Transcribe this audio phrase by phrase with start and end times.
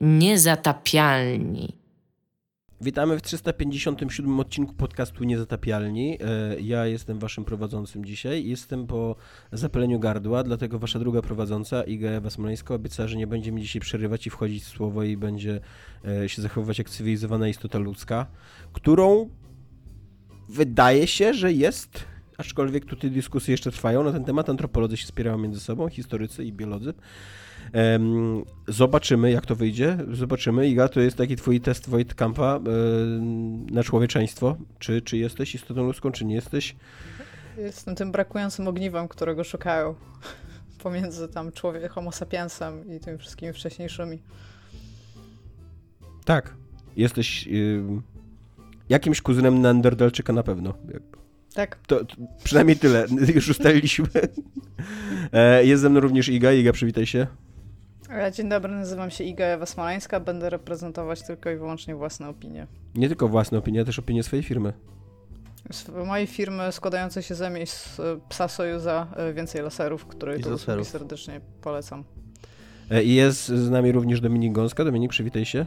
[0.00, 1.76] Niezatapialni.
[2.80, 6.18] Witamy w 357 odcinku podcastu Niezatapialni.
[6.20, 8.46] E, ja jestem waszym prowadzącym dzisiaj.
[8.46, 9.16] Jestem po
[9.52, 13.80] zapaleniu gardła, dlatego wasza druga prowadząca, Iga Ewa Smoleńska, obiecała, że nie będzie mi dzisiaj
[13.80, 15.60] przerywać i wchodzić w słowo i będzie
[16.04, 18.26] e, się zachowywać jak cywilizowana istota ludzka,
[18.72, 19.28] którą
[20.48, 22.04] wydaje się, że jest,
[22.38, 26.52] aczkolwiek tutaj dyskusje jeszcze trwają na ten temat, antropolodzy się spierają między sobą, historycy i
[26.52, 26.94] biolodzy.
[28.68, 29.98] Zobaczymy, jak to wyjdzie.
[30.12, 30.68] Zobaczymy.
[30.68, 32.60] Iga, to jest taki twój test Wojtkampa
[33.70, 34.56] na człowieczeństwo.
[34.78, 36.76] Czy, czy jesteś istotą ludzką, czy nie jesteś?
[37.58, 39.94] Jestem tym brakującym ogniwem, którego szukają
[40.82, 44.18] pomiędzy tam człowiek, homo sapiensem i tymi wszystkimi wcześniejszymi.
[46.24, 46.54] Tak.
[46.96, 47.82] Jesteś y,
[48.88, 50.74] jakimś kuzynem Neandertalczyka na pewno.
[51.54, 51.78] Tak.
[51.86, 53.06] To, to, przynajmniej tyle.
[53.34, 54.08] Już ustaliliśmy.
[55.32, 56.52] E, jest ze mną również Iga.
[56.52, 57.26] Iga, przywitaj się.
[58.32, 62.66] Dzień dobry, nazywam się Iga Ewa Smoleńska, będę reprezentować tylko i wyłącznie własne opinie.
[62.94, 64.72] Nie tylko własne opinie, też opinie swojej firmy.
[65.72, 70.58] Z mojej firmy składającej się ze miejsc e, psa Sojuza e, Więcej Laserów, której tu
[70.84, 72.04] serdecznie polecam.
[72.90, 74.84] E, I jest z nami również Dominik Gąska.
[74.84, 75.66] Dominik, przywitaj się.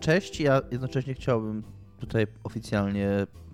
[0.00, 1.62] Cześć, ja jednocześnie chciałbym
[2.00, 3.08] tutaj oficjalnie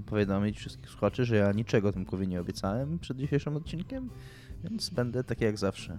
[0.06, 4.11] powiadomić wszystkich słuchaczy, że ja niczego Tymkowi nie obiecałem przed dzisiejszym odcinkiem,
[4.65, 5.99] więc będę tak jak zawsze.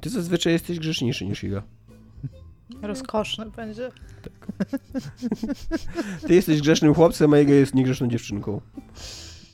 [0.00, 1.62] Ty zazwyczaj jesteś grzeczniejszy niż Iga.
[2.82, 3.90] Rozkoszny będzie.
[4.22, 4.66] Tak.
[6.26, 8.60] Ty jesteś grzesznym chłopcem, a Iga jest niegrzeczną dziewczynką.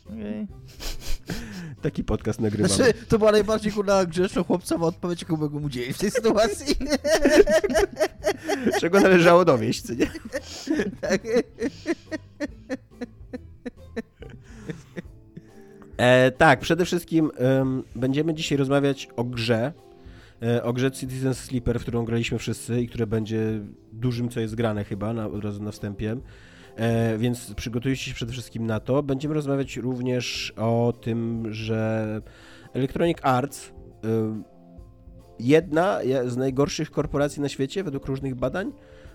[0.06, 0.46] Okay.
[1.82, 2.70] Taki podcast nagrywam.
[2.70, 6.76] Znaczy, to była najbardziej kurna grzeczna chłopcowa odpowiedź, jaką mogę mu dzielić w tej sytuacji.
[8.80, 10.06] Czego należało dowieść, co nie?
[11.00, 11.22] Tak.
[15.96, 19.72] E, tak, przede wszystkim um, będziemy dzisiaj rozmawiać o grze,
[20.62, 23.60] o grze Citizen Sleeper, w którą graliśmy wszyscy i które będzie
[23.92, 26.16] dużym, co jest grane chyba, na, od razu na wstępie.
[26.76, 29.02] E, więc przygotujcie się przede wszystkim na to.
[29.02, 32.20] Będziemy rozmawiać również o tym, że
[32.72, 33.72] Electronic Arts,
[34.04, 34.42] e,
[35.38, 38.72] jedna z najgorszych korporacji na świecie, według różnych badań,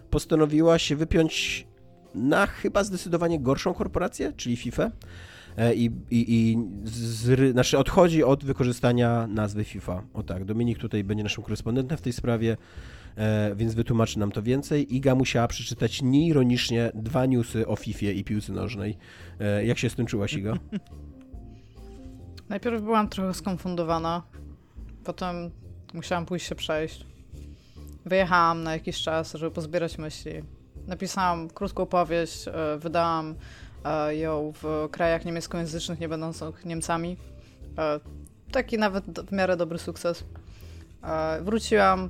[0.09, 1.67] postanowiła się wypiąć
[2.15, 4.91] na chyba zdecydowanie gorszą korporację, czyli FIFA.
[5.57, 10.03] E, i, i, i z, znaczy odchodzi od wykorzystania nazwy FIFA.
[10.13, 12.57] O tak, Dominik tutaj będzie naszym korespondentem w tej sprawie,
[13.15, 14.95] e, więc wytłumaczy nam to więcej.
[14.95, 18.97] Iga musiała przeczytać nieironicznie dwa newsy o FIFA i piłce nożnej.
[19.39, 20.53] E, jak się z tym czułaś, Iga?
[22.49, 24.23] Najpierw byłam trochę skonfundowana,
[25.03, 25.51] potem
[25.93, 27.05] musiałam pójść się przejść.
[28.05, 30.31] Wyjechałam na jakiś czas, żeby pozbierać myśli.
[30.87, 32.45] Napisałam krótką powieść,
[32.79, 33.35] wydałam
[34.09, 37.17] ją w krajach niemieckojęzycznych, nie będących Niemcami.
[37.77, 37.99] E,
[38.51, 40.23] taki nawet w miarę dobry sukces.
[41.03, 42.09] E, wróciłam,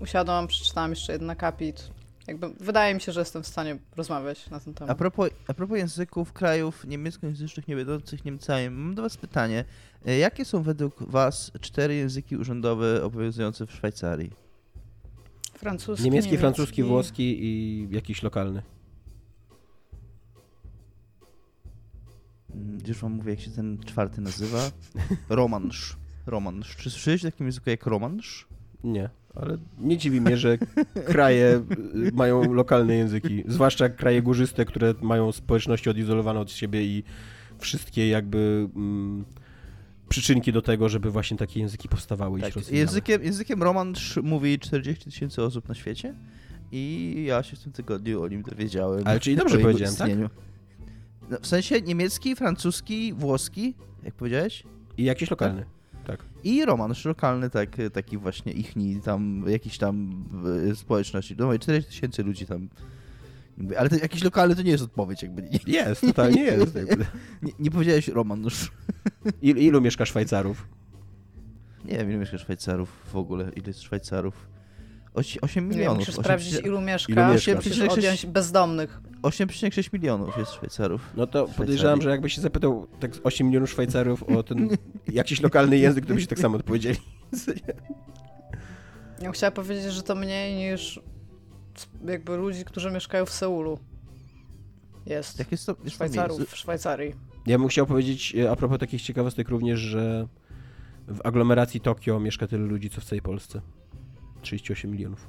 [0.00, 1.90] usiadłam, przeczytałam jeszcze jeden akapit.
[2.26, 4.90] Jakby wydaje mi się, że jestem w stanie rozmawiać na ten temat.
[4.90, 9.64] A propos, a propos języków krajów niemieckojęzycznych nie będących Niemcami, mam do Was pytanie.
[10.06, 14.32] E, jakie są według Was cztery języki urzędowe obowiązujące w Szwajcarii?
[15.54, 18.62] Francuski, niemiecki, niemiecki, francuski, włoski i jakiś lokalny.
[22.88, 24.70] Już wam mówię, jak się ten czwarty nazywa.
[25.28, 25.96] Romansz.
[26.26, 26.76] Romansz.
[26.76, 28.46] Czy słyszeliście o takim języku jak romansz?
[28.84, 30.58] Nie, ale nie dziwi mnie, że
[31.06, 31.64] kraje
[31.94, 33.44] y, mają lokalne języki.
[33.46, 37.04] Zwłaszcza kraje górzyste, które mają społeczności odizolowane od siebie i
[37.58, 39.24] wszystkie jakby mm,
[40.08, 45.04] przyczynki do tego, żeby właśnie takie języki powstawały tak, i językiem, językiem romansz mówi 40
[45.04, 46.14] tysięcy osób na świecie
[46.72, 49.02] i ja się w tym tygodniu o nim dowiedziałem.
[49.04, 50.08] Ale czyli dobrze powiedziałem, tak?
[50.08, 50.28] istnieniu.
[50.28, 50.38] tak?
[51.30, 54.62] No, w sensie niemiecki, francuski, włoski, jak powiedziałeś?
[54.96, 55.64] I jakiś lokalny.
[56.06, 56.24] Tak.
[56.44, 60.24] I romansz lokalny, tak, taki właśnie ichni, tam jakiś tam
[60.70, 61.34] e, społeczności.
[61.38, 62.68] No 4 tysięcy ludzi tam.
[63.78, 65.42] Ale jakiś lokalny to nie jest odpowiedź, jakby.
[65.42, 66.74] Nie, jest, totalnie jest.
[67.42, 68.70] nie, nie powiedziałeś romansz.
[69.42, 70.68] Il, ilu mieszka Szwajcarów?
[71.84, 74.48] Nie wiem, ilu mieszka Szwajcarów w ogóle, ile jest Szwajcarów.
[75.42, 75.98] 8 milionów.
[75.98, 77.54] musisz 8, sprawdzić, ilu mieszka, ilu mieszka?
[77.54, 79.00] musisz odjąć bezdomnych.
[79.22, 81.12] 8,6 milionów jest Szwajcarów.
[81.16, 84.68] No to podejrzewam, że jakbyś się zapytał tak 8 milionów Szwajcarów o ten
[85.12, 86.98] jakiś lokalny język, to by się tak samo odpowiedzieli.
[89.22, 91.00] Ja chciałam powiedzieć, że to mniej niż
[92.06, 93.78] jakby ludzi, którzy mieszkają w Seulu.
[95.06, 95.38] Jest.
[95.38, 97.14] Jak jest to, jest Szwajcarów w Szwajcarii.
[97.46, 100.28] Ja bym chciał powiedzieć e, a propos takich ciekawostek również, że
[101.08, 103.60] w aglomeracji Tokio mieszka tyle ludzi, co w całej Polsce.
[104.42, 105.28] 38 milionów.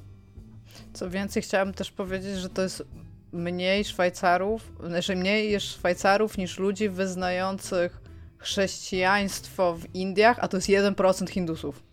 [0.93, 2.83] Co więcej, chciałam też powiedzieć, że to jest
[3.31, 8.01] mniej Szwajcarów, znaczy mniej jest Szwajcarów niż ludzi wyznających
[8.37, 11.83] chrześcijaństwo w Indiach, a to jest 1% Hindusów.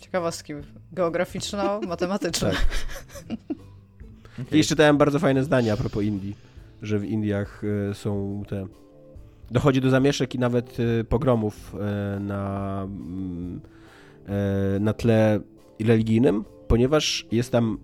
[0.00, 0.52] ciekawostki
[0.92, 2.52] geograficzno-matematyczne.
[4.38, 4.52] Tak.
[4.52, 6.36] I jeszcze czytałem bardzo fajne zdanie a propos Indii,
[6.82, 8.66] że w Indiach e, są te...
[9.50, 13.60] Dochodzi do zamieszek i nawet e, pogromów e, na, mm,
[14.80, 15.40] na tle
[15.80, 17.78] religijnym, ponieważ jest tam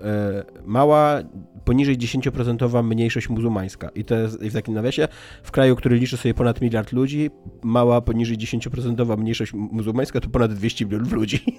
[0.64, 1.22] mała,
[1.66, 3.88] poniżej 10% mniejszość muzułmańska.
[3.94, 5.08] I to jest w takim nawiasie,
[5.42, 7.30] w kraju, który liczy sobie ponad miliard ludzi,
[7.62, 11.44] mała, poniżej 10% mniejszość muzułmańska to ponad 200 milionów ludzi.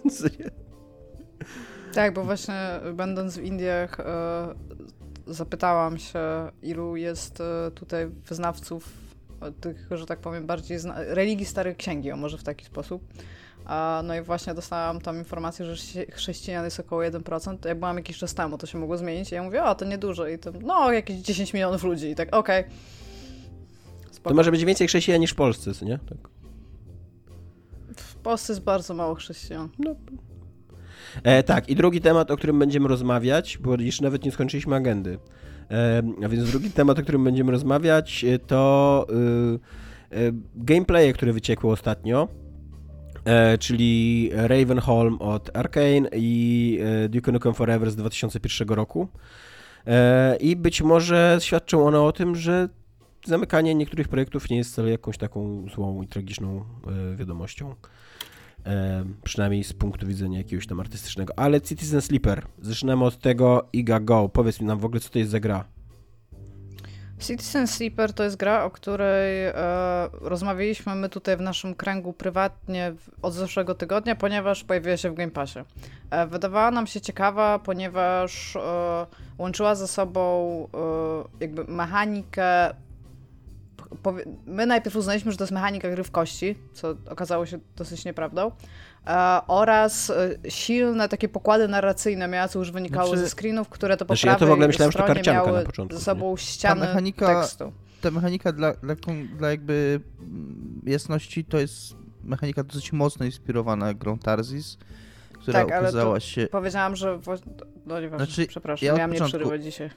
[1.93, 2.53] Tak, bo właśnie
[2.93, 4.55] będąc w Indiach e,
[5.27, 6.19] zapytałam się,
[6.61, 8.89] ilu jest e, tutaj wyznawców
[9.41, 13.03] e, tych, że tak powiem, bardziej religii starej księgi, o może w taki sposób.
[14.03, 17.57] No i właśnie dostałam tam informację, że chrześci- chrześcijan jest około 1%.
[17.57, 19.31] To ja byłam jakiś czas temu, to się mogło zmienić.
[19.31, 20.27] I ja mówię, o, to niedużo.
[20.27, 22.07] I to, no, jakieś 10 milionów ludzi.
[22.07, 22.63] I tak, okej.
[24.11, 24.29] Spoko.
[24.29, 25.97] To może być więcej chrześcijan niż w Polsce, nie?
[25.97, 26.17] Tak.
[27.97, 29.69] W Polsce jest bardzo mało chrześcijan.
[31.23, 35.19] E, tak, i drugi temat, o którym będziemy rozmawiać, bo jeszcze nawet nie skończyliśmy agendy.
[35.71, 39.05] E, a więc drugi temat, o którym będziemy rozmawiać, e, to
[40.11, 42.27] y, y, gameplaye, które wyciekły ostatnio,
[43.59, 49.07] czyli Ravenholm od Arkane i e, Duke Nukem Forever z 2001 roku.
[49.87, 52.69] E, I być może świadczą one o tym, że
[53.25, 56.65] zamykanie niektórych projektów nie jest wcale jakąś taką złą i tragiczną
[57.13, 57.75] e, wiadomością.
[58.65, 61.33] E, przynajmniej z punktu widzenia jakiegoś tam artystycznego.
[61.39, 62.45] Ale Citizen Sleeper.
[62.61, 64.29] Zaczynamy od tego Iga Go.
[64.29, 65.65] Powiedz mi nam w ogóle, co to jest za gra.
[67.19, 69.53] Citizen Sleeper to jest gra, o której e,
[70.11, 75.31] rozmawialiśmy my tutaj w naszym kręgu prywatnie od zeszłego tygodnia, ponieważ pojawiła się w Game
[75.31, 75.59] Passie.
[76.09, 78.59] E, wydawała nam się ciekawa, ponieważ e,
[79.37, 82.73] łączyła ze sobą e, jakby mechanikę.
[84.45, 88.51] My najpierw uznaliśmy, że to jest mechanika gry w kości, co okazało się dosyć nieprawdą.
[89.07, 93.97] E, oraz e, silne takie pokłady narracyjne miała, co już wynikało Znaczy- ze screenów, które
[93.97, 96.03] to po Znaczy, ja to w ogóle myślałem, że to karcianka miały na początku, ze
[96.03, 97.73] sobą ściany mechanika- tekstu.
[98.01, 98.95] Ta mechanika dla, dla,
[99.37, 104.77] dla jakby mm, jasności to jest mechanika dosyć mocno inspirowana grą Tarzis,
[105.33, 106.47] która Tak, ale się...
[106.51, 107.19] Powiedziałam, że...
[107.85, 109.89] No nieważne, Znaczy, przepraszam, ja miałam nie przerywać dzisiaj.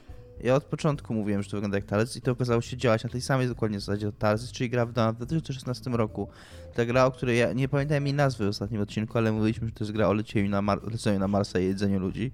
[0.43, 3.09] Ja od początku mówiłem, że to wygląda jak Tarzis i to okazało się działać na
[3.09, 6.27] tej samej dokładnie zasadzie od Tarzis, czyli gra w 2016 roku.
[6.73, 9.73] Ta gra, o której ja nie pamiętam jej nazwy w ostatnim odcinku, ale mówiliśmy, że
[9.73, 12.31] to jest gra o lecieniu na, Mar- leceniu na Marsa i jedzeniu ludzi.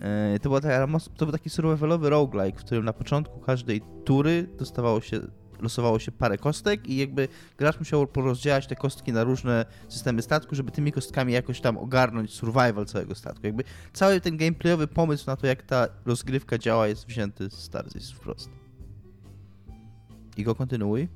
[0.00, 4.48] E, To, była taka, to był taki survivalowy roguelike, w którym na początku każdej tury
[4.58, 5.20] dostawało się,
[5.62, 7.28] losowało się parę kostek i jakby
[7.58, 12.30] gracz musiał porozdzielać te kostki na różne systemy statku, żeby tymi kostkami jakoś tam ogarnąć
[12.34, 13.46] survival całego statku.
[13.46, 18.10] Jakby cały ten gameplayowy pomysł na to, jak ta rozgrywka działa jest wzięty z Tarzis
[18.10, 18.50] wprost.
[20.36, 21.08] I go kontynuuj.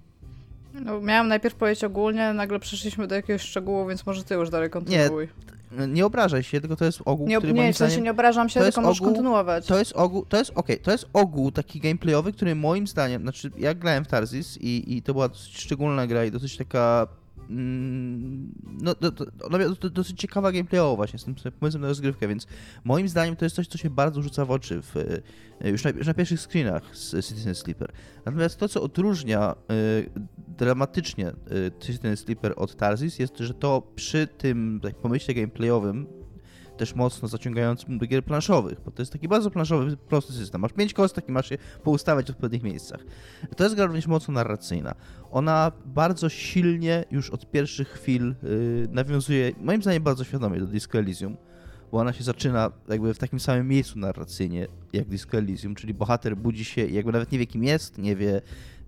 [0.74, 4.70] No, miałam najpierw powiedzieć ogólnie, nagle przeszliśmy do jakiegoś szczegółu, więc może ty już dalej
[4.70, 5.28] kontynuuj.
[5.46, 5.55] No,
[5.88, 8.60] Nie obrażaj się, tylko to jest ogół, Nie, który nie, w sensie nie obrażam się,
[8.60, 9.66] tylko możesz ogół- kontynuować.
[9.66, 13.50] To jest ogół, to jest okej, to jest ogół taki gameplayowy, który moim zdaniem, znaczy
[13.58, 17.06] ja grałem w Tarzis i, i to była dosyć szczególna gra i dosyć taka
[17.48, 22.46] no, do, do, dosyć ciekawa gameplayowo właśnie z tym pomysłem na rozgrywkę, więc
[22.84, 24.96] moim zdaniem to jest coś, co się bardzo rzuca w oczy w,
[25.60, 27.92] e, już, na, już na pierwszych screenach z Citizen Sleeper.
[28.24, 30.10] Natomiast to, co odróżnia y,
[30.58, 36.06] dramatycznie y, Citizen Sleeper od Tarzis jest, że to przy tym tak, pomyśle gameplayowym
[36.76, 40.60] też mocno zaciągającym do gier planszowych, bo to jest taki bardzo planszowy, prosty system.
[40.60, 43.00] Masz pięć kostek i masz je poustawiać w odpowiednich miejscach.
[43.56, 44.94] To jest gra również mocno narracyjna.
[45.30, 50.98] Ona bardzo silnie już od pierwszych chwil yy, nawiązuje, moim zdaniem bardzo świadomie do Disco
[50.98, 51.36] Elysium,
[51.92, 56.36] bo ona się zaczyna jakby w takim samym miejscu narracyjnie jak Disco Elysium, czyli bohater
[56.36, 58.40] budzi się i jakby nawet nie wie kim jest, nie wie,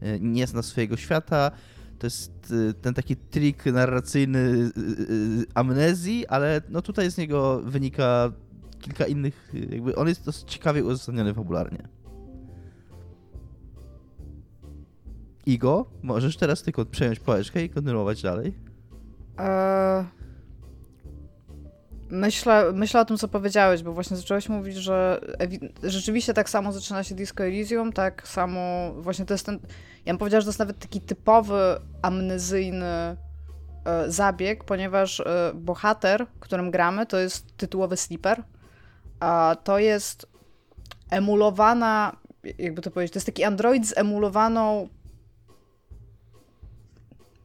[0.03, 1.51] yy, nie zna swojego świata,
[1.99, 7.61] to jest y, ten taki trik narracyjny y, y, amnezji, ale no tutaj z niego
[7.65, 8.33] wynika
[8.81, 11.89] kilka innych, jakby on jest dosyć ciekawie uzasadniony fabularnie.
[15.47, 18.55] Igo, możesz teraz tylko przejąć pałeczkę i kontynuować dalej.
[19.39, 20.05] Eee,
[22.11, 25.21] Myślę, myślę o tym, co powiedziałeś, bo właśnie zacząłeś mówić, że
[25.83, 29.59] rzeczywiście tak samo zaczyna się Disco Elysium, tak samo właśnie to jest ten,
[30.07, 33.17] ja bym powiedziała, że to jest nawet taki typowy amnezyjny e,
[34.07, 38.43] zabieg, ponieważ e, bohater, którym gramy, to jest tytułowy sleeper,
[39.21, 40.27] a to jest
[41.11, 42.17] emulowana,
[42.59, 44.89] jakby to powiedzieć, to jest taki android z emulowaną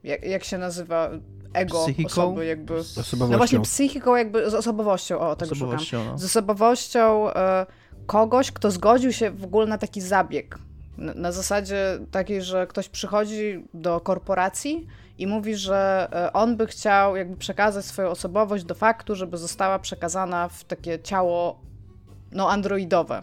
[0.04, 1.10] jak, jak się nazywa
[1.54, 2.08] ego Psychiką?
[2.08, 2.76] osoby jakby...
[2.76, 3.32] Osobowością.
[3.32, 5.70] No właśnie, psychiką jakby, z osobowością, o, tego szukam.
[5.70, 6.18] Osobowością, no.
[6.18, 7.66] Z osobowością e,
[8.06, 10.60] kogoś, kto zgodził się w ogóle na taki zabieg.
[10.98, 17.16] Na, zasadzie takiej, że ktoś przychodzi do korporacji i mówi, że e, on by chciał
[17.16, 21.60] jakby przekazać swoją osobowość do faktu, żeby została przekazana w takie ciało
[22.32, 23.22] no androidowe.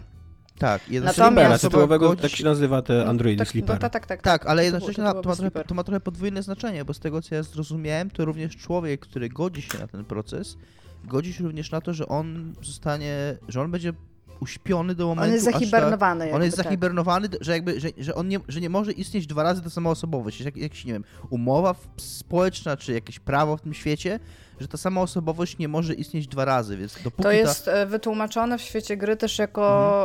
[0.59, 3.75] Tak, osoba tytułowego, tak się nazywa te Androidy tak, Sleeper.
[3.75, 4.23] No, tak, tak, tak.
[4.23, 5.67] Tak, ale jednocześnie to to, ma trochę, sleeper.
[5.67, 9.29] to ma trochę podwójne znaczenie, bo z tego co ja zrozumiałem, to również człowiek, który
[9.29, 10.57] godzi się na ten proces,
[11.05, 13.93] godzi się również na to, że on zostanie, że on będzie
[14.41, 16.25] uśpiony do momentu, On jest aż ta- zahibernowany.
[16.25, 16.65] On jakby, jest tak.
[16.65, 19.91] zahibernowany, że jakby, że, że on nie, że nie może istnieć dwa razy ta sama
[19.91, 20.41] osobowość.
[20.41, 24.21] Jak, jakiś, nie wiem, umowa społeczna, czy jakieś prawo w tym świecie,
[24.61, 28.59] że ta sama osobowość nie może istnieć dwa razy, więc dopóki To jest e, wytłumaczone
[28.59, 29.61] w świecie gry też jako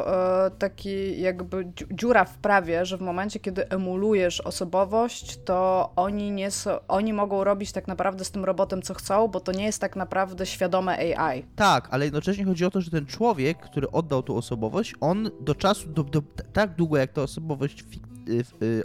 [0.06, 0.48] Mhm.
[0.48, 6.32] e, taki jakby dziu- dziura w prawie, że w momencie, kiedy emulujesz osobowość, to oni
[6.32, 9.66] nie są, oni mogą robić tak naprawdę z tym robotem co chcą, bo to nie
[9.66, 11.44] jest tak naprawdę świadome AI.
[11.44, 11.66] ta...
[11.66, 15.56] Tak, ale jednocześnie chodzi o to, że ten człowiek, który oddał tą osobowość, on do
[15.56, 16.22] czasu, do, do,
[16.54, 17.84] tak długo jak ta osobowość,
[18.62, 18.84] y,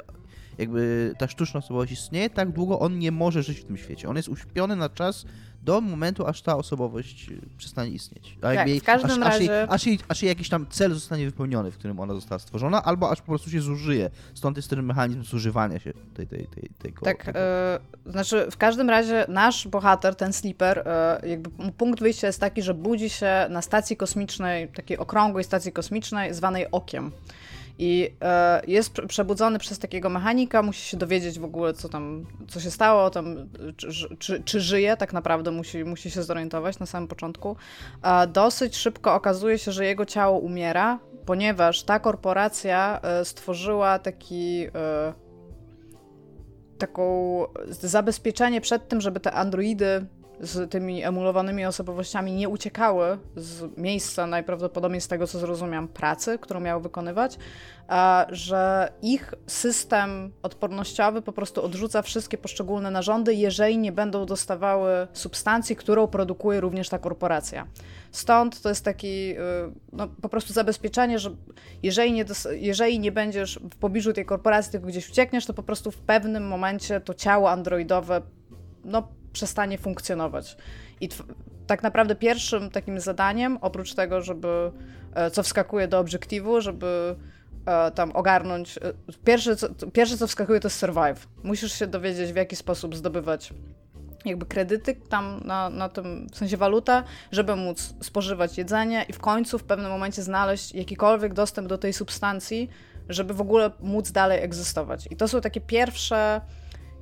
[0.58, 4.08] jakby ta sztuczna osobowość istnieje, tak długo on nie może żyć w tym świecie.
[4.08, 5.24] On jest uśpiony na czas
[5.62, 8.36] do momentu, aż ta osobowość y, przestanie istnieć.
[8.42, 10.66] A Tak, jej- w każdym aż, aż, jej, razie- aż, jej, aż jej jakiś tam
[10.70, 14.10] cel zostanie wypełniony, w którym ona została stworzona, albo aż po prostu się zużyje.
[14.34, 17.04] Stąd jest ten mechanizm zużywania się tej, tej, tej, tego.
[17.04, 17.38] Tak, tego.
[17.38, 22.62] e, znaczy w każdym razie nasz bohater, ten sleeper, e, jakby punkt wyjścia jest taki,
[22.62, 27.10] że budzi się na stacji kosmicznej, takiej okrągłej stacji kosmicznej zwanej Okiem.
[27.82, 32.26] I e, jest prze- przebudzony przez takiego mechanika, musi się dowiedzieć w ogóle, co tam,
[32.48, 36.86] co się stało, tam, czy, czy, czy żyje, tak naprawdę musi, musi się zorientować na
[36.86, 37.56] samym początku.
[38.02, 44.66] A dosyć szybko okazuje się, że jego ciało umiera, ponieważ ta korporacja e, stworzyła taki
[44.74, 45.12] e,
[46.78, 50.06] taką zabezpieczenie przed tym, żeby te androidy
[50.40, 56.60] z tymi emulowanymi osobowościami nie uciekały z miejsca, najprawdopodobniej z tego co zrozumiałam, pracy, którą
[56.60, 57.38] miały wykonywać,
[58.28, 65.76] że ich system odpornościowy po prostu odrzuca wszystkie poszczególne narządy, jeżeli nie będą dostawały substancji,
[65.76, 67.66] którą produkuje również ta korporacja.
[68.12, 69.36] Stąd to jest taki y,
[69.92, 71.30] no, po prostu zabezpieczenie, że
[71.82, 75.90] jeżeli nie, jeżeli nie będziesz w pobliżu tej korporacji, tylko gdzieś uciekniesz, to po prostu
[75.90, 78.22] w pewnym momencie to ciało androidowe
[78.84, 80.56] no, przestanie funkcjonować.
[81.00, 81.08] I
[81.66, 84.72] tak naprawdę pierwszym takim zadaniem, oprócz tego, żeby,
[85.14, 87.16] e, co wskakuje do obiektywu, żeby
[87.66, 88.80] e, tam ogarnąć, e,
[89.24, 91.28] pierwsze co, pierwsze co wskakuje to jest survive.
[91.42, 93.52] Musisz się dowiedzieć w jaki sposób zdobywać
[94.24, 99.18] jakby kredyty tam na, na tym, w sensie waluta, żeby móc spożywać jedzenie i w
[99.18, 102.70] końcu w pewnym momencie znaleźć jakikolwiek dostęp do tej substancji,
[103.08, 105.08] żeby w ogóle móc dalej egzystować.
[105.10, 106.40] I to są takie pierwsze,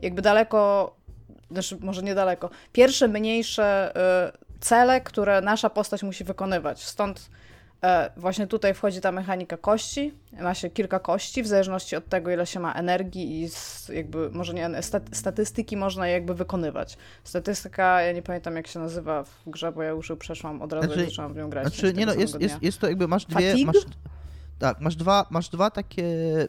[0.03, 0.95] jakby daleko,
[1.51, 3.93] znaczy może niedaleko, pierwsze mniejsze
[4.35, 6.85] y, cele, które nasza postać musi wykonywać.
[6.85, 7.31] Stąd
[7.83, 10.15] e, właśnie tutaj wchodzi ta mechanika kości.
[10.41, 13.49] Ma się kilka kości, w zależności od tego, ile się ma energii i
[13.95, 16.97] jakby, może nie, stat- statystyki można jakby wykonywać.
[17.25, 20.73] Statystyka, ja nie pamiętam jak się nazywa w grze, bo ja już ją przeszłam od
[20.73, 21.67] razu, Znaczy- zaczęłam w nią grać.
[21.67, 23.77] Znaczy, nie no, jest, jest, jest to jakby, masz dwie, masz,
[24.59, 26.05] tak, masz dwa, masz dwa takie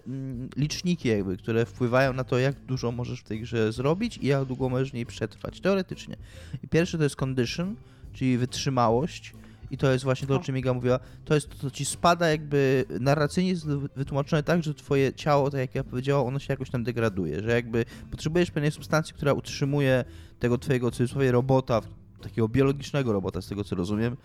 [0.07, 4.27] mm, liczniki jakby, które wpływają na to, jak dużo możesz w tej grze zrobić i
[4.27, 6.15] jak długo możesz w niej przetrwać, teoretycznie.
[6.63, 7.75] I pierwszy to jest condition,
[8.13, 9.33] czyli wytrzymałość
[9.71, 12.29] i to jest właśnie to, o czym Iga mówiła, to jest to, co ci spada
[12.29, 16.69] jakby, narracyjnie jest wytłumaczone tak, że twoje ciało, tak jak ja powiedziałam, ono się jakoś
[16.69, 20.05] tam degraduje, że jakby potrzebujesz pewnej substancji, która utrzymuje
[20.39, 21.81] tego twojego, w cudzysłowie, robota,
[22.21, 24.17] takiego biologicznego robota, z tego co rozumiem,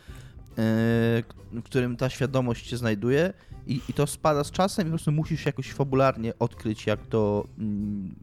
[1.53, 3.33] w którym ta świadomość się znajduje
[3.67, 7.47] i, i to spada z czasem i po prostu musisz jakoś fabularnie odkryć, jak to
[7.59, 8.15] mm,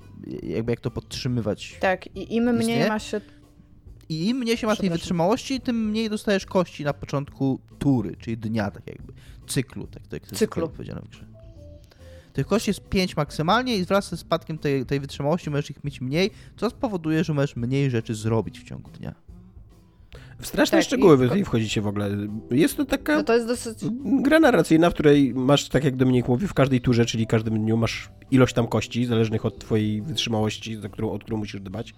[0.44, 1.78] jakby jak to podtrzymywać.
[1.80, 2.88] Tak, i im mniej Istnieje?
[2.88, 3.22] ma się
[4.10, 8.38] I im mniej się ma tej wytrzymałości, tym mniej dostajesz kości na początku tury, czyli
[8.38, 9.14] dnia, tak jakby.
[9.48, 10.62] Cyklu, tak, tak to jest Cyklu.
[10.62, 11.26] dokładnie powiedziane w grze.
[12.34, 16.02] Tych kości jest 5 maksymalnie i wraz ze spadkiem tej, tej wytrzymałości możesz ich mieć
[16.02, 19.16] mniej, co spowoduje, że możesz mniej rzeczy zrobić w ciągu dnia.
[20.41, 22.10] W straszne Tak, szczegóły i- wy tutaj wchodzicie w ogóle.
[22.51, 23.77] Jest to taka No to jest dosyć.
[24.21, 27.77] gra narracyjna, w której masz, tak jak Dominik mówi, w każdej turze, czyli każdym dniu
[27.77, 31.93] masz ilość tam kości, zależnych od twojej wytrzymałości, za którą, od którą musisz dbać.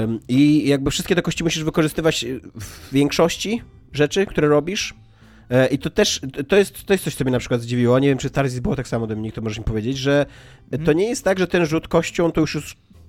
[0.00, 2.24] Ym, I jakby wszystkie te kości musisz wykorzystywać
[2.60, 4.94] w większości rzeczy, które robisz.
[5.50, 7.98] E, I to też, to jest, to jest coś, co mnie na przykład zdziwiło.
[7.98, 10.26] Nie wiem, czy Tarzis było tak samo, Dominik, to możesz mi powiedzieć, że
[10.84, 12.66] to nie jest tak, że ten rzut kością to już jest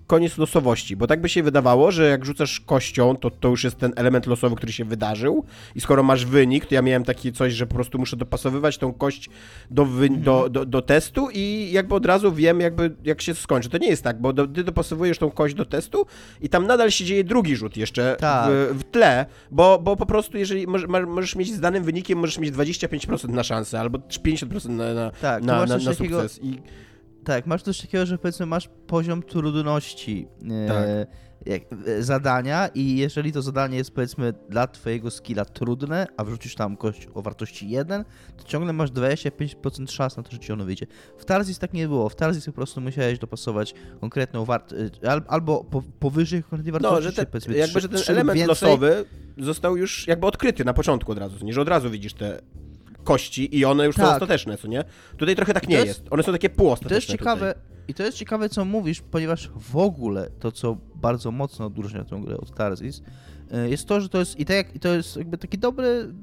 [0.07, 3.77] koniec losowości, bo tak by się wydawało, że jak rzucasz kością, to to już jest
[3.77, 5.43] ten element losowy, który się wydarzył
[5.75, 8.93] i skoro masz wynik, to ja miałem takie coś, że po prostu muszę dopasowywać tą
[8.93, 9.29] kość
[9.71, 13.69] do, wy, do, do, do testu i jakby od razu wiem, jakby jak się skończy.
[13.69, 16.05] To nie jest tak, bo do, ty dopasowujesz tą kość do testu
[16.41, 18.49] i tam nadal się dzieje drugi rzut jeszcze Tak.
[18.51, 22.19] w, w tle, bo, bo po prostu jeżeli może, ma- możesz mieć z danym wynikiem,
[22.19, 26.39] możesz mieć 25% na szansę albo 50% na, na, Tak, na, na, na sukces.
[26.43, 26.59] I
[27.27, 30.87] Tak, masz coś takiego, że powiedzmy masz poziom trudności e, Tak.
[31.45, 36.55] jak, e, zadania i jeżeli to zadanie jest powiedzmy dla twojego skilla trudne, a wrzucisz
[36.55, 38.05] tam kość o wartości 1,
[38.37, 40.87] to ciągle masz 25% szans na to, że ci ono wyjdzie.
[41.17, 42.09] W Tarzis tak nie było.
[42.09, 44.93] W Tarzis po prostu musiałeś dopasować konkretną wartość,
[45.27, 48.47] albo po, powyżej konkretnej wartości, No, że, te, powiedzmy jakby, trzy- że ten element więcej.
[48.49, 49.05] losowy
[49.37, 51.53] został już jakby odkryty na początku od razu, nie?
[51.53, 52.41] Że od razu widzisz te
[53.07, 54.13] kości i one już są Tak.
[54.13, 54.83] ostateczne, co nie?
[55.17, 55.99] Tutaj trochę tak nie to jest.
[55.99, 57.77] jest- One są takie To półostateczne jest ciekawe, Tutaj.
[57.87, 62.21] i to jest ciekawe, co mówisz, ponieważ w ogóle to, co bardzo mocno odróżnia tę
[62.25, 63.01] grę od Tarzis,
[63.65, 66.13] y, jest to, że to jest i tak i to jest jakby taki dobry,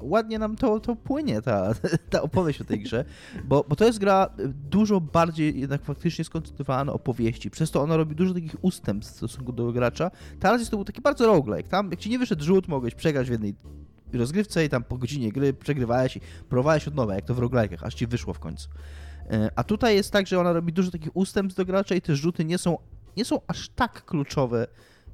[0.00, 1.74] ładnie nam to, to płynie, ta,
[2.10, 3.04] ta opowieść o tej grze,
[3.44, 4.30] bo, bo to jest gra
[4.70, 9.16] dużo bardziej jednak faktycznie skoncentrowana na opowieści, przez to ona robi dużo takich ustępstw w
[9.16, 10.10] stosunku do gracza.
[10.40, 13.30] Tarzis to był taki bardzo roguelike, tam jak ci nie wyszedł rzut, mogłeś przegrać w
[13.32, 13.54] jednej
[14.18, 17.78] rozgrywce i tam po godzinie gry przegrywałeś i próbowałeś od nowa, jak to w roguelike'ach,
[17.82, 18.68] aż ci wyszło w końcu.
[19.30, 22.16] E, A tutaj jest tak, że ona robi dużo takich ustępstw do gracza i te
[22.16, 22.78] rzuty nie są,
[23.16, 24.66] nie są aż tak kluczowe,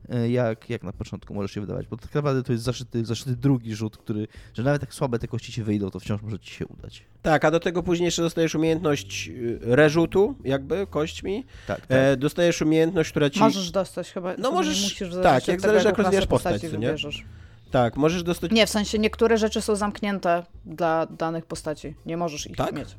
[0.09, 3.37] e, jak, jak na początku może się wydawać, bo tak naprawdę to jest zaszyty, zaszyty
[3.37, 6.55] drugi rzut, który, że nawet jak słabe te kości ci wyjdą, to wciąż może ci
[6.55, 7.05] się udać.
[7.23, 11.45] Tak, a do tego później jeszcze dostajesz umiejętność y, rerzutu, jakby, kośćmi.
[11.67, 11.99] Tak, tak.
[11.99, 13.41] E, dostajesz umiejętność, która ci...
[13.41, 14.35] Możesz dostać chyba.
[14.39, 16.87] No możesz- musisz tak, jak zależy, jak rozwijasz postać, postaci co nie?
[16.87, 17.25] wybierzesz.
[17.71, 18.51] Tak, możesz dostać...
[18.53, 21.95] Nie, w sensie niektóre rzeczy są zamknięte dla danych postaci.
[22.07, 22.75] Nie możesz ich Tak?
[22.75, 22.97] mieć.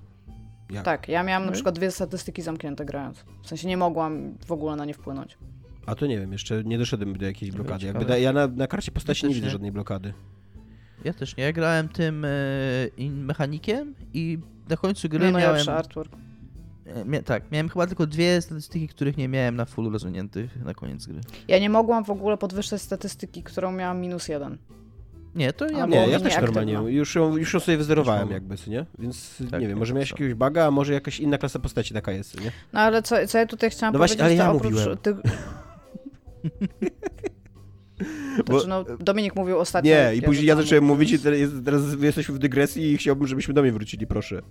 [0.69, 0.85] Jak?
[0.85, 3.25] Tak, ja miałam na No i- przykład dwie statystyki zamknięte grając.
[3.43, 5.37] W sensie nie mogłam w ogóle na nie wpłynąć.
[5.85, 7.85] A to nie wiem, jeszcze nie doszedłem do jakiejś blokady.
[7.85, 9.51] Jakby da, ja na, na karcie postaci Ja nie widzę nie.
[9.51, 10.13] żadnej blokady.
[11.03, 12.29] Ja też nie, ja grałem tym e,
[12.97, 14.37] in mechanikiem i
[14.69, 15.69] na końcu gry Nie miałem...
[15.69, 16.11] artwork.
[16.95, 20.73] E, Mia, tak, miałem chyba tylko dwie statystyki, których nie miałem na fullu rozwiniętych na
[20.73, 21.21] koniec gry.
[21.47, 24.57] Ja nie mogłam w ogóle podwyższać statystyki, którą miałam minus jeden.
[25.35, 28.55] Nie, to ja A, Nie, ja też normalnie, już ją, już ją sobie wyzerowałem jakby,
[28.67, 28.85] nie?
[28.99, 30.15] Więc Tak, nie wiem, ja może tak miałeś samo.
[30.17, 32.51] jakiegoś baga, a może jakaś inna klasa postaci taka jest, nie?
[32.73, 34.97] No ale co, co ja tutaj chciałam No właśnie, powiedzieć, ale ja oprócz mówiłem.
[34.97, 35.15] tych...
[38.47, 39.91] Bo- Znaczy, no, Dominik mówił ostatnio.
[39.95, 43.53] Nie, i później ja zacząłem mówić, i teraz, teraz jesteśmy w dygresji i chciałbym, żebyśmy
[43.53, 44.41] do mnie wrócili, proszę.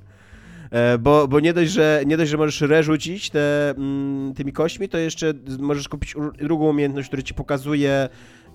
[0.70, 4.88] E, bo, bo nie dość, że nie dość, że możesz rerzucić te, mm, tymi kośćmi,
[4.88, 8.08] to jeszcze możesz kupić drugą umiejętność, która ci pokazuje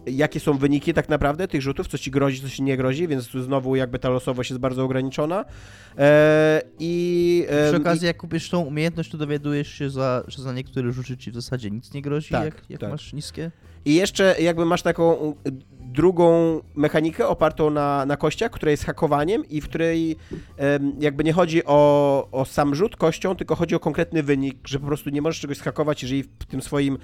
[0.05, 3.27] jakie są wyniki tak naprawdę tych rzutów, co ci grozi, co ci nie grozi, więc
[3.27, 5.45] tu znowu jakby ta losowość jest bardzo ograniczona.
[5.97, 10.91] E, I Przy okazji, jak kupisz tą umiejętność, to dowiadujesz się, za, że za niektóre
[10.91, 12.89] rzuty ci w zasadzie nic nie grozi, Tak, jak, jak tak.
[12.89, 13.51] masz niskie.
[13.86, 15.36] I jeszcze jakby masz taką
[15.91, 20.15] drugą mechanikę opartą na, na kościach, która jest hakowaniem i w której
[20.99, 24.88] jakby nie chodzi o, o sam rzut kością, tylko chodzi o konkretny wynik, że po
[24.88, 26.97] prostu nie możesz czegoś schakować, jeżeli w tym swoim,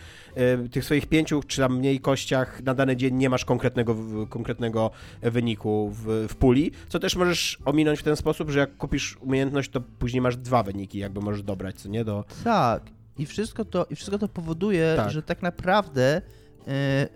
[0.71, 3.95] tych swoich pięciu czy tam mniej kościach na dany dzień nie masz konkretnego,
[4.29, 9.17] konkretnego wyniku w, w puli, co też możesz ominąć w ten sposób, że jak kupisz
[9.21, 12.25] umiejętność, to później masz dwa wyniki, jakby możesz dobrać, co nie, do...
[12.43, 12.83] Tak.
[13.17, 15.11] I wszystko to, i wszystko to powoduje, Tak.
[15.11, 16.21] że tak naprawdę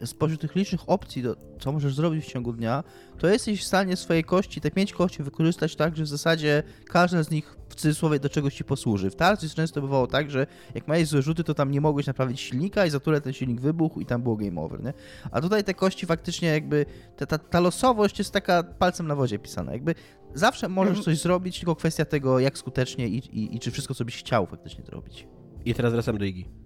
[0.06, 2.84] spośród tych licznych opcji, do, co możesz zrobić w ciągu dnia,
[3.18, 7.24] to jesteś w stanie swoje kości, te pięć kości wykorzystać tak, że w zasadzie każda
[7.24, 9.10] z nich w cudzysłowie do czegoś ci posłuży.
[9.10, 12.40] W Tarsis często bywało tak, że jak miałeś złe rzuty, to tam nie mogłeś naprawić
[12.42, 14.94] silnika i za które ten silnik wybuchł i tam było game over, nie?
[15.32, 16.86] A tutaj te kości faktycznie jakby,
[17.18, 19.96] ta, ta, ta losowość jest taka palcem na wodzie pisana, jakby
[20.34, 21.06] zawsze możesz Mhm.
[21.06, 24.46] coś zrobić, tylko kwestia tego, jak skutecznie i, i, i czy wszystko, co byś chciał
[24.46, 25.28] faktycznie zrobić.
[25.66, 26.61] I teraz wracam do Igi.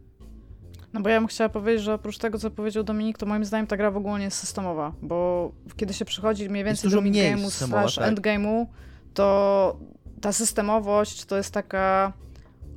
[0.93, 3.67] No bo ja bym chciała powiedzieć, że oprócz tego, co powiedział Dominik, to moim zdaniem
[3.67, 7.01] ta gra w ogóle nie jest systemowa, bo kiedy się przychodzi mniej więcej do
[7.49, 8.15] systemowa, slash tak.
[8.15, 8.65] endgame'u,
[9.13, 9.77] to
[10.21, 12.13] ta systemowość to jest taka...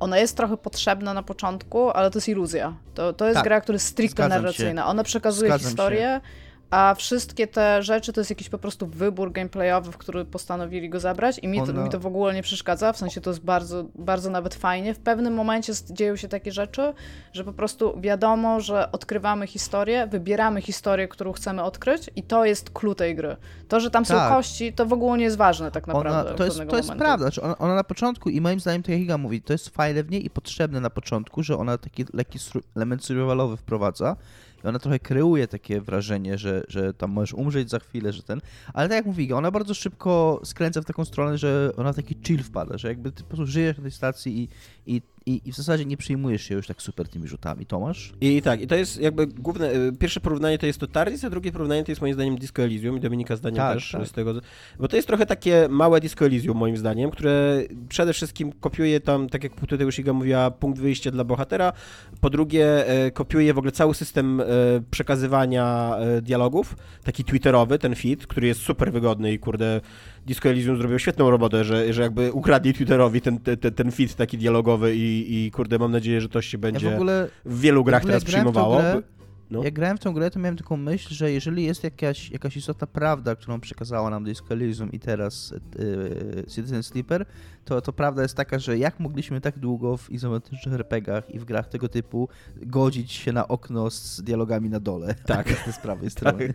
[0.00, 2.74] Ona jest trochę potrzebna na początku, ale to jest iluzja.
[2.94, 3.44] To, to jest Tak.
[3.44, 4.42] gra, która jest stricte Zgadzam się.
[4.42, 4.86] narracyjna.
[4.86, 6.20] Ona przekazuje Zgadzam się.
[6.70, 11.00] A wszystkie te rzeczy to jest jakiś po prostu wybór gameplayowy, w który postanowili go
[11.00, 13.44] zabrać i mi to, Ona- mi to w ogóle nie przeszkadza, w sensie to jest
[13.44, 14.94] bardzo, bardzo nawet fajnie.
[14.94, 16.92] W pewnym momencie dzieją się takie rzeczy,
[17.32, 22.70] że po prostu wiadomo, że odkrywamy historię, wybieramy historię, którą chcemy odkryć i to jest
[22.70, 23.36] clue tej gry.
[23.68, 24.28] To, że tam Tak.
[24.30, 26.20] są kości, to w ogóle nie jest ważne tak naprawdę.
[26.28, 28.90] Ona, to, jest, to jest prawda, znaczy ona, ona na początku i moim zdaniem, tak
[28.90, 32.04] jak Iga mówi, to jest fajne w niej i potrzebne na początku, że ona taki
[32.12, 32.38] lekki
[32.76, 34.16] element survivalowy wprowadza
[34.64, 38.40] ona trochę kreuje takie wrażenie, że, że tam możesz umrzeć za chwilę, że ten,
[38.72, 42.42] ale tak jak mówi ona bardzo szybko skręca w taką stronę, że ona taki chill
[42.42, 44.48] wpada, że jakby ty po prostu żyjesz na tej stacji i,
[44.96, 47.66] i, i, i w zasadzie nie przyjmujesz się już tak super tymi rzutami.
[47.66, 48.12] Tomasz?
[48.20, 51.30] I tak, i to jest jakby główne, y, pierwsze porównanie to jest to Taris, a
[51.30, 54.06] drugie porównanie to jest moim zdaniem Disco Elysium i Dominika zdaniem Tak, też tak.
[54.06, 54.34] z tego,
[54.78, 59.28] bo to jest trochę takie małe Disco Elysium moim zdaniem, które przede wszystkim kopiuje tam,
[59.28, 61.72] tak jak tutaj już Iga mówiła, punkt wyjścia dla bohatera,
[62.20, 64.44] po drugie e, kopiuje w ogóle cały system e,
[64.90, 69.80] przekazywania e, dialogów, taki twitterowy, ten feed, który jest super wygodny i kurde
[70.28, 74.38] Disco Elysium zrobił świetną robotę, że, że jakby ukradli Twitterowi ten, ten, ten feed taki
[74.38, 77.84] dialogowy i i, kurde, mam nadzieję, że to się będzie Ja w ogóle, w wielu
[77.84, 78.76] grach w teraz przyjmowało.
[78.78, 79.02] grę,
[79.50, 79.64] No.
[79.64, 82.86] Jak grałem w tą grę, to miałem taką myśl, że jeżeli jest jakaś, jakaś istotna
[82.86, 87.26] prawda, którą przekazała nam Disco Elysium i teraz yy, Citizen Sleeper,
[87.64, 91.44] to, to prawda jest taka, że jak mogliśmy tak długo w izometrycznych RPGach i w
[91.44, 95.48] grach tego typu godzić się na okno z dialogami na dole, Tak.
[95.76, 96.54] z prawej strony.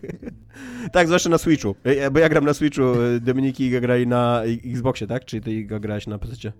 [0.92, 1.74] Tak, zwłaszcza na Switchu.
[2.12, 5.24] Bo ja gram na Switchu, e, Dominiki grali na Xboxie, tak?
[5.24, 6.52] Czy ty grałeś na PC?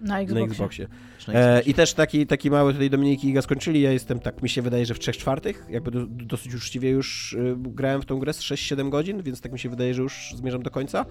[0.00, 0.44] Na Na Xboxie.
[0.52, 0.86] Xboxie.
[1.18, 1.70] Czy na E, Xboxie.
[1.70, 3.80] I też taki, taki mały tutaj Dominiki Iga skończyli.
[3.80, 5.66] Ja jestem tak, mi się wydaje, że w 3 czwartych.
[5.70, 9.52] Jakby do, dosyć uczciwie już e, grałem w tą grę z 6-7 godzin, więc tak
[9.52, 11.06] mi się wydaje, że już zmierzam do końca.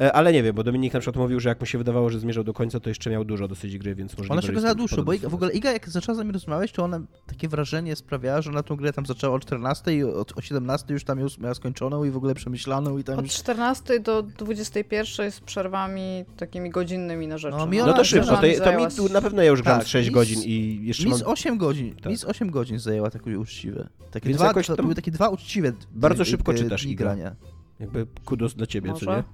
[0.00, 2.20] E, ale nie wiem, bo Dominik na przykład mówił, że jak mu się wydawało, że
[2.20, 4.74] zmierzał do końca, to jeszcze miał dużo dosyć gry, więc może Ona się go za
[4.74, 7.96] dłuższo, bo Iga, w ogóle Iga jak zaczęła z nami rozmawiać, to ona takie wrażenie
[7.96, 11.20] sprawiała, że na tą grę tam zaczęła o 14 i o, o 17 już tam
[11.20, 13.34] ją miała skończoną i w ogóle przemyślaną i tam Od już...
[13.34, 17.56] 14 do 21 z przerwami takimi godzinnymi na rzeczy.
[17.58, 18.72] No, mi No ona to szybko, to, to
[19.06, 21.10] mi na pewno ja już gram Tak, z 6 mi z- godzin i jeszcze Mi
[21.10, 22.06] mam z 8 godzin, Tak.
[22.06, 23.88] mi z 8 godzin zajęła takie uczciwe.
[24.10, 27.04] Takie Więc dwa, jakoś to tam- były takie dwa uczciwe Bardzo szybko czytasz, Iga.
[27.04, 27.36] grania.
[27.80, 29.06] Jakby kudos dla ciebie, co nie?
[29.06, 29.24] Może?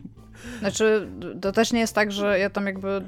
[0.60, 1.08] Znaczy,
[1.40, 3.02] to też nie jest tak, że ja tam jakby.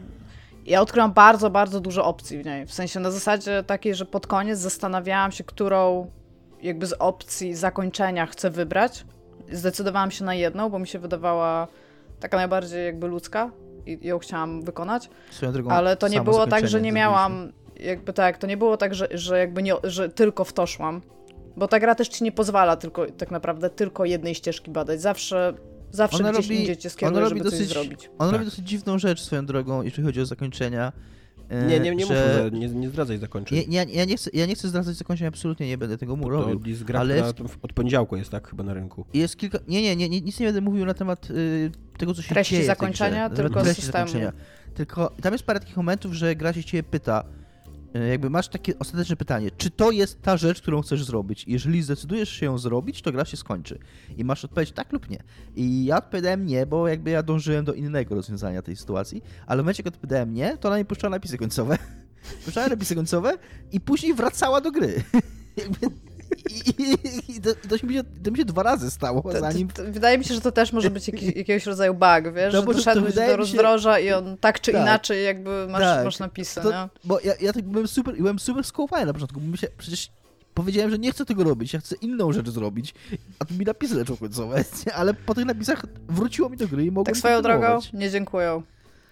[0.66, 2.66] Ja odkryłam bardzo, bardzo dużo opcji w niej.
[2.66, 6.10] W sensie na zasadzie takiej, że pod koniec zastanawiałam się, którą
[6.62, 9.04] jakby z opcji zakończenia chcę wybrać.
[9.52, 11.68] Zdecydowałam się na jedną, bo mi się wydawała
[12.20, 13.50] taka najbardziej jakby ludzka
[13.86, 15.10] i ją chciałam wykonać.
[15.30, 17.52] Swoją drogą, Ale to nie było tak, że nie miałam.
[17.80, 21.02] Jakby tak, to nie było tak, że, że jakby nie, że tylko w to szłam.
[21.58, 25.00] Bo ta gra też ci nie pozwala tylko tak naprawdę tylko jednej ścieżki badać.
[25.00, 25.54] Zawsze,
[25.90, 28.10] zawsze Ona gdzieś robi- indziej cię skieruje, żeby coś dosyć- zrobić.
[28.18, 28.32] On Tak.
[28.32, 30.92] robi dosyć dziwną rzecz swoją drogą, jeśli chodzi o zakończenia.
[31.48, 32.50] e, Nie, nie, nie że...
[32.52, 33.58] że nie, nie zdradzaj zakończeń.
[33.58, 36.22] Nie, nie, ja, nie chcę, ja nie chcę zdradzać zakończeń, absolutnie nie będę tego mu
[36.24, 36.60] to robił.
[36.66, 39.04] jest gra, ale jest- to od poniedziałku jest tak chyba na rynku.
[39.14, 39.58] Jest kilka.
[39.68, 42.62] Nie, nie, nie, nic nie będę mówił na temat y, tego, co się Treści dzieje.
[42.62, 44.06] w tej zakończenia, tylko treści systemu.
[44.08, 44.32] zakończenia.
[44.74, 47.24] Tylko tam jest parę takich momentów, że gra się ciebie pyta.
[47.98, 51.44] Y, Jakby masz takie ostateczne pytanie, czy to jest ta rzecz, którą chcesz zrobić?
[51.46, 53.78] Jeżeli zdecydujesz się ją zrobić, to gra się skończy.
[54.16, 55.22] I masz odpowiedzieć tak lub nie.
[55.56, 59.64] I ja odpowiadałem nie, bo jakby ja dążyłem do innego rozwiązania tej sytuacji, ale w
[59.64, 61.78] momencie, jak odpowiadałem nie, to ona mi puszczała napisy końcowe.
[62.44, 63.38] puszczała napisy końcowe
[63.72, 65.02] i później wracała do gry.
[65.56, 66.07] Jakby-
[66.48, 69.68] I, i, i to, to, mi się, to mi się dwa razy stało, To, zanim
[69.68, 72.54] to, to, wydaje mi się, że to też może być jakiś, jakiegoś rodzaju bug, wiesz,
[72.54, 74.82] No że doszedłeś do mi się- rozdroża i on tak czy Tak.
[74.82, 76.04] inaczej jakby masz, Tak.
[76.04, 76.88] masz napisy, To- nie?
[77.04, 80.10] Bo ja, ja tak byłem super, byłem super skołowany na początku, bo się, przecież
[80.54, 82.94] powiedziałem, że nie chcę tego robić, ja chcę inną rzecz zrobić,
[83.38, 86.90] a tu mi napisy leczą końcowe, ale po tych napisach wróciło mi do gry i
[86.90, 88.62] mogłem Tak swoją drogą, nie dziękuję.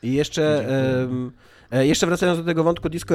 [0.03, 0.79] I jeszcze, Dziękuję.
[0.79, 3.15] em, e, jeszcze wracając do tego wątku Disco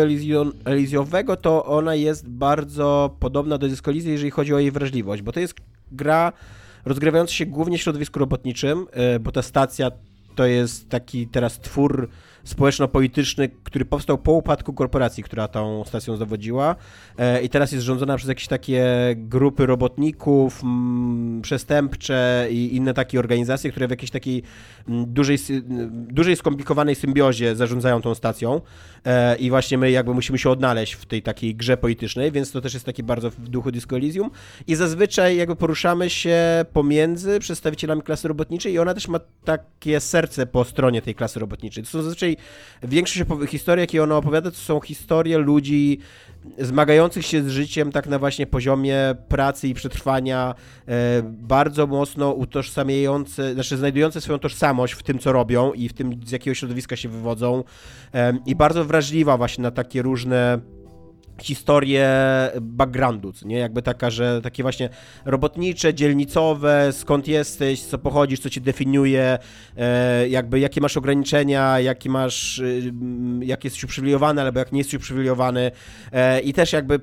[0.65, 5.31] Elysiowego, to ona jest bardzo podobna do Disco Elysium, jeżeli chodzi o jej wrażliwość, bo
[5.31, 5.53] to jest
[5.91, 6.33] gra
[6.85, 9.91] rozgrywająca się głównie w środowisku robotniczym, e, bo ta stacja
[10.35, 12.09] to jest taki teraz twór
[12.43, 16.75] społeczno-polityczny, który powstał po upadku korporacji, która tą stacją zawodziła.
[17.17, 23.19] E, i teraz jest rządzona przez jakieś takie grupy robotników, mm, przestępcze i inne takie
[23.19, 24.43] organizacje, które w jakiejś takiej
[24.87, 25.37] dużej,
[25.91, 28.61] dużej skomplikowanej symbiozie zarządzają tą stacją.
[29.05, 32.61] E, i właśnie my jakby musimy się odnaleźć w tej takiej grze politycznej, więc to
[32.61, 34.31] też jest taki bardzo w duchu Disco Elysium
[34.67, 40.45] i zazwyczaj jakby poruszamy się pomiędzy przedstawicielami klasy robotniczej i ona też ma takie serce
[40.45, 41.83] po stronie tej klasy robotniczej.
[41.83, 42.30] To są zazwyczaj
[42.83, 45.99] większość opowi- historii, jakie ona opowiada, to są historie ludzi
[46.57, 50.55] zmagających się z życiem tak na właśnie poziomie pracy i przetrwania,
[50.87, 56.19] e, bardzo mocno utożsamiające, znaczy znajdujące swoją tożsamość w tym, co robią i w tym,
[56.25, 57.63] z jakiego środowiska się wywodzą
[58.11, 60.59] em, i bardzo wrażliwa właśnie na takie różne
[61.43, 62.09] historie
[62.61, 63.57] backgroundu, nie?
[63.57, 64.89] Jakby taka, że takie właśnie
[65.25, 69.37] robotnicze, dzielnicowe, skąd jesteś, co pochodzisz, co cię definiuje,
[69.77, 72.93] e, jakby jakie masz ograniczenia, jaki masz, y,
[73.41, 75.71] jak jesteś uprzywilejowany, albo jak nie jesteś uprzywilejowany
[76.11, 76.99] e, i też jakby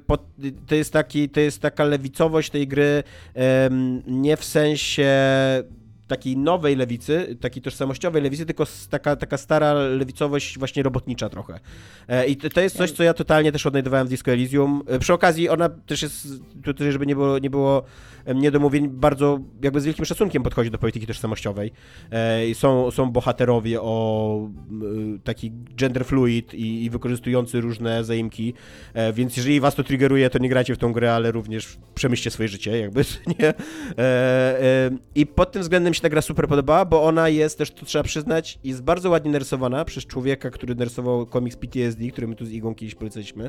[0.66, 3.02] to jest taki, to jest taka lewicowość tej gry
[4.06, 5.08] nie w sensie
[6.08, 11.60] takiej nowej lewicy, takiej tożsamościowej lewicy, tylko taka, taka stara lewicowość właśnie robotnicza trochę.
[12.08, 14.82] E, I to, jest coś, co ja totalnie też odnajdowałem w Disco Elysium.
[14.86, 16.28] E, Przy okazji ona też jest,
[16.64, 17.82] tutaj żeby nie było, nie było
[18.34, 21.72] niedomówień, bardzo jakby z wielkim szacunkiem podchodzi do polityki tożsamościowej.
[22.10, 24.48] E, Są, są bohaterowie o
[25.24, 28.54] taki gender fluid i, i wykorzystujący różne zaimki,
[29.14, 32.48] więc jeżeli was to triggeruje, to nie grajcie w tą grę, ale również przemyślcie swoje
[32.48, 33.04] życie, jakby,
[33.38, 33.54] nie?
[35.14, 38.04] I pod tym względem się ta gra super podobała, bo ona jest też, to trzeba
[38.04, 42.50] przyznać, jest bardzo ładnie narysowana przez człowieka, który narysował komiks PTSD, który my tu z
[42.50, 43.44] Igą kiedyś polecaliśmy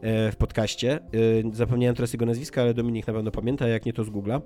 [0.00, 1.00] e, w podcaście.
[1.50, 4.40] E, Zapomniałem teraz jego nazwiska, ale Dominik na pewno pamięta, jak nie to z Google'a.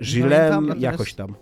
[0.00, 1.34] Żylem jakoś tam.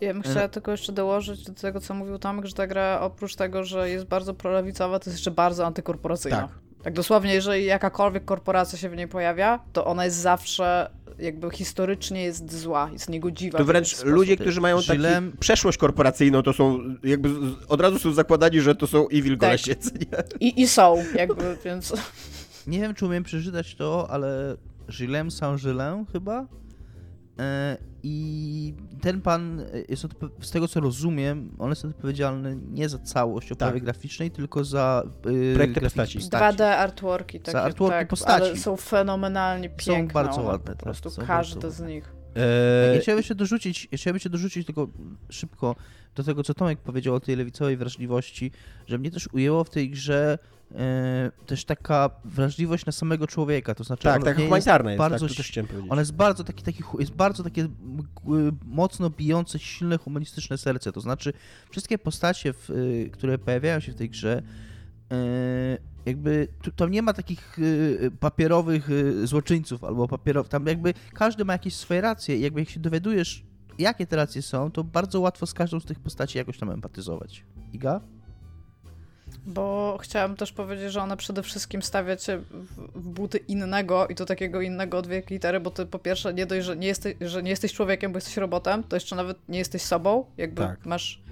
[0.00, 3.36] Ja bym chciała tylko jeszcze dołożyć do tego, co mówił Tomek, że ta gra oprócz
[3.36, 6.40] tego, że jest bardzo prolawicowa, to jest jeszcze bardzo antykorporacyjna.
[6.48, 6.67] Tak.
[6.82, 12.22] Tak dosłownie, jeżeli jakakolwiek korporacja się w niej pojawia, to ona jest zawsze, jakby historycznie
[12.22, 13.58] jest zła, jest niegodziwa.
[13.58, 17.28] To wręcz ludzie, którzy mają taki Żylem- przeszłość korporacyjną, to są jakby
[17.68, 19.66] od razu są zakładani, że to są evil Tak.
[19.66, 19.74] nie?
[20.40, 21.92] I, I są, jakby, więc...
[22.66, 24.56] Nie wiem, czy umiem przeczytać to, ale
[24.90, 26.46] Gilem Saint-Gilin chyba.
[27.98, 32.98] E, I ten pan jest, odpo- z tego co rozumiem, on jest odpowiedzialny nie za
[32.98, 33.82] całość oprawy Tak.
[33.84, 36.18] graficznej, tylko za y, Projekty grafiki postaci.
[36.18, 38.42] 2D artworki takie, artworki tak, postaci.
[38.44, 40.14] ale są fenomenalnie Są piękne.
[40.14, 42.12] bardzo one, ładne, Po tak, prostu są każdy bardzo z nich.
[42.36, 44.88] Eee, Ja chciałbym się dorzucić, ja chciałbym się dorzucić tylko
[45.30, 45.76] szybko
[46.14, 48.50] do tego, co Tomek powiedział o tej lewicowej wrażliwości,
[48.86, 50.57] że mnie też ujęło w tej grze e,
[51.46, 55.68] też taka wrażliwość na samego człowieka, to znaczy tak, tak humanitarna jest, bardzo tak, chciałem
[55.68, 55.92] powiedzieć.
[55.92, 60.92] Ona jest bardzo taki, taki jest bardzo takie g- mocno bijące, silne, humanistyczne serce.
[60.92, 61.32] To znaczy,
[61.70, 64.42] wszystkie postacie, w, y, które pojawiają się w tej grze,
[65.12, 70.48] y, jakby tu, tam nie ma takich y, papierowych y, złoczyńców albo papierowych.
[70.50, 73.44] Tam jakby każdy ma jakieś swoje racje i jakby jak się dowiadujesz,
[73.78, 77.44] jakie te racje są, to bardzo łatwo z każdą z tych postaci jakoś tam empatyzować.
[77.72, 78.00] Iga?
[79.48, 84.24] Bo chciałam też powiedzieć, że ona przede wszystkim stawia cię w, buty innego i to
[84.26, 87.42] takiego innego od wielkiej litery, bo ty po pierwsze nie dość, że nie, jesteś, że
[87.42, 90.86] nie jesteś człowiekiem, bo jesteś robotem, to jeszcze nawet nie jesteś sobą, jakby Tak.
[90.86, 91.22] masz...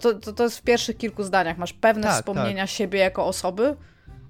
[0.00, 1.58] To, to, to jest w pierwszych kilku zdaniach.
[1.58, 3.76] Masz pewne Tak, wspomnienia siebie jako osoby,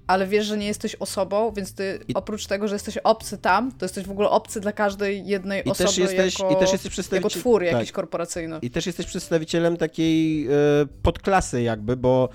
[0.06, 3.84] ale wiesz, że nie jesteś osobą, więc ty oprócz tego, że jesteś obcy tam, to
[3.84, 6.84] jesteś w ogóle obcy dla każdej jednej I osoby też jesteś, jako, i też jesteś
[6.84, 7.40] jako przedstawicielem...
[7.40, 7.72] twór tak.
[7.72, 8.58] jakiś korporacyjny.
[8.62, 10.50] I też jesteś przedstawicielem takiej e,
[11.02, 12.28] podklasy jakby, bo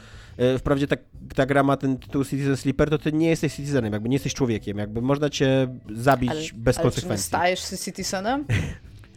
[0.60, 0.96] wprawdzie ta,
[1.36, 4.34] ta gra ma ten tytuł Citizen Sleeper, to ty nie jesteś citizenem, jakby nie jesteś
[4.34, 7.26] człowiekiem, jakby można cię zabić Ale, bez ale czy konsekwencji.
[7.28, 8.46] stajesz się citizenem?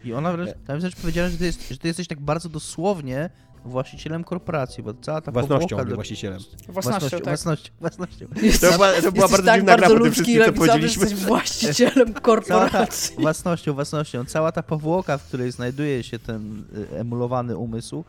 [0.05, 2.49] I ona wręcz, tam jest wręcz powiedziane, że ty, jest, że ty jesteś tak bardzo
[2.49, 3.31] dosłownie
[3.65, 6.39] właścicielem korporacji, bo cała ta Własnością, powłoka właścicielem.
[6.69, 7.25] Własnością, tak.
[7.25, 8.27] własnością, własnością.
[8.61, 11.03] To była, to była bardzo tak dziwna gra po tym wszystkim, co powiedzieliśmy.
[11.05, 13.17] jesteś właścicielem Cała ta, korporacji.
[13.19, 14.25] własnością, własnością.
[14.25, 18.05] Cała ta powłoka, w której znajduje się ten y, emulowany umysł,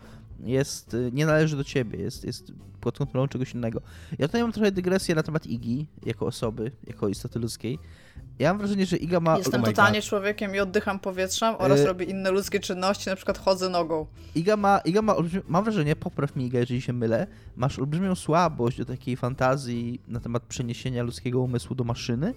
[0.45, 2.51] jest, y, nie należy do ciebie, jest, jest
[2.81, 3.81] pod kontrolą czegoś innego.
[4.19, 7.79] Ja tutaj mam trochę dygresję na temat Igi, jako osoby, jako istoty ludzkiej.
[8.39, 9.37] Ja mam wrażenie, że Iga ma...
[9.37, 10.09] Jestem oh totalnie God.
[10.09, 14.05] człowiekiem i oddycham powietrzem oraz Y- robię inne ludzkie czynności, na przykład chodzę nogą.
[14.35, 18.15] Iga ma, Iga ma olbrzym, mam wrażenie, popraw mi Iga, jeżeli się mylę, masz olbrzymią
[18.15, 22.33] słabość do takiej fantazji na temat przeniesienia ludzkiego umysłu do maszyny.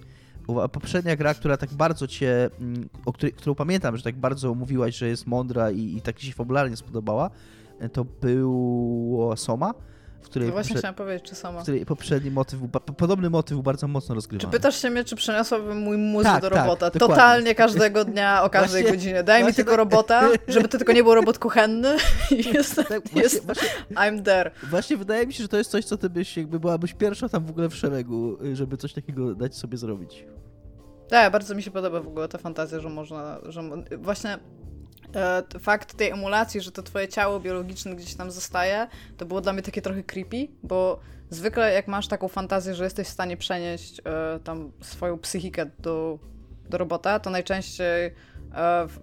[0.73, 4.97] Poprzednia gra, która tak bardzo cię, mm, o której, którą pamiętam, że tak bardzo mówiłaś,
[4.97, 7.31] że jest mądra i, i tak ci się fabularnie spodobała,
[7.93, 9.75] to było Soma,
[10.23, 11.61] w której, No właśnie poprze- chciałam powiedzieć, czy sama.
[11.61, 12.61] w której poprzedni motyw,
[12.97, 14.53] podobny motyw bardzo mocno Czy rozgrywany.
[14.53, 16.91] pytasz się mnie, czy przeniosłabym mój mózg Tak, do tak, robota?
[16.91, 17.15] dokładnie.
[17.15, 19.23] Totalnie każdego dnia, o każdej Właśnie- godzinie.
[19.23, 21.97] Daj mi tylko tak- robota, żeby to tylko nie był robot kuchenny
[22.31, 24.51] i jestem, Tak, właśnie, jest, właśnie, I'm there.
[24.71, 27.45] właśnie wydaje mi się, że to jest coś, co ty byś, jakby byłabyś pierwsza tam
[27.47, 30.25] w ogóle w szeregu, żeby coś takiego dać sobie zrobić.
[31.09, 33.63] Tak, bardzo mi się podoba w ogóle ta fantazja, że można, że
[33.99, 34.39] właśnie
[35.61, 39.63] fakt tej emulacji, że to twoje ciało biologiczne gdzieś tam zostaje, to było dla mnie
[39.63, 44.41] takie trochę creepy, bo zwykle jak masz taką fantazję, że jesteś w stanie przenieść e,
[44.45, 46.19] tam swoją psychikę do,
[46.69, 48.13] do robota, to najczęściej e,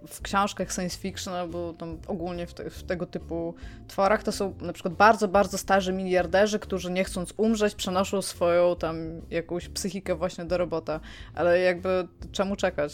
[0.06, 3.54] w, książkach science fiction albo tam ogólnie w, te, w tego typu
[3.88, 8.76] tworach to są na przykład bardzo, bardzo starzy miliarderzy, którzy nie chcąc umrzeć przenoszą swoją
[8.76, 8.96] tam
[9.30, 11.00] jakąś psychikę właśnie do robota.
[11.34, 12.92] Ale jakby czemu czekać?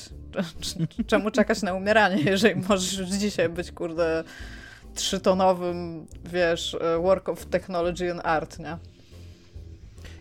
[0.60, 4.24] Cz- Czemu czekać na umieranie, jeżeli możesz już dzisiaj być, kurde,
[4.94, 8.78] trzytonowym, wiesz, e, work of technology and art, nie?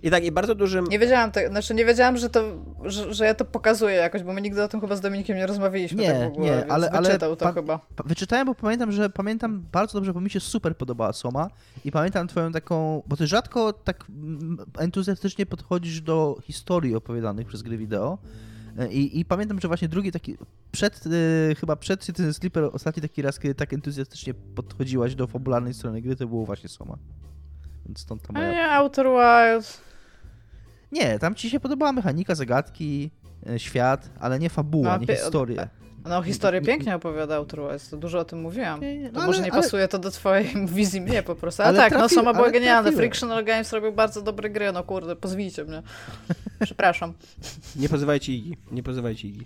[0.04, 0.86] I tak, i bardzo dużym...
[0.86, 2.44] Nie wiedziałam, te, znaczy nie wiedziałam, że to,
[2.86, 5.48] że, że ja to pokazuję jakoś, bo my nigdy o tym chyba z Dominikiem nie
[5.48, 7.80] rozmawialiśmy Nie, tak w ogóle, nie, ale- ale wyczytał to pa- chyba.
[7.96, 11.48] Pa- Wyczytałem, bo pamiętam, że pamiętam bardzo dobrze, bo mi się super podobała Soma
[11.86, 14.06] i pamiętam twoją taką, bo ty rzadko tak
[14.78, 18.18] entuzjastycznie podchodzisz do historii opowiadanych przez gry wideo
[18.80, 20.38] E, i, i pamiętam, że właśnie drugi taki,
[20.72, 21.04] przed,
[21.52, 26.02] e, chyba przed Citizen Sleeper, ostatni taki raz, kiedy tak entuzjastycznie podchodziłaś do fabularnej strony
[26.02, 26.98] gry, to było właśnie Soma.
[27.86, 28.52] Więc stąd ta A moja...
[28.52, 29.82] nie, Outer Wilds.
[30.92, 33.10] Nie, tam ci się podobała mechanika, zagadki,
[33.50, 35.68] e, świat, ale nie fabuła, No, nie historia.
[36.06, 38.80] No, historię nie- pięknie opowiada Outer Wilds, to dużo o tym mówiłam.
[39.14, 41.64] No może ale- nie ale- pasuje to do twojej wizji mnie po prostu.
[41.64, 42.82] Ale, Ale tak, no sama była genialna.
[42.84, 43.10] trafiłem.
[43.10, 45.82] Frictional Games robił bardzo dobre gry, no kurde, pozwijcie mnie.
[46.64, 47.14] Przepraszam.
[47.76, 49.46] Nie pozywajcie Igi, nie pozywajcie Igi.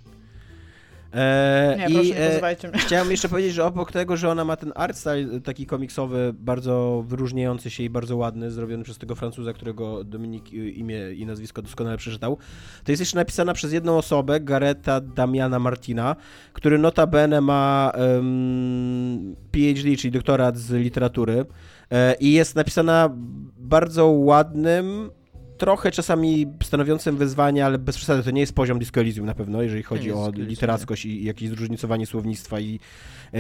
[1.13, 2.80] E, Nie, i, proszę, nie e, pozywajcie mnie.
[2.80, 7.04] Chciałem jeszcze powiedzieć, że obok tego, że ona ma ten art style taki komiksowy, bardzo
[7.08, 11.62] wyróżniający się i bardzo ładny, zrobiony przez tego Francuza, którego Dominik y, imię i nazwisko
[11.62, 12.38] doskonale przeczytał,
[12.84, 16.15] to jest jeszcze napisana przez jedną osobę, Gareta Damiana Martina,
[16.54, 21.45] który notabene ma em, PhD, czyli doktorat z literatury
[21.91, 23.10] e, i jest napisana
[23.58, 25.10] bardzo ładnym,
[25.58, 29.62] trochę czasami stanowiącym wyzwanie, ale bez przesady, to nie jest poziom Disco Elysium na pewno,
[29.62, 32.80] jeżeli chodzi o literackość i jakieś zróżnicowanie słownictwa i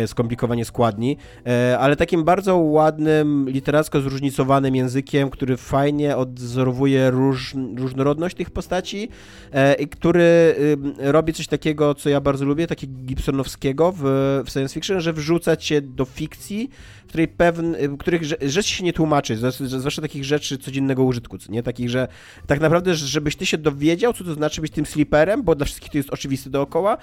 [0.07, 8.35] skomplikowanie składni, e, ale takim bardzo ładnym, literacko zróżnicowanym językiem, który fajnie odzorowuje róż, różnorodność
[8.35, 9.09] tych postaci
[9.51, 14.01] e, i który ym, robi coś takiego, co ja bardzo lubię, takiego Gibsonowskiego w,
[14.45, 16.69] w science fiction, że wrzuca cię do fikcji,
[17.05, 21.63] w której pewne, których rze- rzeczy się nie tłumaczy, zwłaszcza takich rzeczy codziennego użytku, nie?
[21.63, 22.07] Takich, że
[22.47, 25.91] tak naprawdę, żebyś ty się dowiedział, co to znaczy być tym sliperem, bo dla wszystkich
[25.91, 26.97] to jest oczywiste dookoła,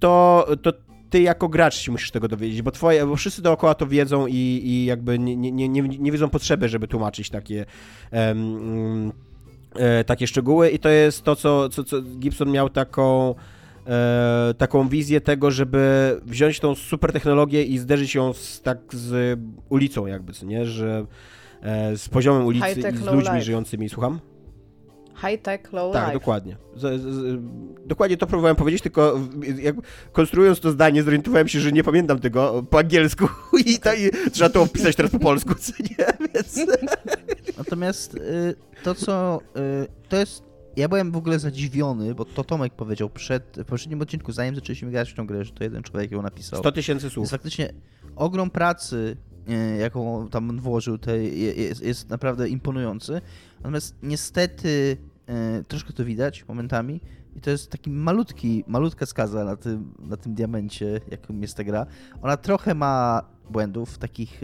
[0.00, 0.72] to, to
[1.14, 4.60] ty jako gracz się musisz tego dowiedzieć, bo twoje, bo wszyscy dookoła to wiedzą i,
[4.64, 7.64] i jakby nie, nie, nie, nie, wiedzą potrzeby, żeby tłumaczyć takie
[8.10, 9.12] mm,
[9.74, 13.34] e, takie szczegóły i to jest to, co, co, co Gibson miał taką
[13.86, 19.38] e, taką wizję tego, żeby wziąć tą super technologię i zderzyć ją z, tak z
[19.68, 21.06] ulicą jakby, co nie, że
[21.62, 23.42] e, z poziomem ulicy i z ludźmi life.
[23.42, 24.20] żyjącymi, słucham?
[25.16, 26.18] High tech, low Tak, life.
[26.18, 26.56] dokładnie.
[26.76, 27.40] Z, z, z,
[27.86, 29.20] dokładnie to próbowałem powiedzieć, tylko
[29.62, 29.76] jak
[30.12, 33.28] konstruując to zdanie zorientowałem się, że nie pamiętam tego po angielsku
[33.66, 36.28] i, to, i trzeba to opisać teraz po polsku, co nie?
[36.34, 36.60] Więc...
[37.58, 39.40] Natomiast y, to, co.
[39.82, 40.42] Y, to jest.
[40.76, 44.90] Ja byłem w ogóle zadziwiony, bo to Tomek powiedział przed, w poprzednim odcinku, zanim zaczęliśmy
[44.90, 46.58] grać w tą grę, że to jeden człowiek ją napisał.
[46.58, 47.30] 100 tysięcy Jest słów.
[47.30, 47.72] faktycznie
[48.16, 49.16] ogrom pracy,
[49.80, 50.98] jaką tam włożył,
[51.56, 53.20] jest, jest naprawdę imponujący.
[53.58, 57.00] Natomiast niestety e, troszkę to widać momentami
[57.36, 61.64] i to jest taki malutki, malutka skaza na tym, na tym diamencie, jakim jest ta
[61.64, 61.86] gra.
[62.22, 64.40] Ona trochę ma błędów, takich...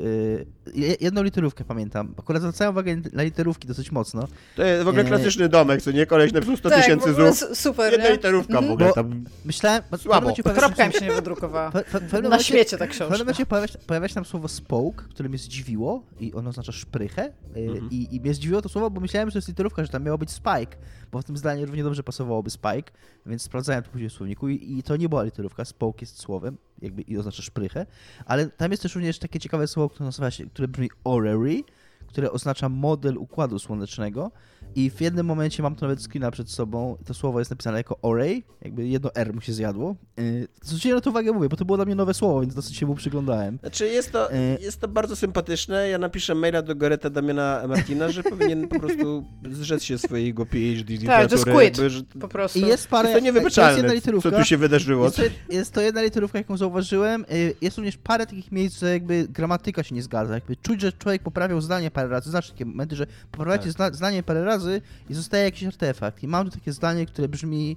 [0.75, 2.15] je- jedną literówkę pamiętam.
[2.19, 4.29] Akurat zwracałem uwagę na literówki dosyć mocno.
[4.57, 6.07] To jest w ogóle E, klasyczny domek, co nie?
[6.07, 8.13] Koleś napisał 100 Tak, w tysięcy ogóle su- super, Jedna nie?
[8.13, 8.73] literówka w Mhm.
[8.73, 9.25] ogóle Bo- tam.
[9.45, 9.83] Myślałem...
[9.93, 10.33] w Słabo.
[10.55, 11.71] Kropka mi się nie wydrukowała.
[12.09, 13.19] W Na momencie- świecie ta W pewnym książka.
[13.19, 17.25] momencie pojawia się, pojawia się tam słowo spoke, które mnie zdziwiło i ono oznacza szprychę
[17.57, 17.91] y, Mhm.
[17.91, 20.19] i, i mnie zdziwiło to słowo, bo myślałem, że to jest literówka, że tam miało
[20.19, 20.77] być spike,
[21.13, 22.93] bo w tym zdaniu równie dobrze pasowałoby spike,
[23.27, 26.57] więc sprawdzałem to później w słowniku i, i to nie była literówka, spoke jest słowem
[26.83, 27.87] jakby i oznacza szprychę,
[28.27, 31.63] ale tam jest też również takie ciekawe słowo, które nazywa się, które brzmi orrery,
[32.11, 34.31] które oznacza model układu słonecznego
[34.75, 36.97] i w jednym momencie mam to nawet screena przed sobą.
[37.07, 39.97] To słowo jest napisane jako array, jakby jedno R mu się zjadło.
[40.17, 42.77] Yy, Zwróciłem na to uwagę, mówię, bo to było dla mnie nowe słowo, więc dosyć
[42.77, 43.59] się mu przyglądałem.
[43.61, 44.59] Znaczy jest to, E.
[44.61, 45.89] jest to bardzo sympatyczne.
[45.89, 50.95] Ja napiszę maila do Goreta Damiana Martina, że powinien po prostu zrzec się swojego PhD
[51.07, 51.77] Tak, just quit.
[51.77, 52.59] że Po prostu.
[52.59, 53.09] I jest parę...
[53.09, 54.31] jest to jest jedna niewybaczalne, co literówka.
[54.31, 55.05] tu się wydarzyło.
[55.05, 57.25] Jest to, jest to jedna literówka, jaką zauważyłem.
[57.33, 60.35] Y, Jest również parę takich miejsc, że jakby gramatyka się nie zgadza.
[60.35, 62.31] Jakby czuć, że człowiek poprawiał zdanie parę razy.
[62.31, 63.95] Znaczy takie momenty, że poprawiacie Tak.
[63.97, 66.23] zdanie parę razy i zostaje jakiś artefakt.
[66.23, 67.77] I mam tu takie zdanie, które brzmi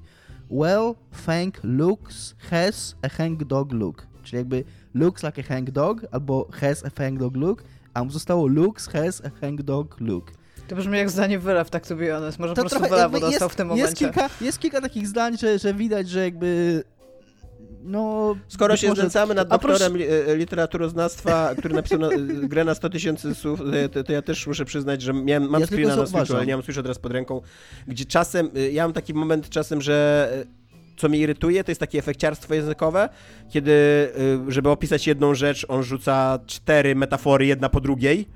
[0.50, 4.08] Well, Fang looks, has a hang dog look.
[4.24, 8.12] Czyli jakby looks like a hang dog albo has a hang dog look, a mu
[8.12, 10.32] zostało looks, has a hang dog look.
[10.68, 12.40] To brzmi jak zdanie wylew, tak to be honest.
[12.40, 13.96] Może po To prostu trochę wylewu dostał jest, w tym jest momencie.
[14.06, 16.84] kilka, jest kilka takich zdań, że, że widać, że jakby
[17.84, 18.36] no...
[18.48, 22.10] Skoro się może- znęcamy nad doktorem li, e, literaturoznawstwa, który napisał na,
[22.52, 25.62] grę na 100 tysięcy słów, to, ja- to, ja też muszę przyznać, że miałem, mam
[25.62, 26.06] Ja screena na.
[26.06, 27.42] Switchu, ale nie mam Switcha teraz pod ręką,
[27.88, 30.64] gdzie czasem, e, ja mam taki moment czasem, że e,
[30.98, 33.10] co mnie irytuje, to jest takie efekciarstwo językowe,
[33.50, 34.10] kiedy,
[34.48, 38.28] żeby opisać jedną rzecz, on rzuca cztery metafory jedna po drugiej,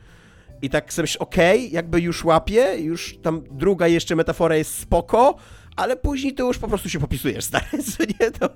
[0.61, 5.35] i tak sobie myślisz, okej, jakby już łapie, już tam druga jeszcze metafora jest spoko,
[5.75, 7.65] ale później to już po prostu się popisujesz, stary,
[8.19, 8.31] nie?
[8.31, 8.49] To,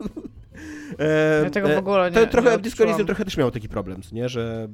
[0.99, 3.51] e, Ja tego w ogóle nie- To trochę nie w Disco Elysium trochę też miało
[3.51, 4.29] taki problem, nie?
[4.29, 4.67] Że,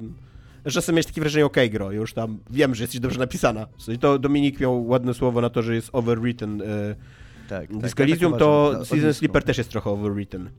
[0.64, 3.66] że czasem miałeś takie wrażenie, okej, gro, już tam wiem, że jesteś dobrze napisana.
[4.00, 6.62] To Dominik miał ładne słowo na to, że jest overwritten.
[6.62, 6.64] E,
[7.48, 8.48] Tak, tak, Disco ja tak Elysium uważam.
[8.48, 9.14] to No, Season.
[9.14, 10.50] Sleeper też jest trochę overwritten.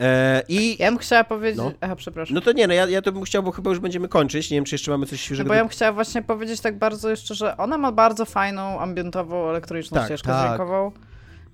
[0.00, 1.56] E, I Ja bym chciała powiedzieć...
[1.58, 1.72] No.
[1.80, 2.34] Aha, przepraszam.
[2.34, 4.50] no to nie, no ja, ja to bym chciał, bo chyba już będziemy kończyć.
[4.50, 5.48] Nie wiem, czy jeszcze mamy coś No świeżego.
[5.48, 9.48] bo ja bym chciała właśnie powiedzieć tak bardzo jeszcze, że ona ma bardzo fajną, ambientową,
[9.50, 10.46] elektroniczną Tak, ścieżkę tak.
[10.48, 10.92] dźwiękową.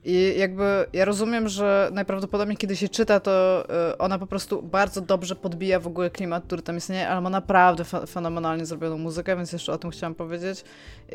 [0.05, 5.01] I jakby ja rozumiem, że najprawdopodobniej kiedy się czyta, to y, ona po prostu bardzo
[5.01, 9.37] dobrze podbija w ogóle klimat, który tam istnieje, ale ma naprawdę fe- fenomenalnie zrobioną muzykę,
[9.37, 10.65] więc jeszcze o tym chciałam powiedzieć.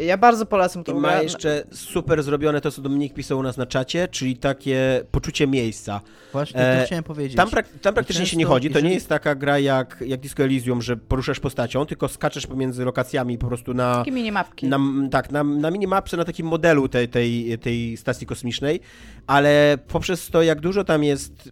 [0.02, 3.58] Ja bardzo polecam I tą ma jeszcze super zrobione to, co Dominik pisał u nas
[3.58, 6.02] na czacie, czyli takie poczucie miejsca.
[6.32, 7.38] Właśnie E, to chciałem powiedzieć.
[7.38, 8.70] Tam, prak- tam praktycznie się nie często, chodzi.
[8.70, 12.48] To nie jeżeli- jest taka gra jak, jak Disco Elysium, że poruszasz postacią, tylko skaczesz
[12.48, 14.68] pomiędzy lokacjami po prostu na, Takie minimapki.
[14.68, 14.80] na,
[15.12, 18.80] tak, na, na minimapce, na takim modelu tej, tej, tej stacji kosmicznej
[19.28, 21.52] ale poprzez to, jak dużo tam jest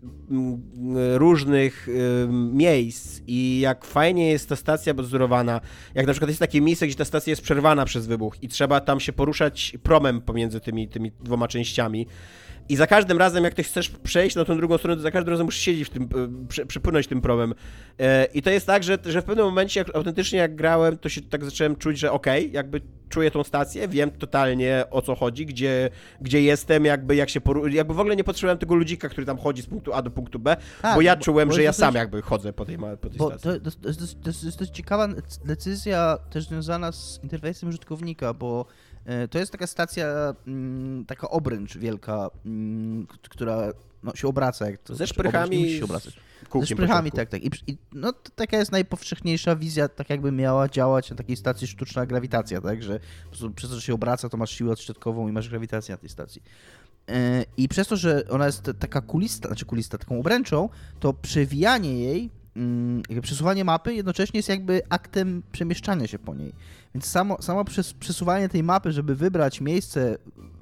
[1.16, 1.88] różnych
[2.32, 5.62] miejsc i jak fajnie jest ta stacja pozorowana,
[5.96, 8.80] jak na przykład jest takie miejsce, gdzie ta stacja jest przerwana przez wybuch i trzeba
[8.80, 12.08] tam się poruszać promem pomiędzy tymi, tymi dwoma częściami,
[12.70, 15.32] i za każdym razem, jak ktoś chcesz przejść na tą drugą stronę, to za każdym
[15.32, 17.54] razem musisz siedzieć w tym, e, przy, przypłynąć tym promem.
[18.00, 21.10] E, I to jest tak, że, że w pewnym momencie, jak, autentycznie jak grałem, to
[21.10, 25.16] się tak zacząłem czuć, że okej, okay, jakby czuję tą stację, wiem totalnie o co
[25.16, 25.90] chodzi, gdzie,
[26.22, 27.68] gdzie jestem, jakby jak się poru...
[27.68, 30.40] jakby w ogóle nie potrzebowałem tego ludzika, który tam chodzi z punktu A do punktu
[30.40, 33.18] B, tak, bo ja czułem, bo że ja sam jakby chodzę po tej, po tej
[33.18, 33.62] bo stacji.
[33.62, 35.08] To, to, to, to, jest dość ciekawa
[35.46, 38.93] decyzja też związana z interfejsem użytkownika, bo E,
[39.32, 43.72] to jest taka stacja, mm, taka obręcz wielka, mm, która
[44.04, 44.70] no, się obraca.
[44.70, 45.78] Jak to, Ze znaczy, szprychami.
[45.78, 46.20] Się obracać.
[46.60, 47.44] Ze szprychami, tak, tak.
[47.44, 51.68] I, I, no, to taka jest najpowszechniejsza wizja, tak jakby miała działać na takiej stacji
[51.68, 53.00] sztuczna grawitacja, tak, że
[53.56, 56.44] przez to, że się obraca, to masz siłę odśrodkową i masz grawitację na tej stacji.
[57.10, 62.00] E, I przez to, że ona jest taka kulista, znaczy kulista, taką obręczą, to przewijanie
[62.00, 66.54] jej Mm, przesuwanie mapy jednocześnie jest jakby aktem przemieszczania się po niej.
[66.96, 67.66] Więc samo, samo
[68.00, 70.18] przesuwanie tej mapy, żeby wybrać miejsce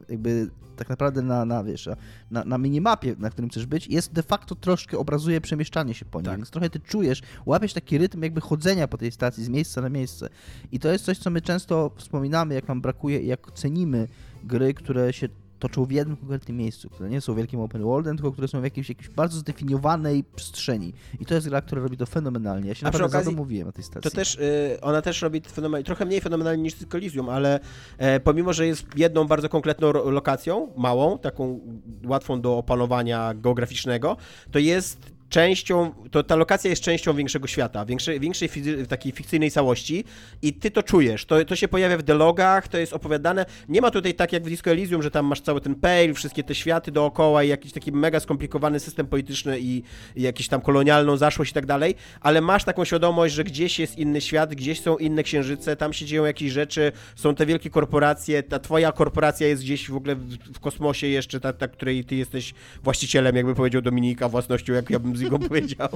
[0.09, 1.89] jakby tak naprawdę na, na, wiesz,
[2.31, 6.19] na, na minimapie, na którym chcesz być, jest de facto troszkę obrazuje przemieszczanie się po
[6.19, 6.37] niej, tak.
[6.37, 9.89] więc trochę ty czujesz, łapiesz taki rytm jakby chodzenia po tej stacji z miejsca na
[9.89, 10.29] miejsce.
[10.71, 14.07] I to jest coś, co my często wspominamy, jak nam brakuje i jak cenimy
[14.43, 15.29] gry, które się
[15.61, 18.63] toczą w jednym konkretnym miejscu, które nie są wielkim open worldem, tylko które są w
[18.63, 20.93] jakiejś, jakiejś bardzo zdefiniowanej przestrzeni.
[21.19, 22.69] I to jest gra, która robi to fenomenalnie.
[22.69, 24.11] Ja się A naprawdę okazji, zadomowiłem na tej stacji.
[24.11, 27.59] To też, y, ona też robi fenomenalnie, trochę mniej fenomenalnie niż Coliseum, ale
[27.97, 31.59] e, pomimo, że jest jedną bardzo konkretną lokacją, małą, taką
[32.05, 34.17] łatwą do opanowania geograficznego,
[34.51, 38.49] to jest częścią, to ta lokacja jest częścią większego świata, większej, większej
[38.89, 40.03] takiej fikcyjnej całości
[40.41, 43.91] i ty to czujesz, to, to się pojawia w dialogach, to jest opowiadane, nie ma
[43.91, 46.91] tutaj tak jak w Disco Elysium, że tam masz cały ten pale, wszystkie te światy
[46.91, 49.83] dookoła i jakiś taki mega skomplikowany system polityczny i,
[50.15, 53.97] i jakiś tam kolonialną zaszłość i tak dalej, ale masz taką świadomość, że gdzieś jest
[53.97, 58.43] inny świat, gdzieś są inne księżyce, tam się dzieją jakieś rzeczy, są te wielkie korporacje,
[58.43, 62.15] ta twoja korporacja jest gdzieś w ogóle w, w kosmosie jeszcze, ta, ta, której ty
[62.15, 62.53] jesteś
[62.83, 65.89] właścicielem, jakby powiedział Dominika, własnością, jak ja bym z niego powiedział.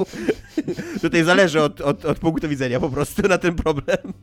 [1.02, 4.14] Tutaj zależy od, od, od punktu widzenia po prostu na ten problem.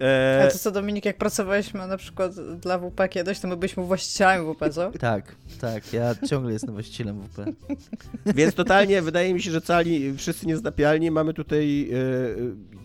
[0.00, 0.44] E...
[0.44, 4.54] A to co, Dominik, jak pracowaliśmy na przykład dla WP kiedyś, to my byliśmy właścicielami
[4.54, 4.90] WP, co?
[4.90, 7.44] Tak, tak, ja ciągle jestem właścicielem WP.
[8.36, 11.10] Więc totalnie wydaje mi się, że cali wszyscy niezdapialni.
[11.10, 11.96] Mamy tutaj e,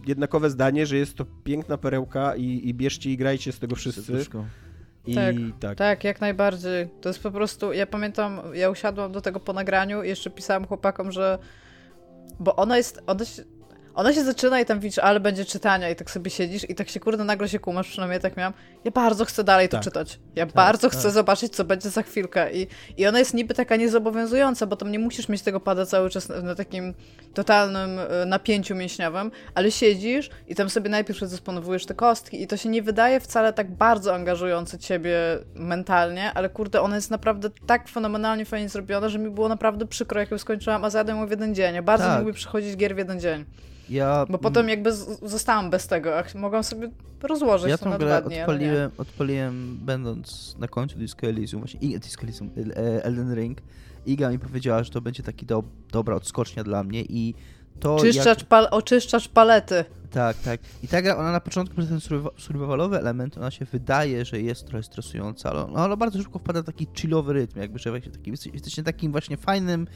[0.07, 4.25] jednakowe zdanie, że jest to piękna perełka i, i bierzcie i grajcie z tego wszyscy.
[5.07, 6.03] I tak, tak, tak.
[6.03, 6.89] jak najbardziej.
[7.01, 10.67] To jest po prostu, ja pamiętam, ja usiadłam do tego po nagraniu i jeszcze pisałam
[10.67, 11.39] chłopakom, że
[12.39, 13.43] bo ona jest, ona się,
[13.95, 16.89] ona się zaczyna i tam widzisz, ale będzie czytania i tak sobie siedzisz i tak
[16.89, 18.53] się kurde nagle się kumasz, przynajmniej tak miałam.
[18.83, 19.83] Ja bardzo chcę dalej to tak.
[19.83, 20.19] czytać.
[20.35, 20.99] Ja tak, bardzo tak.
[20.99, 22.53] chcę zobaczyć, co będzie za chwilkę.
[22.53, 22.67] I,
[22.97, 26.29] I ona jest niby taka niezobowiązująca, bo tam nie musisz mieć tego pada cały czas
[26.29, 26.93] na, na takim
[27.33, 32.57] totalnym e, napięciu mięśniowym, ale siedzisz i tam sobie najpierw rozdysponowujesz te kostki i to
[32.57, 35.17] się nie wydaje wcale tak bardzo angażujące ciebie
[35.55, 40.19] mentalnie, ale kurde, ona jest naprawdę tak fenomenalnie fajnie zrobiona, że mi było naprawdę przykro,
[40.19, 41.75] jak ją skończyłam, a zjadłem ją w jeden dzień.
[41.75, 42.19] Ja bardzo tak.
[42.19, 43.45] lubię przychodzić gier w jeden dzień.
[43.89, 44.25] Ja...
[44.29, 46.89] Bo potem jakby zostałam bez tego, a mogłam sobie
[47.23, 51.99] rozłożyć ja to na grę dni, odpaliłem, odpaliłem będąc na końcu Disco Elysium, właśnie i,
[51.99, 53.57] Disco Elysium, e, Elden Ring.
[54.05, 57.33] Iga mi powiedziała, że to będzie taki do, dobra odskocznia dla mnie i
[57.79, 58.47] to Czyszczacz jak...
[58.47, 59.85] pal oczyszczacz palety.
[60.11, 60.59] Tak, tak.
[60.83, 61.99] I ta gra, ona na początku przez ten
[62.37, 66.65] survivalowy element, ona się wydaje, że jest trochę stresująca, ale ona bardzo szybko wpada w
[66.65, 69.87] taki chillowy rytm, jakby, że taki, jesteście takim właśnie fajnym,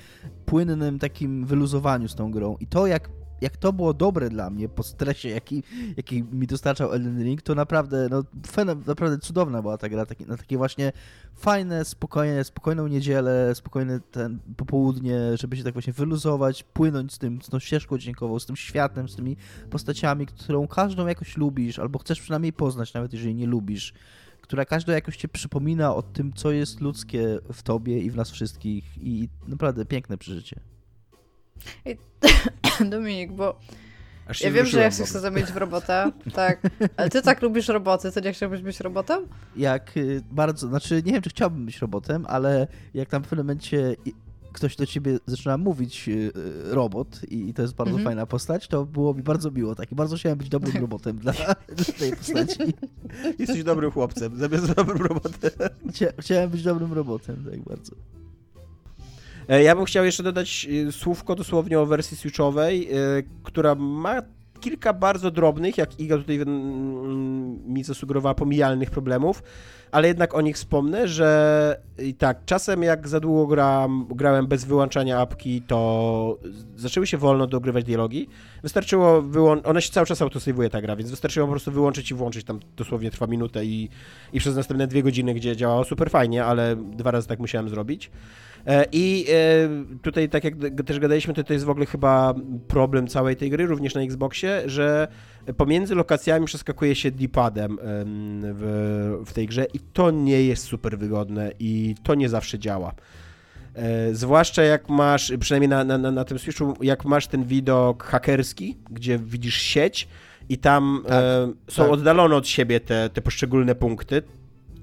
[0.46, 2.58] płynnym takim wyluzowaniu z tą grą.
[2.60, 3.10] I to, jak
[3.42, 5.64] jak to było dobre dla mnie po stresie, jaki,
[5.98, 8.24] jaki mi dostarczał Elden Ring, to naprawdę, no,
[8.88, 10.92] naprawdę cudowna była ta gra, taki, na takie właśnie
[11.36, 17.42] fajne, spokojne, spokojną niedzielę, spokojne ten popołudnie, żeby się tak właśnie wyluzować, płynąć z tym,
[17.42, 19.38] z tą ścieżką dźwiękową, z tym światem, z tymi
[19.70, 23.94] postaciami, którą każdą jakoś lubisz, albo chcesz przynajmniej poznać, nawet jeżeli nie lubisz
[24.50, 28.32] która każda jakoś cię przypomina o tym, co jest ludzkie w tobie i w nas
[28.32, 30.60] wszystkich i naprawdę piękne przeżycie.
[31.86, 31.98] I
[32.90, 33.60] Dominik, bo
[34.42, 36.62] ja wiem, że ja się chcę zamienić w robotę, tak,
[36.98, 39.26] ale ty tak lubisz roboty, to nie chciałbyś być robotem?
[39.56, 43.46] Jak y, bardzo, znaczy nie wiem, czy chciałbym być robotem, ale jak tam w pewnym
[43.46, 43.96] momencie
[44.54, 46.32] ktoś do ciebie zaczyna mówić y, y,
[46.76, 48.04] robot i to jest bardzo -hmm.
[48.04, 51.34] fajna postać, to było mi bardzo miło, tak, i bardzo chciałem być dobrym robotem dla,
[51.34, 52.74] dla tej postaci.
[53.40, 55.52] Jesteś dobrym chłopcem, zamiast dobrym robotem.
[56.20, 57.96] Chciałem być dobrym robotem, tak bardzo.
[59.50, 62.96] E, ja bym chciał jeszcze dodać e, słówko dosłownie o wersji switchowej, e,
[63.44, 64.22] która ma
[64.60, 69.44] kilka bardzo drobnych, jak Iga tutaj mm, mi zasugerowała, pomijalnych problemów,
[69.92, 74.66] ale jednak o nich wspomnę, że i tak, czasem jak za długo gram, grałem bez
[74.66, 76.40] wyłączania apki, to
[76.76, 78.28] zaczęły się wolno dogrywać dialogi.
[78.64, 82.14] Wystarczyło wyłączyć, ona się cały czas autosejwuje ta gra, więc wystarczyło po prostu wyłączyć i
[82.14, 83.90] włączyć, tam dosłownie trwa minutę i,
[84.34, 88.12] i przez następne dwie godziny, gdzie działało super fajnie, ale dwa razy tak musiałem zrobić.
[88.68, 90.54] E, I e, tutaj, tak jak
[90.86, 92.34] też gadaliśmy, to, to jest w ogóle chyba
[92.68, 95.08] problem całej tej gry, również na Xboxie, że
[95.58, 97.78] pomiędzy lokacjami przeskakuje się D-padem
[98.54, 102.94] w, w tej grze i to nie jest super wygodne i to nie zawsze działa.
[103.76, 108.78] E, zwłaszcza jak masz, przynajmniej na, na, na tym Switchu, jak masz ten widok hakerski,
[108.90, 110.08] gdzie widzisz sieć
[110.50, 111.92] i tam tak, e, są tak.
[111.92, 114.22] oddalone od siebie te, te poszczególne punkty,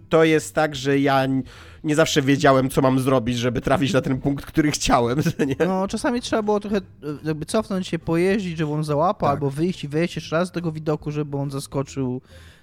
[0.09, 1.27] to jest tak, że ja
[1.87, 5.19] nie zawsze wiedziałem, co mam zrobić, żeby trafić na ten punkt, który chciałem.
[5.47, 5.67] Nie?
[5.67, 6.81] No, czasami trzeba było trochę
[7.25, 9.35] jakby cofnąć się, pojeździć, żeby on załapał, tak.
[9.35, 12.21] albo wyjść i wejść jeszcze raz z tego widoku, żeby on zaskoczył.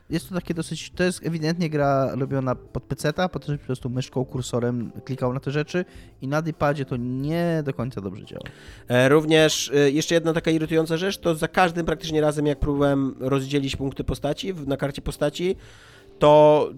[0.09, 3.65] Jest to takie dosyć, to jest ewidentnie gra robiona pod peceta, po to, żeby po
[3.65, 5.86] prostu myszką, kursorem klikał na te rzeczy
[6.21, 8.43] i na iPadzie to nie do końca dobrze działa.
[8.88, 13.15] E, również e, jeszcze jedna taka irytująca rzecz, to za każdym praktycznie razem, jak próbowałem
[13.19, 15.55] rozdzielić punkty postaci na karcie postaci,
[16.19, 16.69] to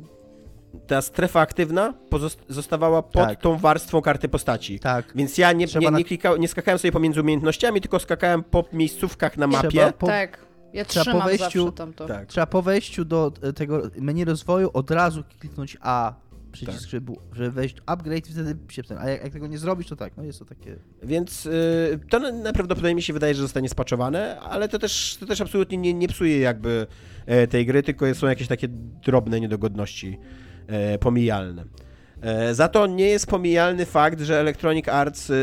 [0.87, 1.93] ta strefa aktywna
[2.49, 3.41] zostawała pod tak.
[3.41, 4.79] tą warstwą karty postaci.
[4.79, 5.05] Tak.
[5.15, 9.37] Więc ja nie, nie, nie, klikał, nie skakałem sobie pomiędzy umiejętnościami, tylko skakałem po miejscówkach
[9.37, 9.93] na mapie.
[9.99, 10.07] Po...
[10.07, 10.45] Tak.
[10.73, 11.71] Ja trzeba po wejściu,
[12.07, 12.27] tak.
[12.27, 16.13] trzeba po wejściu do e, tego menu rozwoju od razu kliknąć A
[16.55, 16.89] przycisk, tak.
[16.89, 20.17] żeby, żeby wejść upgrade i wtedy się A jak, jak, tego nie zrobisz, to tak,
[20.17, 20.75] no jest to takie...
[21.03, 25.41] Więc y, to najprawdopodobniej mi się wydaje, że zostanie spaczowane, ale to też, to też
[25.41, 26.87] absolutnie nie, nie psuje jakby
[27.25, 28.67] e, tej gry, tylko są jakieś takie
[29.05, 30.19] drobne niedogodności
[30.99, 31.65] pomijalne.
[32.21, 35.33] E, za to nie jest pomijalny fakt, że Electronic Arts e,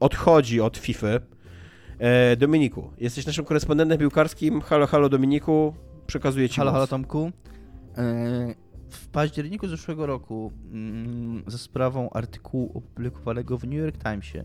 [0.00, 1.06] odchodzi od FIFA.
[1.98, 4.60] E, Dominiku, jesteś naszym korespondentem piłkarskim.
[4.60, 5.74] Halo, halo Dominiku,
[6.06, 6.74] przekazuję ci Halo, moc.
[6.74, 7.32] halo Tomku.
[7.98, 8.54] E,
[8.90, 14.44] w październiku zeszłego roku mm, ze sprawą artykułu opublikowanego w New York Timesie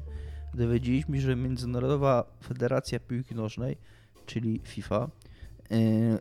[0.54, 3.78] dowiedzieliśmy się, że Międzynarodowa Federacja Piłki Nożnej,
[4.26, 5.10] czyli FIFA,
[5.72, 5.78] e,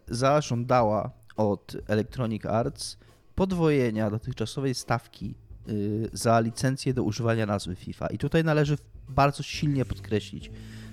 [0.09, 2.99] zażądała od Electronic Arts
[3.41, 5.34] podwojenia dotychczasowej stawki
[5.68, 8.07] y, za licencję do używania nazwy FIFA.
[8.07, 8.78] I tutaj należy
[9.09, 10.51] bardzo silnie podkreślić,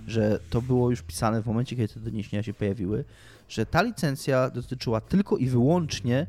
[0.07, 3.05] że to było już pisane w momencie, kiedy te doniesienia się pojawiły,
[3.49, 6.27] że ta licencja dotyczyła tylko i wyłącznie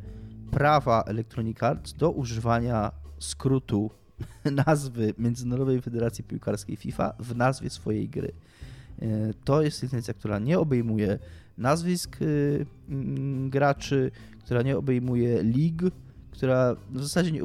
[0.51, 3.91] prawa Electronic Arts do używania skrótu
[4.67, 8.33] nazwy Międzynarodowej Federacji Piłkarskiej FIFA w nazwie swojej gry.
[9.03, 11.19] Y, to jest licencja, która nie obejmuje
[11.59, 14.11] nazwisk y, mm, graczy,
[14.45, 15.83] która nie obejmuje lig,
[16.39, 17.43] która w zasadzie nie,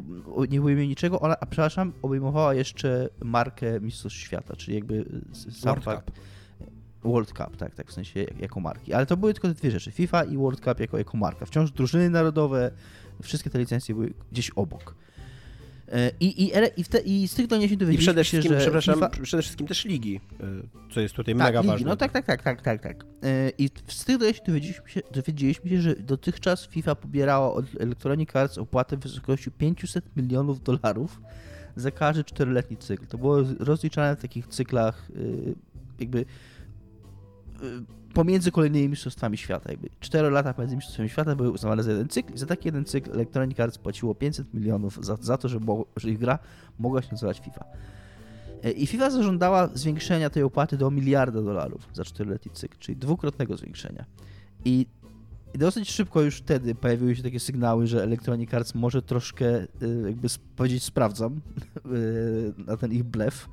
[0.50, 5.84] nie obejmuje niczego, ona, a przepraszam, obejmowała jeszcze markę Mistrzostw Świata, czyli jakby sam World
[5.84, 6.14] fakt, Cup.
[7.04, 8.92] World Cup, tak, tak, w sensie jako marki.
[8.92, 11.46] Ale to były tylko te dwie rzeczy, FIFA i World Cup jako, jako marka.
[11.46, 12.70] Wciąż drużyny narodowe,
[13.22, 14.94] wszystkie te licencje były gdzieś obok.
[15.92, 18.60] E, I, i, i, te, I z tych doniesień dowiedzieliśmy I przede wszystkim, się, że
[18.60, 19.08] przepraszam, FIFA...
[19.22, 21.88] przede wszystkim też ligi, e, co jest tutaj tak, mega ligi, ważne.
[21.88, 23.04] No tak, tak, tak, tak, tak, tak.
[23.22, 28.36] E, I z tych doniesień dowiedzieliśmy się, dowiedzieliśmy się, że dotychczas FIFA pobierała od Electronic
[28.36, 31.20] Arts opłatę w wysokości 500 milionów dolarów
[31.76, 33.06] za każdy czteroletni cykl.
[33.06, 35.08] To było rozliczane w takich cyklach
[35.98, 36.24] jakby
[38.14, 39.70] pomiędzy kolejnymi mistrzostwami świata.
[39.70, 42.84] Jakby 4 lata pomiędzy mistrzostwami świata były uznawane za jeden cykl i za taki jeden
[42.84, 45.60] cykl Electronic Arts płaciło 500 milionów za, za to, że,
[45.96, 46.38] że ich gra
[46.78, 47.64] mogła się nazywać FIFA.
[48.64, 53.56] E, I FIFA zażądała zwiększenia tej opłaty do miliarda dolarów za 4-letni cykl, czyli dwukrotnego
[53.56, 54.04] zwiększenia.
[54.64, 54.86] I
[55.54, 59.66] i dosyć szybko już wtedy pojawiły się takie sygnały, że Electronic Arts może troszkę, e,
[60.06, 61.80] jakby powiedzieć, sprawdzam e,
[62.66, 63.48] na ten ich blef,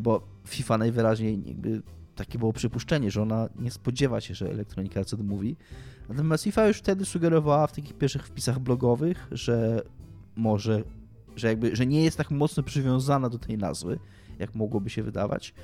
[0.00, 1.82] bo FIFA najwyraźniej jakby
[2.14, 5.56] takie było przypuszczenie, że ona nie spodziewa się, że Electronic Arts odmówi.
[6.08, 9.82] Natomiast FIFA już wtedy sugerowała w takich pierwszych wpisach blogowych, że
[10.36, 10.82] może,
[11.36, 13.98] że jakby, że nie jest tak mocno przywiązana do tej nazwy,
[14.38, 15.54] jak mogłoby się wydawać.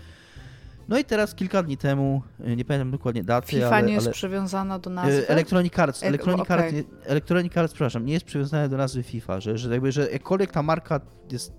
[0.88, 2.22] No i teraz kilka dni temu,
[2.56, 3.86] nie pamiętam dokładnie daty, FIFA ale...
[3.86, 5.28] nie jest ale, przywiązana do nazwy?
[5.28, 6.56] Electronic Arts, Electronic, okay.
[6.56, 10.52] Arts, Electronic Arts, przepraszam, nie jest przywiązana do nazwy FIFA, że, że jakby, że jakkolwiek
[10.52, 11.52] ta marka jest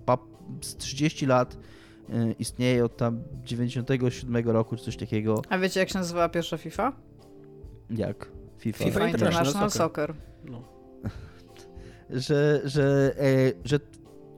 [0.61, 1.78] z 30 lat, Y,
[2.39, 5.41] istnieje od tam 97 roku, czy coś takiego.
[5.49, 6.93] A wiecie, jak się nazywała pierwsza FIFA?
[7.89, 8.31] Jak?
[8.57, 10.13] FIFA, FIFA International, Soccer.
[10.45, 10.63] No.
[12.09, 13.79] że, że, e, że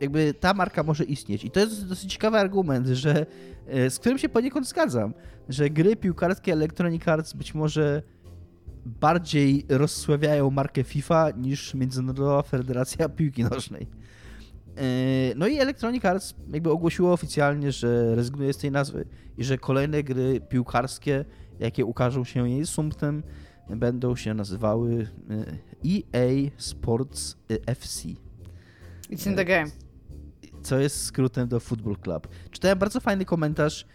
[0.02, 1.46] jakby ta marka może istnieć.
[1.46, 3.26] I to jest dosyć ciekawy argument, że
[3.68, 5.14] e, z którym się poniekąd zgadzam,
[5.50, 8.02] że gry piłkarskie Electronic Arts być może
[8.86, 13.88] bardziej rozsławiają markę FIFA niż Międzynarodowa Federacja Piłki Nożnej.
[15.36, 19.06] No i Electronic Arts jakby ogłosiło oficjalnie, że rezygnuje z tej nazwy
[19.38, 21.26] i że kolejne gry piłkarskie,
[21.60, 23.24] jakie ukażą się jej sumptem,
[23.70, 25.08] będą się nazywały
[25.86, 28.10] EA Sports FC.
[29.10, 29.68] It's in the game.
[30.64, 32.28] Co jest skrótem do Football Club.
[32.52, 33.86] Czytałem bardzo fajny komentarz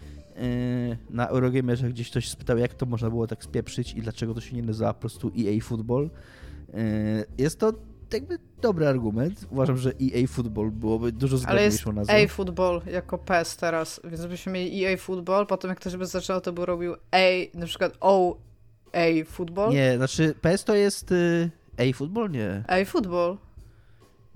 [1.10, 4.56] na Eurogamerze, gdzieś ktoś spytał, jak to można było tak spieprzyć i dlaczego to się
[4.56, 6.10] nie nazywa po prostu EA Football.
[7.38, 7.72] Jest to
[8.14, 9.46] jakby dobry argument.
[9.50, 12.12] Uważam, że EA Football byłoby dużo zgodniejszą nazwą.
[12.12, 15.96] Ale jest EA Football jako PES teraz, więc byśmy mieli EA Football, potem jak ktoś
[15.96, 18.36] by zaczął, to by robił A, na przykład O
[18.92, 19.72] A Football.
[19.72, 22.30] Nie, znaczy PES to jest y, A Football?
[22.30, 22.64] Nie.
[22.68, 23.36] A Football.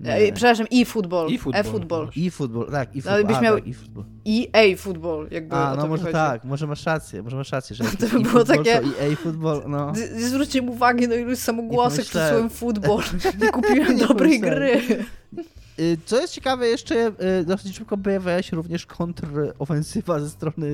[0.01, 0.33] Nie.
[0.33, 1.27] Przepraszam, e-football.
[1.53, 2.09] E-football.
[2.17, 3.21] E-football, tak, e-football.
[3.21, 4.03] No, byś miał e-football.
[4.27, 8.07] EA football, jakby A, no może tak, może masz rację, może masz rację, że to
[8.07, 8.81] by było takie...
[8.81, 9.93] To EA football, no.
[10.19, 13.03] Nie zwróćcie uwagi na ilość samogłosek przed słowem football.
[13.41, 14.81] Nie kupiłem nie dobrej gry.
[15.79, 20.67] Y, co jest ciekawe, jeszcze y, dosyć szybko pojawia się również kontrofensywa ze strony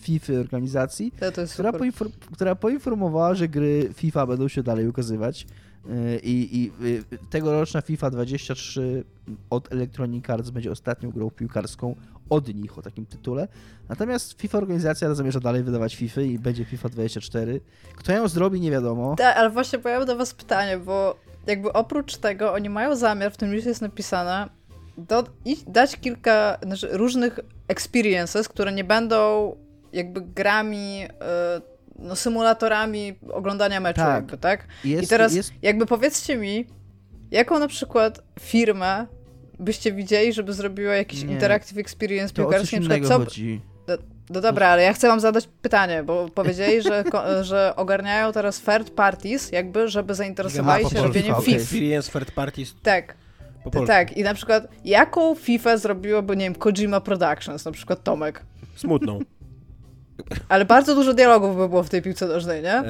[0.00, 5.46] FIFA organizacji, to, to która, poinform która poinformowała, że gry FIFA będą się dalej ukazywać.
[5.86, 6.72] Y, I, I
[7.30, 9.04] tegoroczna FIFA 23
[9.50, 11.96] od Electronic Arts będzie ostatnią grą piłkarską
[12.30, 13.48] od nich o takim tytule.
[13.88, 17.60] Natomiast FIFA organizacja zamierza dalej wydawać FIFA i będzie FIFA 24.
[17.96, 19.16] Kto ją zrobi, nie wiadomo.
[19.16, 21.16] Tak, ale właśnie pojawia do was pytanie, bo
[21.46, 24.48] jakby oprócz tego oni mają zamiar, w tym już jest napisane,
[24.98, 25.24] do,
[25.66, 29.56] dać kilka znaczy, różnych experiences, które nie będą
[29.92, 31.60] jakby grami, e,
[32.02, 34.14] no, symulatorami oglądania meczu, tak.
[34.14, 34.66] jakby, tak?
[34.84, 35.52] Jest, I teraz jest...
[35.62, 36.66] jakby powiedzcie mi,
[37.30, 39.06] jaką na przykład firmę
[39.58, 41.32] byście widzieli, żeby zrobiła jakiś nie.
[41.32, 42.80] interactive experience piłkarski?
[42.80, 43.18] Na przykład, co...
[43.18, 43.60] chodzi.
[43.88, 43.94] No,
[44.30, 47.04] no dobra, ale ja chcę wam zadać pytanie, bo powiedzieli, że,
[47.40, 51.56] że ogarniają teraz third parties, jakby, żeby zainteresowali się robieniem FIFA.
[51.56, 52.74] Experience third parties.
[52.82, 53.14] Tak.
[53.86, 58.42] Tak, i na przykład jaką FIFA zrobiłoby, nie wiem, Kojima Productions, na przykład Tomek?
[58.76, 59.20] Smutną.
[60.48, 62.74] Ale bardzo dużo dialogów by było w tej piłce nożnej, nie?
[62.74, 62.84] E,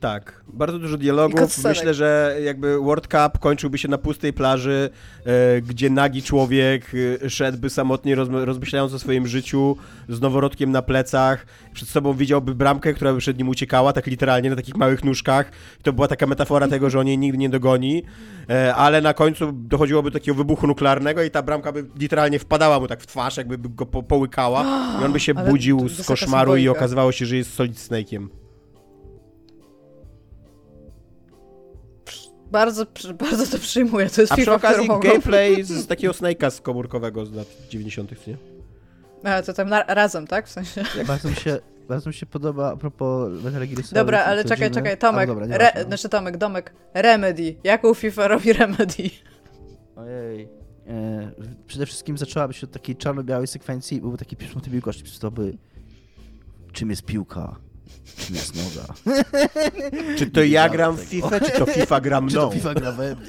[0.00, 1.64] tak, bardzo dużo dialogów.
[1.64, 4.90] Myślę, że jakby World Cup kończyłby się na pustej plaży,
[5.24, 6.92] e, gdzie nagi człowiek
[7.24, 9.76] e, szedłby samotnie, roz, rozmyślając o swoim życiu,
[10.08, 11.46] z noworodkiem na plecach.
[11.72, 15.50] Przed sobą widziałby bramkę, która by przed nim uciekała, tak literalnie, na takich małych nóżkach.
[15.82, 18.02] To była taka metafora tego, że on jej nigdy nie dogoni.
[18.50, 22.80] E, ale na końcu dochodziłoby do takiego wybuchu nuklearnego i ta bramka by literalnie wpadała
[22.80, 24.64] mu tak w twarz, jakby go po, połykała.
[25.00, 28.28] I on by się budził z koszmaru umarł i okazywało się, że jest Solid Snake'iem.
[32.50, 32.86] Bardzo,
[33.18, 37.26] bardzo to przyjmuję, to jest A FIFA, przy okazji gameplay z takiego Snake'a z komórkowego
[37.26, 38.36] z lat 90 nie?
[39.24, 40.48] A, to tam na, razem, tak?
[40.48, 40.82] W sensie...
[41.06, 44.98] Bardzo mi się, bardzo mi się podoba a propos Metal Gear Dobra, ale czekaj, czekaj,
[44.98, 47.56] Tomek, dobra, re, znaczy Tomek, Domek, Remedy.
[47.64, 49.10] Jaką FIFA robi Remedy?
[49.96, 50.48] Ojej.
[50.86, 51.30] E,
[51.66, 55.56] przede wszystkim zaczęłaby się od takiej czarno-białej sekwencji, byłby taki pismo piłkarz, to by
[56.76, 57.56] czym jest piłka,
[58.16, 58.94] czym jest noga.
[60.18, 62.30] Czy to ja gram w FIFA, czy to FIFA gra mną?
[62.30, 63.26] Czy to FIFA gra we mnie?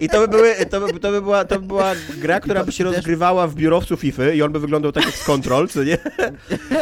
[0.00, 2.72] I to by, były, to by, to by, była, to by była gra, która by
[2.72, 5.98] się rozgrywała w biurowcu FIFA i on by wyglądał tak jak z Control, co nie?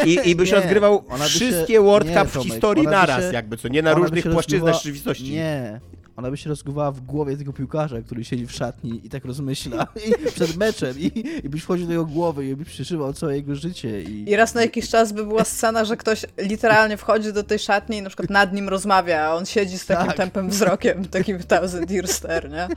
[0.05, 3.69] I, i byś nie, rozgrywał wszystkie się, World Cup w historii naraz, się, jakby, co
[3.69, 3.83] nie?
[3.83, 5.31] Na różnych płaszczyznach rzeczywistości.
[5.33, 5.81] Nie,
[6.17, 9.87] ona by się rozgłowała w głowie tego piłkarza, który siedzi w szatni i tak rozmyśla
[10.27, 13.55] i przed meczem i, i byś wchodził do jego głowy i byś przeżywał całe jego
[13.55, 14.03] życie.
[14.03, 14.31] I...
[14.31, 17.97] I raz na jakiś czas by była scena, że ktoś literalnie wchodzi do tej szatni
[17.97, 20.17] i na przykład nad nim rozmawia, a on siedzi z takim tak.
[20.17, 22.69] tempem wzrokiem, takim Thousand Year Stare, nie?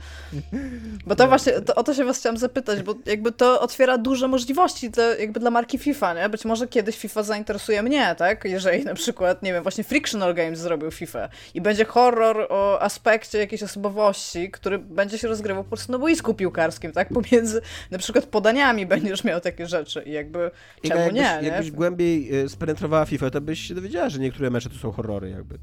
[1.06, 1.28] Bo to tak.
[1.28, 5.04] właśnie, to, o to się was chciałam zapytać, bo jakby to otwiera duże możliwości dla,
[5.04, 6.28] jakby dla marki FIFA, nie?
[6.28, 8.44] Być może kiedyś FIFA zainteresuje mnie, tak?
[8.44, 13.29] Jeżeli na przykład, nie wiem, właśnie Frictional Games zrobił FIFA i będzie horror o aspekcie
[13.30, 17.08] kontekście jakiejś osobowości, który będzie się rozgrywał po prostu na boisku piłkarskim, tak?
[17.20, 17.60] Pomiędzy
[17.90, 20.50] na przykład podaniami będziesz miał takie rzeczy i jakby
[20.82, 21.48] czemu jakbyś, nie, nie?
[21.48, 25.30] Jakbyś głębiej e, spenetrowała FIFA, to byś się dowiedziała, że niektóre mecze to są horrory
[25.30, 25.58] jakby.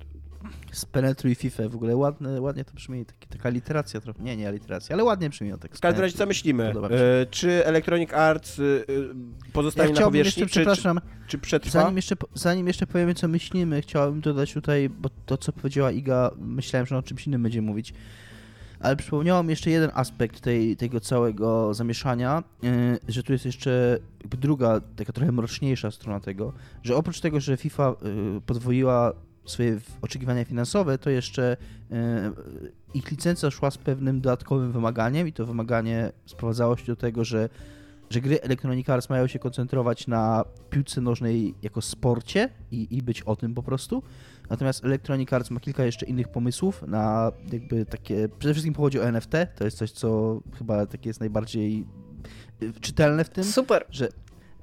[0.78, 4.94] Spenetruj FIFA, w ogóle ładne, ładnie to brzmi, taki, taka literacja trochę, nie, nie literacja,
[4.94, 5.76] ale ładnie brzmi on tak.
[5.76, 6.74] W każdym razie co myślimy?
[6.90, 8.64] E, czy Electronic Arts e,
[9.54, 11.82] pozostanie ja na powierzchni, jeszcze, czy, przepraszam, czy, czy przetrwa?
[11.82, 16.32] Zanim jeszcze, zanim jeszcze powiemy co myślimy, chciałbym dodać tutaj, bo to co powiedziała Iga,
[16.38, 17.94] myślałem, że o czymś innym będzie mówić,
[18.80, 22.72] ale przypomniało mi jeszcze jeden aspekt tej, tego całego zamieszania, yy,
[23.08, 26.54] że tu jest jeszcze druga, taka trochę mroczniejsza strona tego,
[26.84, 29.14] że oprócz tego, że FIFA yy, podwoiła
[29.48, 31.58] swoje oczekiwania finansowe, to jeszcze
[31.92, 32.32] e,
[32.94, 37.50] ich licencja szła z pewnym dodatkowym wymaganiem i to wymaganie sprowadzało się do tego, że,
[38.10, 43.22] że gry Electronic Arts mają się koncentrować na piłce nożnej jako sporcie i, i być
[43.22, 44.04] o tym po prostu.
[44.50, 49.06] Natomiast Electronic Arts ma kilka jeszcze innych pomysłów na jakby takie, przede wszystkim pochodzi o
[49.06, 51.86] NFT, to jest coś, co chyba takie jest najbardziej
[52.64, 53.86] y, czytelne w tym, Super.
[53.90, 54.08] że,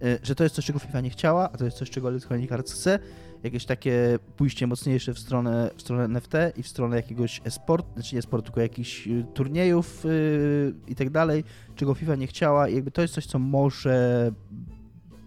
[0.02, 2.52] y, że to jest coś, czego FIFA nie chciała, a to jest coś, czego Electronic
[2.52, 2.98] Arts chce.
[3.44, 8.14] Jakieś takie pójście mocniejsze w stronę, w stronę NFT i w stronę jakiegoś e-sport, znaczy
[8.14, 11.44] nie sport, tylko jakichś y, turniejów y, i tak dalej,
[11.76, 12.68] czego FIFA nie chciała.
[12.68, 14.30] I jakby to jest coś, co może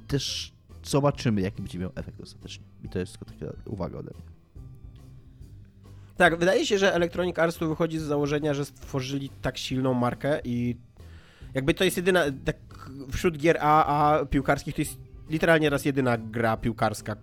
[0.08, 0.54] też
[0.84, 2.66] zobaczymy, jaki będzie miał efekt ostatecznie.
[2.84, 4.24] I to jest tylko taka uwaga ode mnie.
[6.18, 10.40] Tak, wydaje się, że Electronic Arts tu wychodzi z założenia, że stworzyli tak silną markę
[10.44, 10.78] i
[11.54, 12.58] jakby to jest jedyna, tak
[13.12, 14.98] wśród gier A, a piłkarskich to jest
[15.30, 17.16] literalnie raz jedyna gra piłkarska,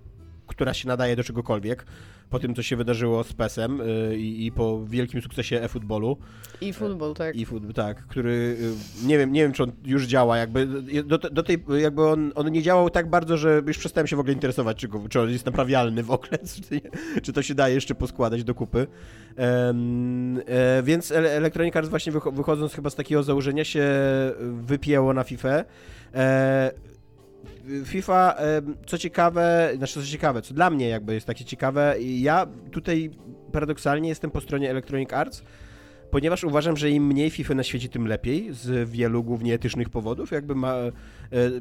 [0.47, 1.87] która się nadaje do czegokolwiek.
[2.31, 6.17] Po tym, co się wydarzyło z PES-em y, i, i po wielkim sukcesie e-futbolu.
[6.61, 7.37] I futbol, tak.
[7.37, 8.57] I tak, który
[9.03, 10.67] y, nie wiem, nie wiem, czy on już działa, jakby
[11.05, 14.21] do, do tej, jakby on, on nie działał tak bardzo, że już przestałem się w
[14.21, 16.39] ogóle interesować, czy, go, czy on jest naprawialny w ogóle,
[16.69, 16.81] czy,
[17.23, 18.87] czy to się da jeszcze poskładać do kupy.
[19.39, 23.85] Um, e, więc Electronic Arts właśnie wycho wychodząc chyba z takiego założenia się
[24.41, 25.65] wypięło na FIFA.
[26.15, 26.94] E,
[27.85, 28.37] FIFA,
[28.87, 33.11] co ciekawe, znaczy co ciekawe, co dla mnie jakby jest takie ciekawe, ja tutaj
[33.53, 35.43] paradoksalnie jestem po stronie Electronic Arts,
[36.11, 40.31] ponieważ uważam, że im mniej FIFA na świecie, tym lepiej, z wielu głównie etycznych powodów.
[40.31, 40.91] Jakby ma, e,
[41.33, 41.53] e,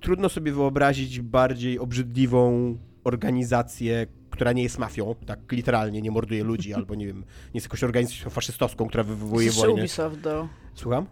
[0.00, 6.74] trudno sobie wyobrazić bardziej obrzydliwą organizację, która nie jest mafią, tak literalnie nie morduje ludzi,
[6.78, 9.74] albo nie wiem, nie jest jakąś organizacją faszystowską, która wywołuje Jest wojnę.
[9.74, 10.48] Ubisoft, do.
[10.74, 11.06] Słucham?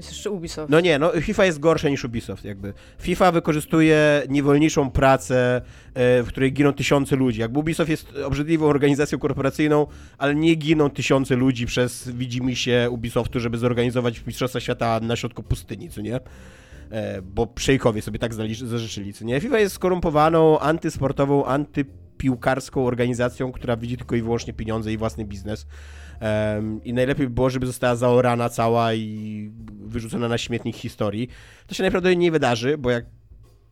[0.00, 0.70] Jest jeszcze Ubisoft.
[0.70, 2.72] No nie, no FIFA jest gorsza niż Ubisoft jakby.
[2.98, 5.56] FIFA wykorzystuje niewolniczą pracę,
[5.94, 7.40] e, w której giną tysiące ludzi.
[7.40, 9.86] Jakby Ubisoft jest obrzydliwą organizacją korporacyjną,
[10.18, 15.42] ale nie giną tysiące ludzi przez widzimy się Ubisoftu, żeby zorganizować Mistrzostwa Świata na środku
[15.42, 16.20] pustyni, co nie?
[16.90, 19.40] E, bo przejkowie sobie tak zażyczyli, co nie?
[19.40, 25.66] FIFA jest skorumpowaną, antysportową, antypiłkarską organizacją, która widzi tylko i wyłącznie pieniądze i własny biznes.
[26.20, 29.50] Um, I najlepiej by było, żeby została zaorana cała i
[29.80, 31.28] wyrzucona na śmietnik historii.
[31.66, 33.04] To się naprawdę nie wydarzy, bo jak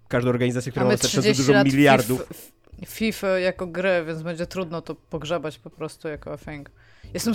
[0.09, 2.29] każda organizacja, która ma wystarczająco dużo miliardów...
[2.87, 6.71] FIFA jako gry, więc będzie trudno to pogrzebać po prostu jako thing.
[7.15, 7.35] Jestem,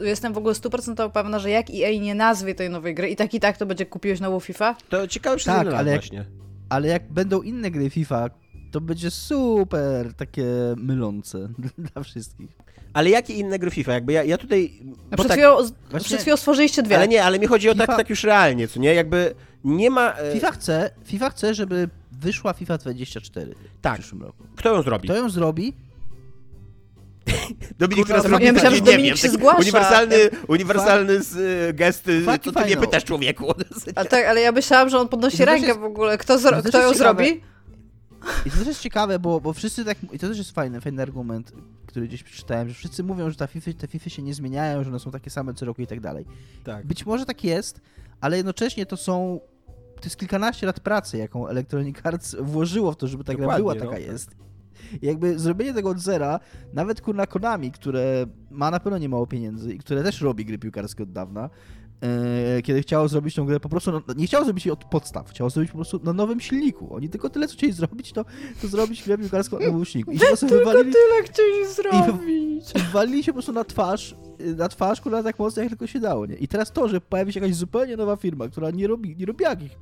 [0.00, 3.34] jestem w ogóle 100% pewna, że jak EA nie nazwie tej nowej gry i tak
[3.34, 4.76] i tak to będzie kupiłeś nową FIFA?
[4.88, 6.24] To ciekawe przez tak, ale jak, właśnie.
[6.68, 8.30] Ale jak będą inne gry FIFA,
[8.70, 10.44] to będzie super takie
[10.76, 11.48] mylące
[11.92, 12.63] dla wszystkich.
[12.94, 13.92] Ale jakie inne gry FIFA?
[13.92, 14.72] Jakby ja, ja tutaj...
[15.10, 15.56] No przed, tak, chwilą,
[15.90, 16.96] właśnie, przed chwilą stworzyliście dwie.
[16.96, 18.94] Ale nie, ale mi chodzi o tak, tak już realnie, co nie?
[18.94, 19.34] Jakby
[19.64, 20.12] nie ma...
[20.12, 20.32] E...
[20.32, 23.96] FIFA chce, FIFA chce, żeby wyszła FIFA 24 tak.
[23.96, 24.44] w przyszłym roku.
[24.56, 25.08] Kto ją zrobi?
[25.08, 25.74] Kto ją zrobi?
[27.78, 29.58] Dominik teraz robi ja myślałem, że Dominik się zgłasza.
[29.58, 30.16] Uniwersalny,
[30.48, 32.10] uniwersalny z, y, gest,
[32.42, 33.54] to ty nie pytasz człowieku.
[33.94, 36.18] A tak, ale ja myślałam, że on podnosi rękę w ogóle.
[36.18, 37.40] Kto, zro, kto ją zrobi?
[38.46, 39.98] I to też jest ciekawe, bo, bo wszyscy tak.
[40.12, 41.52] I to też jest fajny, fajny argument,
[41.86, 44.90] który gdzieś przeczytałem, że wszyscy mówią, że ta FIFA, te FIFA się nie zmieniają, że
[44.90, 46.26] one są takie same co roku i tak dalej.
[46.64, 46.86] Tak.
[46.86, 47.80] Być może tak jest,
[48.20, 49.40] ale jednocześnie to są.
[49.94, 53.74] To jest kilkanaście lat pracy, jaką Electronic Arts włożyło w to, żeby ta gra była
[53.74, 53.98] taka no.
[53.98, 54.30] jest.
[55.02, 56.40] I jakby zrobienie tego od zera,
[56.72, 60.58] nawet kurna Konami, które ma na pewno nie mało pieniędzy i które też robi gry
[60.58, 61.50] piłkarskie od dawna,
[62.64, 65.70] kiedy chciało zrobić tą grę po prostu, nie chciało zrobić jej od podstaw, chciało zrobić
[65.70, 66.94] po prostu na nowym silniku.
[66.94, 68.24] Oni tylko tyle, co chcieli zrobić, to,
[68.62, 70.12] to zrobić grę piłkarską na nowym silniku.
[70.12, 72.72] I się tylko wywalili, tyle chcieli zrobić.
[72.74, 74.16] I walili się po prostu na twarz,
[74.56, 76.34] na twarz, która tak mocno jak tylko się dało, nie?
[76.34, 79.44] I teraz to, że pojawi się jakaś zupełnie nowa firma, która nie robi, nie robi
[79.44, 79.78] jakich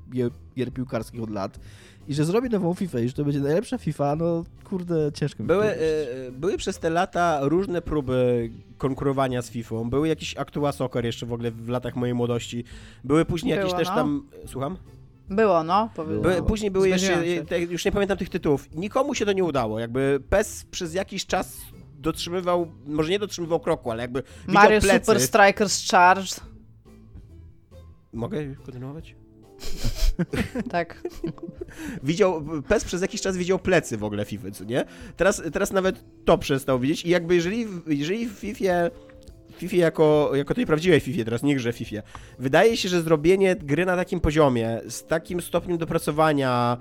[0.56, 1.60] gier piłkarskich od lat,
[2.08, 5.64] i że zrobi nową FIFA i że to będzie najlepsza FIFA, no kurde, ciężko były,
[5.64, 9.84] mi y, Były przez te lata różne próby konkurowania z FIFA.
[9.84, 12.64] Były jakieś Actua Soccer jeszcze w ogóle w latach mojej młodości.
[13.04, 13.94] Były później Było, jakieś też no.
[13.94, 14.26] tam...
[14.46, 14.76] Słucham?
[15.30, 15.90] Było, no.
[15.96, 18.68] Były, później były jeszcze, te, już nie pamiętam tych tytułów.
[18.74, 19.80] Nikomu się to nie udało.
[19.80, 21.58] Jakby PES przez jakiś czas
[21.98, 24.80] dotrzymywał, może nie dotrzymywał kroku, ale jakby Mario.
[24.80, 26.40] Super Strikers Charged.
[28.12, 29.14] Mogę kontynuować?
[30.70, 31.02] tak.
[32.02, 34.84] widział, PES przez jakiś czas widział plecy w ogóle FIFA, co nie?
[35.16, 38.90] Teraz, teraz nawet to przestał widzieć i jakby jeżeli, jeżeli w FIFA
[39.56, 42.02] FIFA jako, jako tej prawdziwej FIFA, teraz nie grze FIFA.
[42.38, 46.76] Wydaje się, że zrobienie gry na takim poziomie, z takim stopniem dopracowania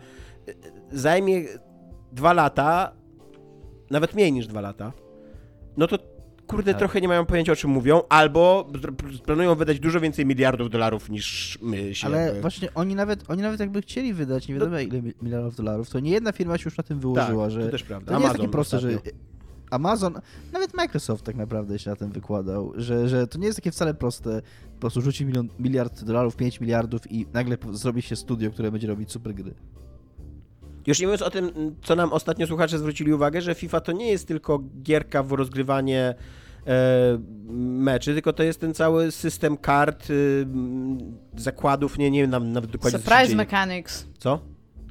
[0.48, 0.54] e,
[0.92, 1.44] zajmie
[2.12, 2.94] dwa lata,
[3.90, 4.94] nawet mniej niż dwa lata,
[5.78, 6.00] no to
[6.52, 6.80] kurde, tak.
[6.80, 8.68] trochę nie mają pojęcia o czym mówią, albo
[9.26, 12.08] planują wydać dużo więcej miliardów dolarów niż my się.
[12.08, 12.42] Ale jakby...
[12.42, 14.80] właśnie oni nawet, oni nawet jakby chcieli wydać nie wiadomo no...
[14.80, 17.72] ile miliardów dolarów, to nie jedna firma się już na tym wyłożyła, tak, że to
[17.72, 18.06] też prawda.
[18.06, 19.00] to nie Amazon jest takie proste, ostatnio.
[19.06, 19.12] że
[19.72, 20.14] Amazon,
[20.54, 23.94] nawet Microsoft tak naprawdę się na tym wykładał, że, że to nie jest takie wcale
[23.94, 24.42] proste,
[24.74, 28.88] po prostu rzucić milion, miliard dolarów, 5 miliardów i nagle zrobi się studio, które będzie
[28.88, 29.54] robić super gry.
[30.88, 34.12] Już nie mówiąc o tym, co nam ostatnio słuchacze zwrócili uwagę, że FIFA to nie
[34.12, 36.16] jest tylko gierka w rozgrywanie
[37.54, 40.46] meczy, tylko to jest ten cały system kart, y,
[41.38, 43.38] zakładów, nie, nie wiem nawet dokładnie co Surprise dzieje.
[43.38, 44.08] Mechanics.
[44.18, 44.40] Co?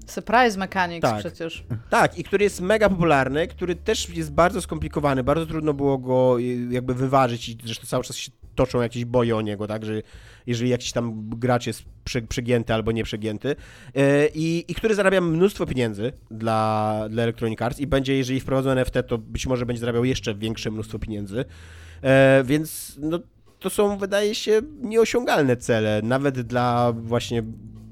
[0.07, 1.19] Surprise Mechanics Tak.
[1.19, 1.65] przecież.
[1.91, 6.41] Tak, i który jest mega popularny, który też jest bardzo skomplikowany, bardzo trudno było go
[6.41, 8.31] y, jakby wyważyć i zresztą cały czas się
[8.61, 10.03] toczą jakieś boje o niego, tak, że
[10.47, 14.03] jeżeli jakiś tam gracz jest prze, przegięty albo nieprzegięty yy,
[14.35, 18.95] i, i który zarabia mnóstwo pieniędzy dla, dla Electronic Arts i będzie, jeżeli wprowadzą NFT,
[19.09, 22.09] to być może będzie zarabiał jeszcze większe mnóstwo pieniędzy, yy,
[22.45, 23.19] więc no,
[23.59, 27.43] to są, wydaje się, nieosiągalne cele, nawet dla właśnie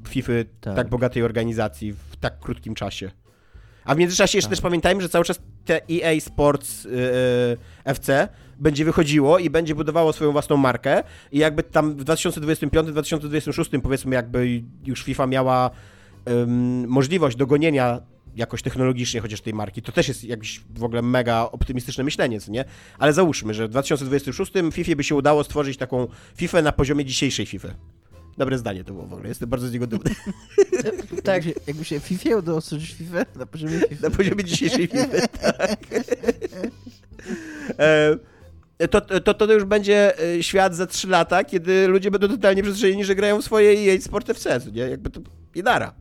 [0.09, 0.77] FIFA tak.
[0.77, 0.89] Tak.
[0.89, 3.11] bogatej organizacji w tak krótkim czasie.
[3.85, 4.57] A w międzyczasie jeszcze Tak.
[4.57, 6.91] też pamiętajmy, że cały czas te EA Sports yy,
[7.85, 8.29] FC
[8.59, 11.03] będzie wychodziło i będzie budowało swoją własną markę
[11.33, 15.71] i jakby tam w 2025-2026 powiedzmy jakby już FIFA miała
[16.29, 18.01] ym, możliwość dogonienia
[18.37, 22.53] jakoś technologicznie chociaż tej marki, to też jest jakieś w ogóle mega optymistyczne myślenie, co
[22.53, 22.65] nie?
[22.99, 26.07] Ale załóżmy, że w 2026 FIFA by się udało stworzyć taką
[26.37, 27.69] FIFA na poziomie dzisiejszej FIFA.
[28.39, 30.11] Dobre zdanie to było w ogóle, jestem bardzo z niego dumny.
[31.25, 31.47] Tak.
[31.47, 34.09] Jakby się, jakby się FIFA udało stworzyć FIFA na poziomie FIFA.
[34.09, 35.79] Na poziomie dzisiejszej FIFA, tak.
[38.91, 43.05] To, to, to już będzie e, świat za 3 lata, kiedy ludzie będą totalnie przyzwyczajeni,
[43.05, 44.83] że grają w swoje EA Sport FC, nie?
[44.83, 45.21] Jakby to
[45.55, 45.95] idara.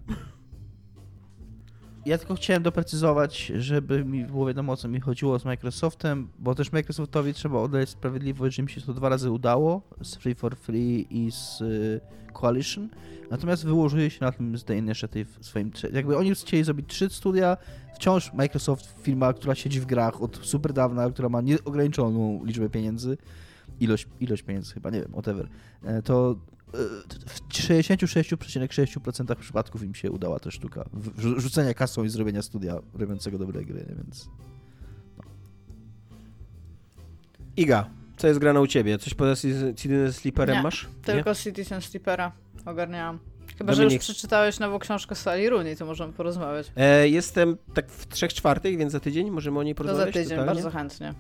[2.08, 6.56] Ja tylko chciałem doprecyzować, żeby mi było wiadomo, o co mi chodziło z Microsoftem, bo
[6.56, 10.56] też Microsoftowi trzeba oddać sprawiedliwość, że mi się to dwa razy udało z Free for
[10.56, 12.02] Free i z y,
[12.34, 12.90] Coalition.
[13.32, 15.72] Natomiast wyłożyli się na tym z The Initiative swoim.
[15.94, 17.58] Jakby oni chcieli zrobić trzy studia,
[17.96, 23.18] wciąż Microsoft, firma, która siedzi w grach od super dawna, która ma nieograniczoną liczbę pieniędzy,
[23.80, 25.48] ilość, ilość pieniędzy chyba, nie wiem, whatever,
[25.84, 26.36] e, to
[26.74, 30.84] w 66,6% przypadków im się udała ta sztuka
[31.18, 33.96] rzucenia kasą i zrobienia studia robiącego dobre gry, nie?
[33.96, 34.30] więc
[37.58, 38.98] Iga, co jest grane u ciebie?
[38.98, 39.36] Coś poza
[39.76, 40.88] Citizen Sleeperem Nie, masz?
[41.04, 42.32] Tylko Citizen Sleepera
[42.66, 43.20] ogarniałam.
[43.58, 44.02] Chyba, że już Dominik.
[44.02, 46.72] przeczytałeś nową książkę Sally Rooney, to możemy porozmawiać.
[46.76, 50.14] E, jestem tak w trzech czwartych, więc za tydzień możemy o niej To za porozmawiać
[50.14, 50.54] tydzień, totalnie.
[50.54, 51.14] bardzo chętnie.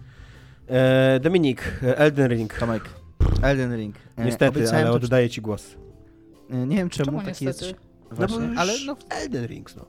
[0.67, 2.53] E, Dominik, Elden Ring.
[2.59, 2.83] Tomek,
[3.41, 3.95] Elden Ring.
[4.17, 5.75] E, Niestety, obiecałem ale to- oddaję ci głos.
[6.49, 7.65] e, Nie wiem czemu, Czemu taki niestety?
[7.65, 7.87] jest.
[8.19, 9.85] No bo ale no, Elden Rings, no.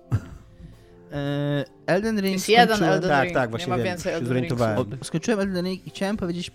[1.12, 4.16] e, Elden Ring Jest jeden Elden Tak, Ring, tak, właśnie nie ma wiem, więcej się
[4.16, 4.76] Elden zorientowałem.
[4.78, 5.02] Ringsów.
[5.02, 6.50] O, skończyłem Elden Ring i chciałem powiedzieć,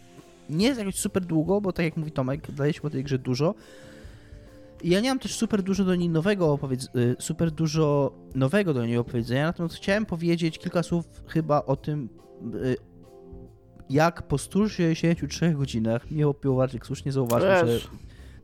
[0.50, 3.56] nie jest jakoś super długo, bo tak jak mówi Tomek, daliśmy o tej grze dużo.
[4.82, 8.74] I ja nie mam też super dużo do niej nowego opowiedz- y, super dużo nowego
[8.74, 12.10] do niej opowiedzenia, natomiast chciałem powiedzieć kilka słów chyba o tym,
[12.64, 12.76] y,
[13.90, 17.88] jak po 163 godzinach, miło Piłowarczyk słusznie zauważył, że Wiesz,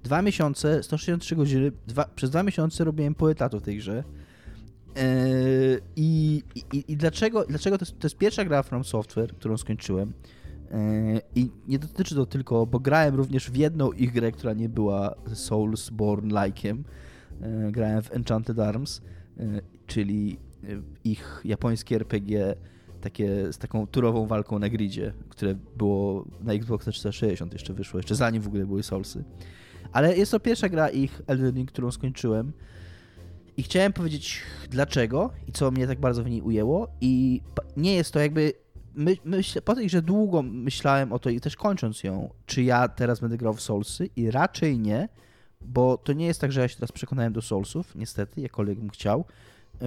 [0.04, 4.04] dwa miesiące, 163 godziny, dwa, przez dwa miesiące robiłem po etatu w tej grze.
[4.96, 9.58] Eee, I, i, I dlaczego, dlaczego to, jest, to jest pierwsza gra From Software, którą
[9.58, 10.14] skończyłem.
[10.72, 14.70] Eee, I nie dotyczy to tylko, bo grałem również w jedną ich grę, która nie
[14.70, 16.78] była Soulsborne-like'iem.
[17.42, 19.02] Eee, grałem w Enchanted Arms,
[19.88, 20.40] czyli
[21.04, 22.56] ich japońskie RPG
[23.02, 28.16] takie z taką turową walką na gridzie, które było na Xbox 360 jeszcze wyszło, jeszcze
[28.16, 29.24] zanim w ogóle były Soulsy.
[29.92, 32.54] Ale jest to pierwsza gra ich Elden Ring, którą skończyłem.
[33.58, 36.88] I chciałem powiedzieć dlaczego i co mnie tak bardzo w niej ujęło.
[37.02, 37.42] I
[37.78, 38.54] nie jest to jakby.
[38.96, 39.18] My,
[39.66, 43.38] po tej, że długo myślałem o to i też kończąc ją, czy ja teraz będę
[43.38, 45.10] grał w Soulsy i raczej nie,
[45.62, 48.90] bo to nie jest tak, że ja się teraz przekonałem do Soulsów, niestety, jakkolwiek bym
[48.90, 49.26] chciał,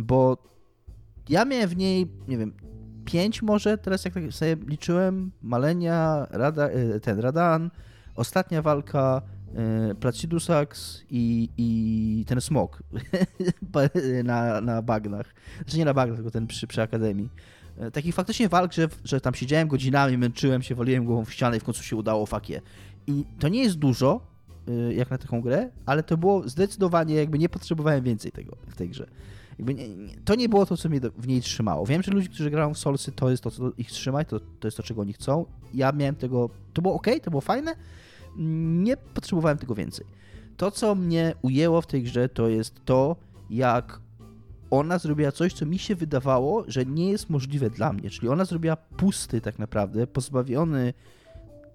[0.03, 0.39] bo
[1.29, 2.53] ja miałem w niej, nie wiem,
[3.05, 7.71] pięć może, teraz jak tak sobie liczyłem, Malenia, Rada, e, ten Radan,
[8.15, 9.23] ostatnia walka,
[9.55, 12.83] e, Placidusax i, i ten smok
[14.25, 15.35] na, na bagnach.
[15.57, 17.29] Znaczy nie na bagnach, tylko ten przy, przy Akademii.
[17.79, 21.57] E, Takich faktycznie walk, że, że tam siedziałem godzinami, męczyłem się, waliłem głową w ścianę
[21.57, 22.61] i w końcu się udało fakie.
[23.07, 24.33] I to nie jest dużo,
[24.95, 28.89] jak na taką grę, ale to było zdecydowanie, jakby nie potrzebowałem więcej tego w tej
[28.89, 29.07] grze.
[29.59, 31.87] Nie, nie, to nie było to, co mnie do, w niej trzymało.
[31.87, 34.69] Wiem, że ludzie, którzy grają w Soulsy, to jest to, co ich trzyma, to, to
[34.69, 35.47] jest to, czego oni chcą.
[35.75, 37.75] Ja miałem tego, to było ok, to było fajne,
[38.37, 40.07] nie potrzebowałem tego więcej.
[40.57, 43.17] To, co mnie ujęło w tej grze, to jest to,
[43.51, 44.01] jak
[44.71, 48.11] ona zrobiła coś, co mi się wydawało, że nie jest możliwe dla mnie.
[48.11, 50.95] Czyli ona zrobiła pusty tak naprawdę, pozbawiony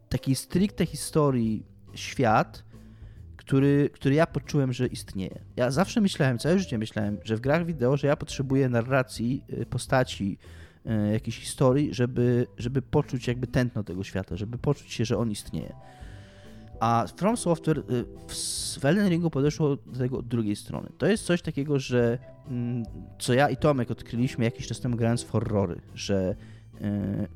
[0.09, 2.63] takiej stricte historii świat,
[3.48, 5.39] który, który ja poczułem, że istnieje.
[5.56, 9.66] Ja zawsze myślałem, całe życie myślałem, że w grach wideo, że ja potrzebuję narracji, y,
[9.66, 10.38] postaci,
[10.86, 15.32] y, jakiejś historii, żeby, żeby poczuć jakby tętno tego świata, żeby poczuć się, że on
[15.32, 15.74] istnieje.
[16.80, 17.84] A From Software y,
[18.28, 18.34] w
[18.80, 20.89] w Elden Ringu podeszło do tego od drugiej strony.
[20.98, 22.18] To jest coś takiego, że
[22.48, 22.84] mm,
[23.20, 26.36] co ja i Tomek odkryliśmy jakiś czas temu grając w horrory, że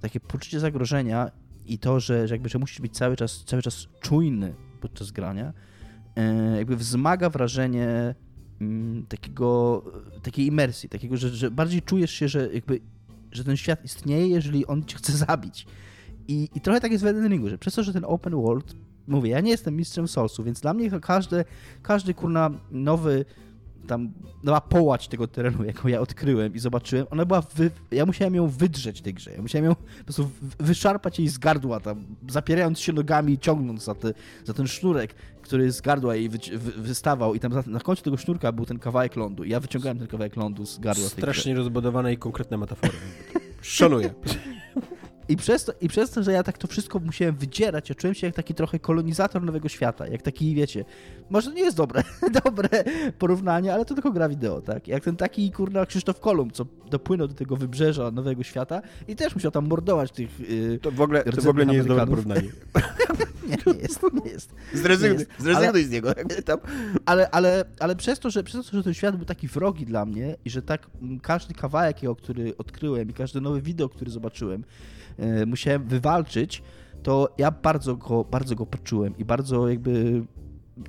[0.02, 1.32] takie poczucie zagrożenia
[1.66, 5.54] i to, że, że jakby że musisz być cały czas, cały czas czujny podczas grania,
[6.58, 8.16] jakby wzmaga wrażenie
[8.62, 9.84] mm, takiego,
[10.24, 12.80] takiej imersji, takiego, że, że bardziej czujesz się, że jakby
[13.32, 15.66] że ten świat istnieje, jeżeli on cię chce zabić.
[16.28, 18.76] I, I trochę tak jest w Elden Ringu, że przez to, że ten open world,
[19.08, 21.46] mówię, ja nie jestem mistrzem Soulsu, więc dla mnie każdy,
[21.82, 23.26] każdy kurna nowy
[23.88, 24.12] tam
[24.44, 27.72] nowa połać tego terenu, jaką ja odkryłem i zobaczyłem, ona była, wy...
[27.92, 30.30] ja musiałem ją wydrzeć w tej grze, ja musiałem ją po prostu
[30.60, 34.14] wyszarpać jej z gardła tam, zapierając się nogami, ciągnąc za, te,
[34.46, 36.38] za ten sznurek, który z gardła jej wy...
[36.58, 36.72] Wy...
[36.72, 37.36] wystawał.
[37.36, 39.44] I tam na końcu tego sznurka był ten kawałek lądu.
[39.44, 42.94] I ja wyciągałem ten kawałek lądu z gardła Strasznie rozbudowane i konkretne metafory.
[43.62, 44.14] Szanuję.
[45.32, 48.14] I przez, to, I przez to, że ja tak to wszystko musiałem wydzierać, ja czułem
[48.14, 50.86] się jak taki trochę kolonizator nowego świata, jak taki, wiecie,
[51.30, 52.04] może to nie jest dobre,
[52.44, 52.70] dobre
[53.20, 54.88] porównanie, ale to tylko gra wideo, tak?
[54.88, 59.36] Jak ten taki, kurna, Krzysztof Kolumb, co dopłynął do tego wybrzeża nowego świata i też
[59.36, 62.42] musiał tam mordować tych yy, To w ogóle, to w ogóle nie jest dobre porównanie.
[63.50, 64.54] nie, nie jest, nie jest.
[64.74, 65.32] Zrezygnuj, nie jest.
[65.40, 66.14] zrezygnuj z niego.
[66.46, 66.60] Tam.
[67.06, 70.06] Ale, ale, ale przez, to, że, przez to, że ten świat był taki wrogi dla
[70.06, 70.88] mnie i że tak
[71.22, 74.64] każdy kawałek, który odkryłem i każde nowe wideo, który zobaczyłem,
[75.48, 76.64] musiałem wywalczyć,
[77.04, 80.24] to ja bardzo go, bardzo go poczułem i bardzo jakby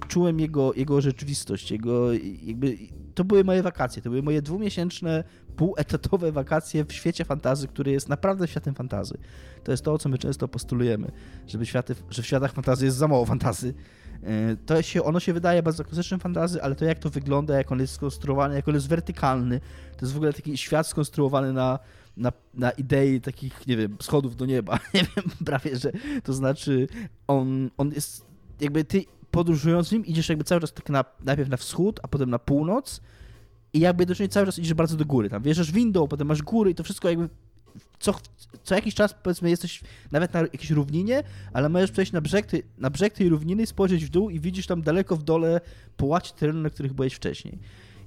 [0.09, 2.12] czułem jego, jego rzeczywistość, jego
[2.43, 2.77] jakby
[3.14, 5.25] to były moje wakacje, to były moje dwumiesięczne,
[5.57, 9.18] półetatowe wakacje w świecie fantazy, który jest naprawdę światem fantazy.
[9.64, 11.11] To jest to, co my często postulujemy,
[11.47, 13.75] żeby światy, że w światach fantazy jest za mało fantazy.
[14.23, 17.73] E, to się, ono się wydaje bardzo klasycznym fantazy, ale to jak to wygląda, jak
[17.73, 19.61] on jest skonstruowany, jak on jest wertykalny,
[19.97, 21.79] to jest w ogóle taki świat skonstruowany na
[22.17, 24.79] na, na idei takich, nie wiem, schodów do nieba.
[24.95, 25.93] Nie wiem, prawie, że
[26.25, 26.89] to znaczy
[27.27, 28.27] on, on jest
[28.61, 32.31] jakby ty podróżując nim idziesz jakby cały czas tak na, najpierw na wschód, a potem
[32.31, 33.01] na północ
[33.73, 35.31] i jakby jednocześnie cały czas idziesz bardzo do góry.
[35.31, 37.29] Tam wjeżdżasz windą, potem masz góry i to wszystko jakby
[37.99, 38.15] co,
[38.63, 42.63] co jakiś czas powiedzmy jesteś nawet na jakiejś równinie, ale możesz przejść na brzeg, tej,
[42.79, 45.61] na brzeg tej równiny, spojrzeć w dół i widzisz tam daleko w dole
[45.97, 47.59] połacie terenu, na których byłeś wcześniej.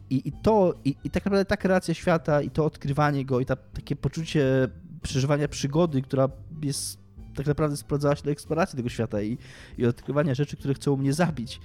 [0.10, 3.46] I, i to, i, i tak naprawdę ta kreacja świata, i to odkrywanie go, i
[3.46, 4.68] ta, takie poczucie
[5.02, 6.30] przeżywania przygody, która
[6.64, 9.38] jest tak naprawdę sprowadzała się do eksploracji tego świata i,
[9.78, 11.60] i odkrywania rzeczy, które chcą mnie zabić,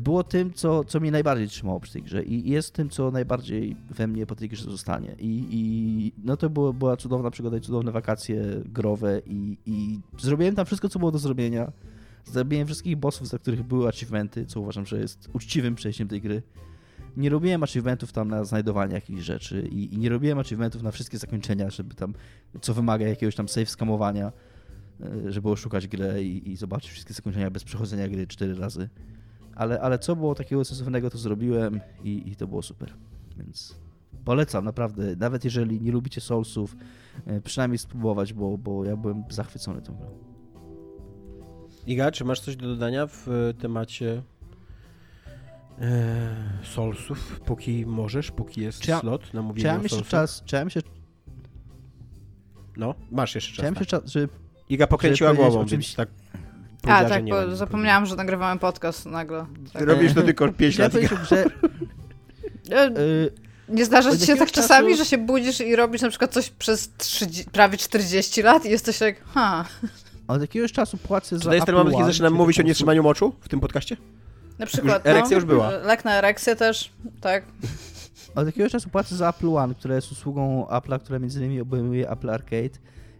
[0.00, 3.76] było tym, co, co mnie najbardziej trzymało przy tej grze i jest tym, co najbardziej
[3.90, 5.16] we mnie po tej grze zostanie.
[5.18, 10.54] I, i no to było, była cudowna przygoda i cudowne wakacje growe i, i zrobiłem
[10.54, 11.72] tam wszystko, co było do zrobienia.
[12.24, 16.42] Zabiłem wszystkich bossów, za których były achievementy, co uważam, że jest uczciwym przejściem tej gry
[17.18, 21.18] nie robiłem achievementów tam na znajdowanie jakichś rzeczy i, i, nie robiłem achievementów na wszystkie
[21.18, 22.14] zakończenia, żeby tam,
[22.60, 24.32] co wymaga jakiegoś tam save skamowania,
[25.00, 28.88] e, żeby oszukać grę i, i zobaczyć wszystkie zakończenia bez przechodzenia gry cztery razy.
[29.54, 32.94] Ale, ale co było takiego sensownego, to zrobiłem i, i to było super.
[33.36, 33.76] Więc
[34.24, 36.76] polecam naprawdę, nawet jeżeli nie lubicie Soulsów,
[37.26, 40.08] e, przynajmniej spróbować, bo, bo ja byłem zachwycony tą grą.
[41.86, 44.22] Iga, czy masz coś do dodania w e, temacie
[45.80, 50.42] e, solsów, póki możesz, póki jest czy ja, slot na mówienie czy ja jeszcze czas,
[50.44, 50.82] czy ja myślę...
[52.76, 53.70] No, masz jeszcze czas.
[53.70, 54.02] Myślę tak.
[54.02, 54.28] czas, żeby...
[54.68, 55.94] Iga pokręciła głową, czymś...
[55.94, 56.08] tak
[56.86, 59.46] a, tak, bo zapomniałam, że nagrywałem podcast nagle.
[59.72, 59.82] Tak.
[59.82, 60.92] Robisz to tylko 5 lat.
[61.28, 61.44] że...
[63.68, 66.90] Nie zdarza ci się tak czasami, że się budzisz i robisz na przykład coś przez
[66.98, 69.64] 30, prawie 40 lat i jesteś jak, ha.
[70.28, 73.02] Od jakiegoś czasu płacę za Czy to jest ten moment, kiedy zaczynam mówić o nietrzymaniu
[73.02, 73.96] moczu w tym podcaście?
[74.58, 75.04] Na przykład.
[75.04, 75.70] Już, erekcja no, już była.
[75.70, 77.44] Lek na erekcję też, tak.
[78.34, 82.10] Od jakiegoś czasu płacę za Apple One, które jest usługą Apple'a, która między innymi obejmuje
[82.10, 82.78] Apple Arcade.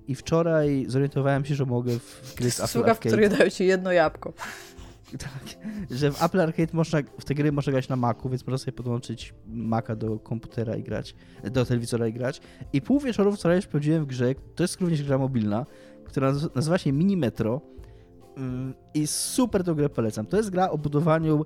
[0.08, 3.10] I wczoraj zorientowałem się, że mogę w gry z Apple Usługa, Arcade...
[3.10, 4.32] w której dają ci jedno jabłko.
[5.18, 5.58] Tak,
[5.90, 8.72] że w Apple Arcade można, w te gry można grać na Macu, więc można sobie
[8.72, 11.14] podłączyć Maca do komputera i grać,
[11.50, 12.40] do telewizora i grać.
[12.72, 15.66] I pół wieczoru wczoraj sprawdziłem w grze, to jest również gra mobilna,
[16.04, 17.60] która nazywa się Mini Metro
[18.94, 20.26] i super tą grę polecam.
[20.26, 21.44] To jest gra o budowaniu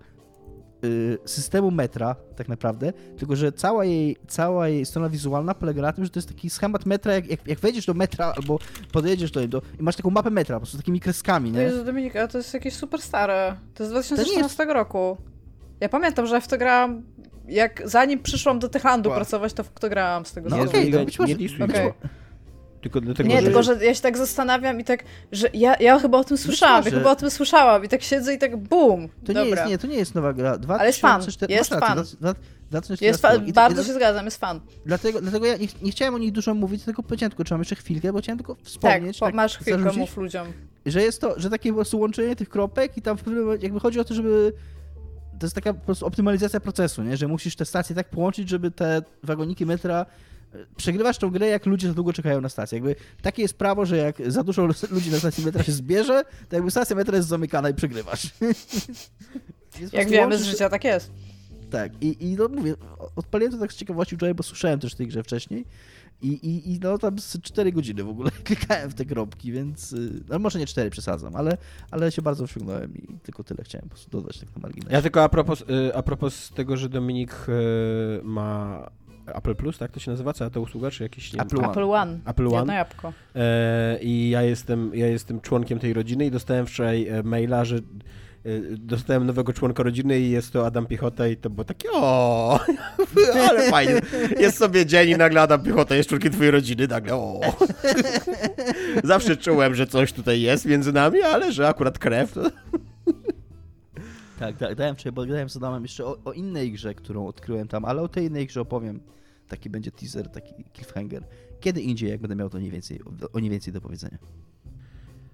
[0.85, 5.93] y, systemu metra, tak naprawdę, tylko że cała jej, cała jej strona wizualna polega na
[5.93, 8.59] tym, że to jest taki schemat metra, jak, jak, jak wejdziesz do metra albo
[8.93, 11.61] podjedziesz do niego i masz taką mapę metra, po prostu takimi kreskami, nie?
[11.61, 13.57] Jezu, Dominika, to jest jakieś super stare.
[13.75, 14.75] To jest z 2014 jest...
[14.75, 15.17] roku.
[15.81, 17.03] Ja pamiętam, że w to grałam,
[17.49, 19.19] jak zanim przyszłam do Techlandu wow.
[19.19, 21.35] pracować, to w to grałam z tego No okej, okay, no być może.
[21.35, 21.93] Nie, okay.
[22.83, 23.43] Tylko dlatego, nie, że...
[23.43, 26.85] tylko że ja się tak zastanawiam i tak, że ja, ja chyba o tym słyszałam,
[26.85, 29.09] ja chyba o tym słyszałam i tak siedzę i tak bum.
[29.25, 30.59] To nie jest, nie, to nie jest nowa gra.
[30.59, 32.97] 2004, Ale jest fan, jest fan.
[33.01, 34.61] jest fan, bardzo się zgadzam, jest fan.
[34.87, 37.61] Dlatego, dlatego ja nie, nie, chciałem o nich dużo mówić, tylko powiedziałem tylko, czy mam
[37.61, 39.19] jeszcze chwilkę, bo chciałem tylko wspomnieć.
[39.19, 40.47] Tak, tak masz chwilkę, mów ludziom.
[40.87, 43.67] że jest to, że takie po prostu łączenie tych kropek i tam w pewnym momencie,
[43.67, 44.53] jakby chodzi o to, żeby
[45.39, 47.17] to jest taka po prostu optymalizacja procesu, nie?
[47.17, 50.07] że musisz te stacje tak połączyć, żeby te wagoniki metra
[50.77, 52.77] przegrywasz tą grę, jak ludzie za długo czekają na stację.
[52.77, 56.57] Jakby takie jest prawo, że jak za dużo ludzi na stacji metra się zbierze, to
[56.57, 58.27] jakby stacja metra jest zamykana i przegrywasz.
[59.93, 61.11] Jak wiemy z łączysz- życia, tak jest.
[61.71, 62.75] tak, i, i no mówię,
[63.17, 65.65] odpaliłem to tak z ciekawości wczoraj, bo słyszałem też w tej grze wcześniej.
[66.23, 69.93] I, i, I no tam z 4 godziny w ogóle klikałem w te kropki, więc.
[69.93, 71.57] y, No może nie 4 przesadzam, ale,
[71.91, 74.95] ale się bardzo wciągnąłem i tylko tyle chciałem po prostu dodać tak na marginesie.
[74.95, 77.53] Ja tylko a propos, y, a propos tego, że Dominik y,
[78.23, 78.91] ma
[79.27, 80.33] Apple Plus, tak to się nazywa?
[80.33, 81.71] Cała ta usługa, czy jakiś, nie Apple One.
[81.71, 82.19] Apple One.
[82.27, 82.57] Apple One?
[82.57, 83.13] Jedno jabłko.
[83.35, 87.77] E, I ja jestem, ja jestem członkiem tej rodziny i dostałem wczoraj e, maila, że
[87.77, 87.81] e,
[88.79, 92.61] dostałem nowego członka rodziny i jest to Adam Piechota i to było takie o,
[93.49, 94.01] ale fajnie.
[94.39, 97.41] Jest sobie dzień i nagle Adam Piechota jest członkiem twojej rodziny, nagle o.
[99.05, 102.33] Zawsze czułem, że coś tutaj jest między nami, ale że akurat krew.
[102.33, 102.51] To...
[104.43, 107.69] Tak, tak, dałem wczoraj, bo gadałem z Adamem jeszcze o, o innej grze, którą odkryłem
[107.69, 109.01] tam, ale o tej innej grze opowiem.
[109.49, 111.25] Taki będzie teaser, taki cliffhanger.
[111.61, 113.01] Kiedy indziej, jak będę miał to nie więcej,
[113.33, 114.19] o nie więcej do powiedzenia.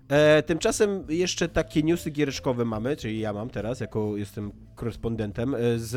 [0.09, 5.59] E, tymczasem jeszcze takie newsy giereczkowe mamy, czyli ja mam teraz, jako jestem korespondentem, e,
[5.79, 5.95] z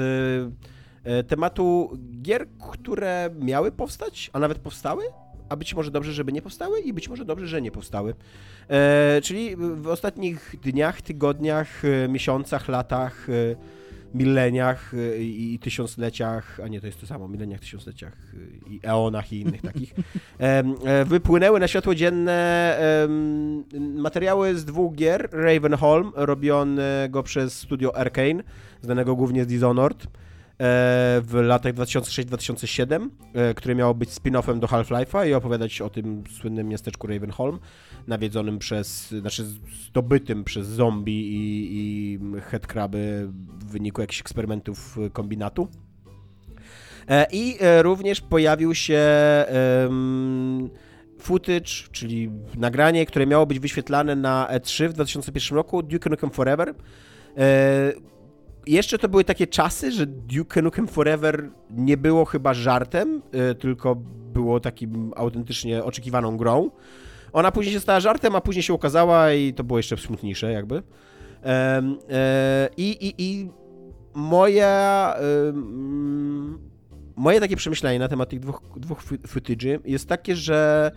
[1.04, 5.04] e, tematu gier, które miały powstać, a nawet powstały,
[5.52, 8.14] a być może dobrze, żeby nie powstały i być może dobrze, że nie powstały.
[8.70, 13.56] E, czyli w ostatnich dniach, tygodniach, e, miesiącach, latach, e,
[14.14, 19.34] mileniach e, i tysiącleciach, a nie, to jest to samo, mileniach, tysiącleciach e, i eonach
[19.34, 19.94] i innych takich,
[20.40, 23.64] e, wypłynęły na światło dzienne em,
[24.02, 25.30] materiały z dwóch gier.
[25.32, 28.44] Ravenholm, robionego przez studio Arkane,
[28.82, 30.08] znanego głównie z Dishonored, e,
[31.22, 36.68] w latach 2006-2007, e, które miało być spin-offem do Half-Life'a i opowiadać o tym słynnym
[36.68, 37.60] miasteczku Ravenholm,
[38.08, 39.44] nawiedzonym przez, znaczy
[39.88, 45.68] zdobytym przez zombie i, i headcraby w wyniku jakichś eksperymentów e, kombinatu.
[47.10, 49.02] E, I e, również pojawił się
[51.20, 56.74] footage, czyli nagranie, które miało być wyświetlane na E3 w 2001 roku, Duke Nukem Forever.
[58.68, 63.96] Jeszcze to były takie czasy, że Duke Nukem Forever nie było chyba żartem, e, tylko
[64.34, 66.72] było takim autentycznie oczekiwaną grą.
[67.34, 70.84] Ona później się stała żartem, a później się ukazała i to było jeszcze smutniejsze jakby.
[71.44, 71.82] E,
[72.78, 73.50] I, i, i
[74.14, 75.16] moja...
[77.16, 80.92] moje takie przemyślenie na temat tych dwóch, dwóch fo- footage'y jest takie, że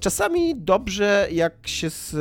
[0.00, 2.16] czasami dobrze jak się z...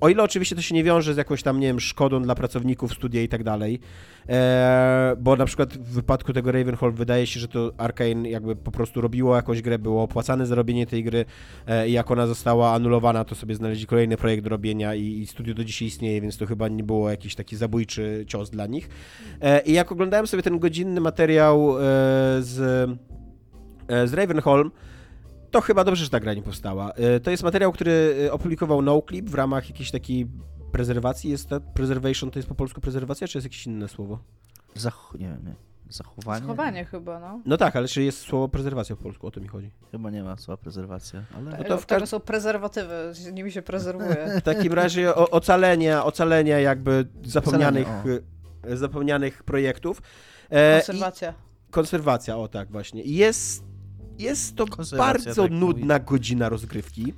[0.00, 2.92] O ile oczywiście to się nie wiąże z jakąś tam, nie wiem, szkodą dla pracowników
[2.92, 3.80] studia i tak dalej,
[4.28, 8.70] e, bo na przykład w wypadku tego Ravenhall wydaje się, że to Arkane jakby po
[8.70, 11.24] prostu robiło jakąś grę, było opłacane za robienie tej gry
[11.66, 15.26] e, i jak ona została anulowana, to sobie znaleźli kolejny projekt do robienia i, i
[15.26, 18.88] studio do dzisiaj istnieje, więc to chyba nie było jakiś taki zabójczy cios dla nich.
[19.40, 21.74] E, I jak oglądałem sobie ten godzinny materiał
[22.40, 22.90] z,
[23.88, 24.70] z Ravenholm,
[25.52, 26.92] to chyba dobrze, że ta gra nie powstała.
[26.92, 30.26] E, To jest materiał, który e, opublikował NoClip w ramach jakiejś takiej
[30.72, 31.30] prezerwacji.
[31.30, 34.18] Jest to preservation, to jest po polsku prezerwacja, czy jest jakieś inne słowo?
[34.74, 35.12] Zach...
[35.18, 35.54] nie wiem, nie.
[35.90, 36.44] Zachowanie?
[36.44, 37.40] Schowanie chyba, no.
[37.46, 39.70] No tak, ale czy jest słowo prezerwacja po polsku, o to mi chodzi.
[39.90, 41.50] Chyba nie ma słowa prezerwacja, ale...
[41.50, 44.16] No No to w Tego każ- są prezerwatywy, nimi się prezerwuje.
[44.40, 48.20] W takim razie o, ocalenia, ocalenia jakby zapomnianych, Ocalenie,
[48.62, 50.02] e, zapomnianych projektów.
[50.50, 51.34] E, Konserwacja.
[51.68, 53.02] I konserwacja, o tak właśnie.
[53.02, 53.64] Jest,
[54.22, 54.64] jest to
[54.96, 57.14] bardzo tak nudna godzina rozgrywki.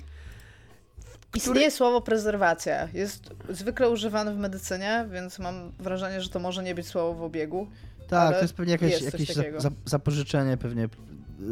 [1.35, 2.87] Istnieje słowo prezerwacja.
[2.93, 7.23] Jest zwykle używane w medycynie, więc mam wrażenie, że to może nie być słowo w
[7.23, 7.67] obiegu.
[8.07, 10.89] Tak, to jest pewnie jakieś, jest jakieś za, zapożyczenie pewnie.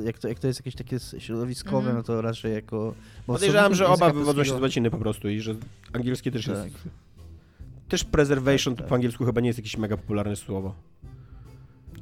[0.03, 1.95] Jak to, jak to jest jakieś takie środowiskowe, Mhm.
[1.97, 2.93] no to raczej jako...
[3.27, 5.55] Podejrzewam, że oba wywodzą się z łaciny po prostu i że
[5.93, 6.61] angielskie też jest...
[6.61, 6.71] Tak.
[7.89, 8.89] Też preservation Tak, tak.
[8.89, 10.75] po angielsku chyba nie jest jakieś mega popularne słowo.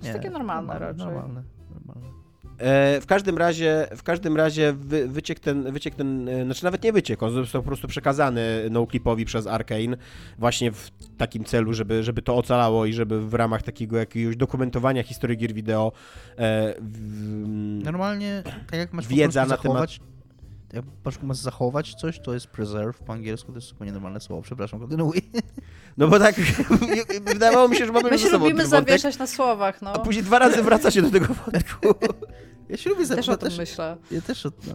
[0.04, 1.06] jest takie normalne raczej.
[1.06, 1.44] Normalne,
[1.74, 2.21] normalne.
[2.62, 6.84] E, w każdym razie, w każdym razie wy, wyciek ten, wyciek ten, e, znaczy nawet
[6.84, 9.98] nie wyciek, on został po prostu przekazany NoClipowi przez Arkane
[10.38, 15.04] właśnie w takim celu, żeby, żeby to ocalało i żeby w ramach takiego jakiegoś dokumentowania
[15.04, 15.92] historii gier wideo
[16.38, 17.42] e, w,
[17.84, 20.11] Normalnie, tak jak masz Wiedza na temat-
[20.74, 20.86] jak
[21.24, 25.22] masz zachować coś, to jest preserve, po angielsku to jest zupełnie normalne słowo, przepraszam, kontynuuj.
[25.98, 26.36] No bo tak,
[27.34, 29.94] wydawało mi się, że mamy My się lubimy wątek, zawieszać na słowach, no.
[29.94, 31.88] a później dwa razy wraca się do tego wątku.
[32.70, 33.98] Ja się lubię Też o tym też, myślę.
[34.12, 34.74] ja też, od- no.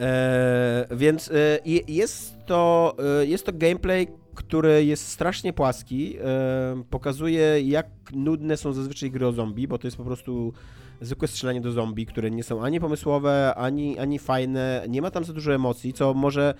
[0.00, 6.16] E, więc e, je- jest, to, e, jest to gameplay, który jest strasznie płaski.
[6.24, 10.52] E, pokazuje, jak nudne są zazwyczaj gry o zombie, bo to jest po prostu
[11.00, 14.84] zwykłe strzelanie do zombie, które nie są ani pomysłowe, ani, ani fajne.
[14.88, 16.54] Nie ma tam za dużo emocji, co może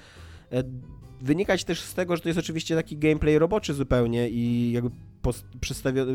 [0.52, 0.62] e,
[1.20, 4.90] wynikać też z tego, że to jest oczywiście taki gameplay roboczy zupełnie i jakby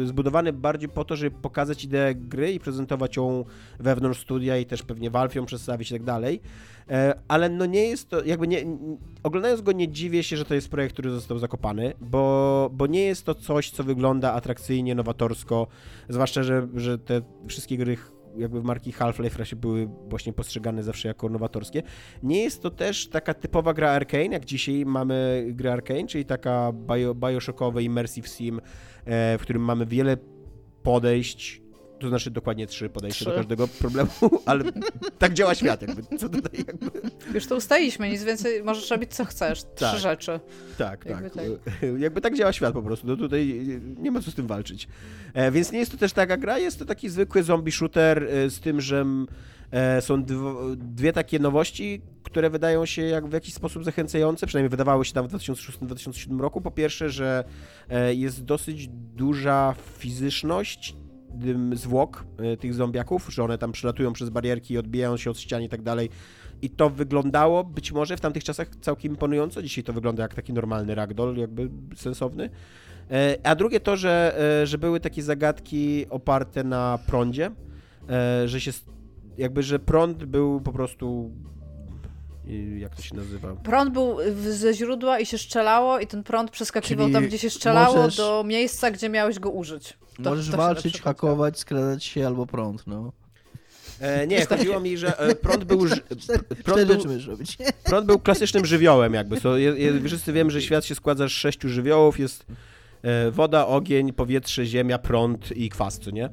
[0.06, 3.46] zbudowany bardziej po to, żeby pokazać ideę gry i prezentować ją
[3.80, 6.42] wewnątrz studia i też pewnie Valve ją przedstawić i tak dalej.
[6.90, 8.66] E, ale no nie jest to, jakby nie,
[9.24, 13.02] oglądając go nie dziwię się, że to jest projekt, który został zakopany, bo, bo nie
[13.02, 15.68] jest to coś, co wygląda atrakcyjnie, nowatorsko,
[16.10, 17.98] zwłaszcza, że, że te wszystkie gry
[18.38, 21.84] jakby marki Half-Life były właśnie postrzegane zawsze jako nowatorskie.
[22.24, 26.72] Nie jest to też taka typowa gra arcane, jak dzisiaj mamy grę arcane, czyli taka
[26.74, 28.62] bio, bioshockowa immersive sim,
[29.10, 30.18] w którym mamy wiele
[30.84, 31.62] podejść,
[32.00, 33.30] to znaczy dokładnie trzy podejścia trzy.
[33.30, 34.10] do każdego problemu,
[34.46, 34.64] ale
[35.18, 36.18] tak działa świat jakby.
[36.18, 36.92] Co tutaj jakby...
[37.34, 39.60] Już to ustaliśmy, nic więcej, możesz robić co chcesz.
[39.60, 40.00] Trzy tak.
[40.00, 40.40] rzeczy.
[40.78, 41.46] Tak, jakby tak.
[41.66, 41.90] tak.
[42.00, 43.08] Jakby tak działa świat po prostu.
[43.08, 43.66] No tutaj
[43.98, 44.88] nie ma co z tym walczyć.
[45.34, 48.50] E, więc nie jest to też taka gra, jest to taki zwykły zombie shooter e,
[48.50, 49.26] z tym, że e,
[50.00, 50.24] są
[50.78, 55.28] dwie takie nowości, które wydają się jak w jakiś sposób zachęcające, przynajmniej wydawały się tam
[55.28, 56.62] w 2006-2007 roku.
[56.62, 57.44] Po pierwsze, że
[57.90, 60.96] e, jest dosyć duża fizyczność
[61.74, 65.70] zwłok e, tych zombiaków, że one tam przylatują przez barierki, odbijają się od ścian i
[65.70, 66.10] tak dalej.
[66.62, 69.62] I to wyglądało być może w tamtych czasach całkiem imponująco.
[69.62, 72.50] Dzisiaj to wygląda jak taki normalny ragdoll, jakby sensowny.
[73.12, 77.52] E, a drugie to, że, e, że były takie zagadki oparte na prądzie,
[78.46, 78.72] że się
[79.40, 81.32] jakby, że prąd był po prostu
[82.78, 83.56] jak to się nazywa?
[83.56, 84.18] Prąd był
[84.50, 88.18] ze źródła i się strzelało i ten prąd przeskakiwał Czyli tam, gdzie się strzelało możesz...
[88.18, 89.98] do miejsca, gdzie miałeś go użyć.
[90.24, 93.12] To, możesz to walczyć, hakować, skradać się albo prąd, no.
[94.00, 95.96] E, nie, chodziło mi, że e, prąd był, ży...
[96.66, 96.98] prąd, był
[97.84, 99.40] prąd był klasycznym żywiołem jakby.
[99.40, 102.46] So, je, je, wszyscy wiemy, że świat się składa z sześciu żywiołów, jest
[103.02, 106.26] e, woda, ogień, powietrze, ziemia, prąd i kwas, co nie?
[106.26, 106.32] E,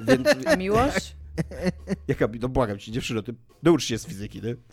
[0.00, 0.28] więc...
[0.46, 1.16] A miłość?
[2.08, 4.56] Jaka, no błagam cię, dziewczyno, ty naucz się z fizyki, nie?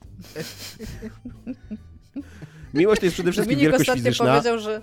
[2.73, 4.25] Miłość to jest przede wszystkim Dominik wielkość fizyczna.
[4.25, 4.81] powiedział, że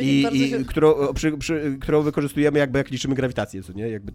[0.00, 0.64] i się...
[0.64, 3.88] którą, przy, przy, którą wykorzystujemy jakby jak liczymy grawitację, co nie?
[3.88, 4.12] Jakby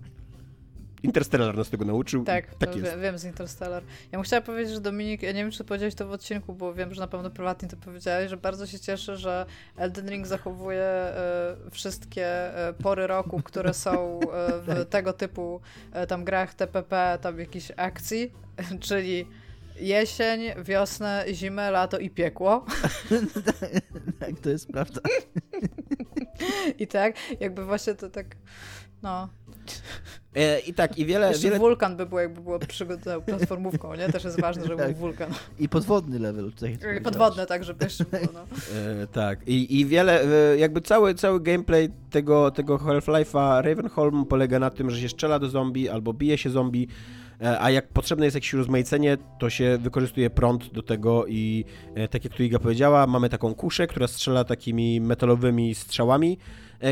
[1.05, 2.23] Interstellar nas tego nauczył.
[2.23, 2.97] Tak, tak jest.
[2.99, 3.83] wiem z Interstellar.
[4.11, 6.73] Ja bym chciała powiedzieć, że Dominik, ja nie wiem, czy powiedziałeś to w odcinku, bo
[6.73, 9.45] wiem, że na pewno prywatnie to powiedziałeś, że bardzo się cieszę, że
[9.77, 14.89] Elden Ring zachowuje e, wszystkie e, pory roku, które są e, w tak.
[14.89, 15.61] tego typu
[16.07, 18.31] tam grach TPP, tam jakichś akcji,
[18.87, 19.27] czyli
[19.75, 22.65] jesień, wiosnę, zimę, lato i piekło.
[24.19, 25.01] tak, to jest prawda.
[26.79, 28.35] I tak, jakby właśnie to tak,
[29.03, 29.29] no...
[30.35, 31.27] E, I tak, i wiele...
[31.27, 31.59] Jeszcze wiele...
[31.59, 34.09] wulkan by było, jakby było przygodą platformówką, nie?
[34.09, 34.91] Też jest ważne, żeby tak.
[34.91, 35.31] był wulkan.
[35.59, 36.77] I podwodny level tutaj.
[36.97, 38.39] I podwodny, tak, żeby jeszcze było, no.
[39.03, 44.59] E, tak, I, i wiele, e, jakby cały, cały gameplay tego, tego Half-Life'a Ravenholm polega
[44.59, 46.87] na tym, że się strzela do zombie albo bije się zombie,
[47.41, 51.65] e, a jak potrzebne jest jakieś rozmaicenie, to się wykorzystuje prąd do tego i
[52.11, 56.37] tak jak tu Iga powiedziała, mamy taką kuszę, która strzela takimi metalowymi strzałami,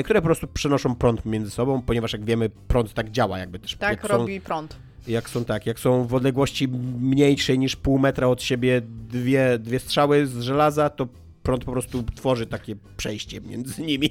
[0.03, 3.75] które po prostu przenoszą prąd między sobą, ponieważ jak wiemy, prąd tak działa jakby też.
[3.75, 4.75] Tak jak robi są, prąd.
[5.07, 6.67] Jak są tak, jak są w odległości
[6.99, 11.07] mniejszej niż pół metra od siebie dwie, dwie strzały z żelaza, to
[11.43, 14.09] prąd po prostu tworzy takie przejście między nimi.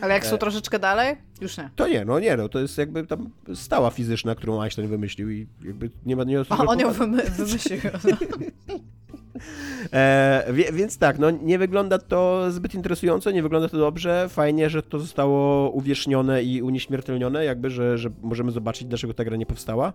[0.00, 0.38] Ale jak są e...
[0.38, 1.16] troszeczkę dalej?
[1.40, 1.70] Już nie.
[1.76, 5.46] To nie, no nie, no to jest jakby tam stała fizyczna, którą Einstein wymyślił i
[5.64, 6.24] jakby nie ma...
[6.24, 7.80] Nie ma on ją wymy wymyślił.
[8.04, 8.78] No.
[9.92, 14.26] E, więc tak, no nie wygląda to zbyt interesująco, nie wygląda to dobrze.
[14.28, 19.36] Fajnie, że to zostało uwiecznione i unieśmiertelnione, jakby, że, że możemy zobaczyć, dlaczego ta gra
[19.36, 19.92] nie powstała.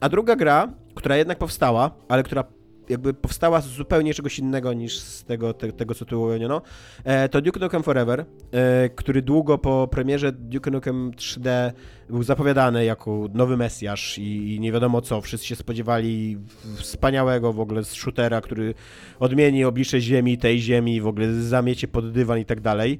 [0.00, 2.44] A druga gra, która jednak powstała, ale która
[2.88, 6.62] jakby powstała z zupełnie czegoś innego niż z tego, te, tego co tu ujawniono,
[7.04, 11.72] e, to Duke Nukem Forever, e, który długo po premierze Duke Nukem 3D
[12.08, 15.20] był zapowiadany jako nowy Mesjasz i, i, nie wiadomo co.
[15.20, 16.38] Wszyscy się spodziewali
[16.76, 18.74] wspaniałego w ogóle shootera, który
[19.20, 22.98] odmieni oblicze ziemi, tej ziemi, w ogóle zamiecie pod dywan i tak dalej.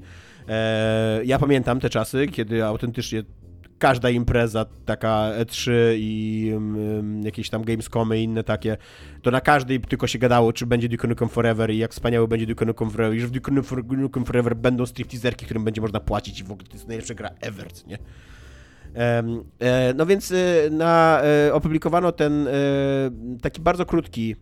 [0.49, 3.23] E, ja pamiętam te czasy, kiedy autentycznie
[3.83, 8.77] każda impreza, taka E3 i um, jakieś tam Gamescomy i inne takie,
[9.21, 12.45] to na każdej tylko się gadało, czy będzie Duke Nukem Forever i jak wspaniały będzie
[12.45, 13.51] Duke Nukem Forever i że w Duke
[13.89, 17.29] Nukem Forever będą stripteaserki, którym będzie można płacić i w ogóle to jest najlepsza gra
[17.41, 17.97] ever, nie?
[17.97, 22.51] Um, e, no więc e, na, e, opublikowano ten e,
[23.41, 24.35] taki bardzo krótki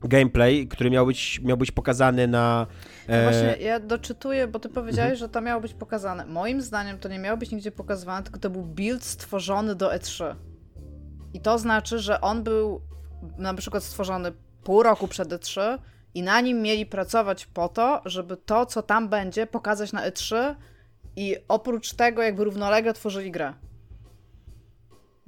[0.00, 2.66] gameplay, który miał być, miał być pokazany na.
[3.10, 3.22] E...
[3.22, 5.16] Właśnie ja doczytuję, bo ty powiedziałeś, mhm.
[5.16, 6.26] że to miało być pokazane.
[6.26, 10.34] Moim zdaniem to nie miało być nigdzie pokazywane, tylko to był build stworzony do E3.
[11.34, 12.80] I to znaczy, że on był
[13.38, 14.32] na przykład stworzony
[14.64, 15.78] pół roku przed E3
[16.14, 20.54] i na nim mieli pracować po to, żeby to, co tam będzie, pokazać na E3
[21.16, 23.52] i oprócz tego jakby równolegle tworzyli grę.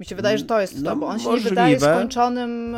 [0.03, 1.49] Mi się wydaje, że to jest No, to, bo on się możliwe.
[1.49, 2.73] nie wydaje skończonym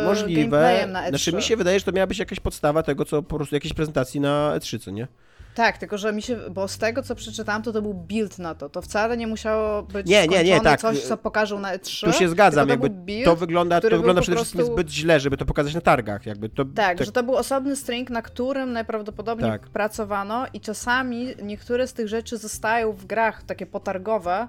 [0.00, 0.40] yy, Możliwe.
[0.40, 1.08] gameplayem na E E3.
[1.08, 3.74] Znaczy mi się wydaje, że to miała być jakaś podstawa tego, co po prostu jakiejś
[3.74, 5.08] prezentacji na E3, co nie?
[5.54, 8.54] Tak, tylko że mi się, bo z tego co przeczytałam, to to był build na
[8.54, 8.68] to.
[8.68, 10.80] To wcale nie musiało być Nie, nie, nie, tak.
[10.80, 12.04] coś, co pokażą na E3.
[12.06, 15.20] Tu się zgadzam, to jakby build, to wygląda, to wygląda przede wszystkim prostu- zbyt źle,
[15.20, 16.64] żeby to pokazać na targach, jakby to...
[16.64, 19.68] Tak, że to był osobny string, na którym najprawdopodobniej Tak.
[19.68, 24.48] pracowano i czasami niektóre z tych rzeczy zostają w grach takie potargowe,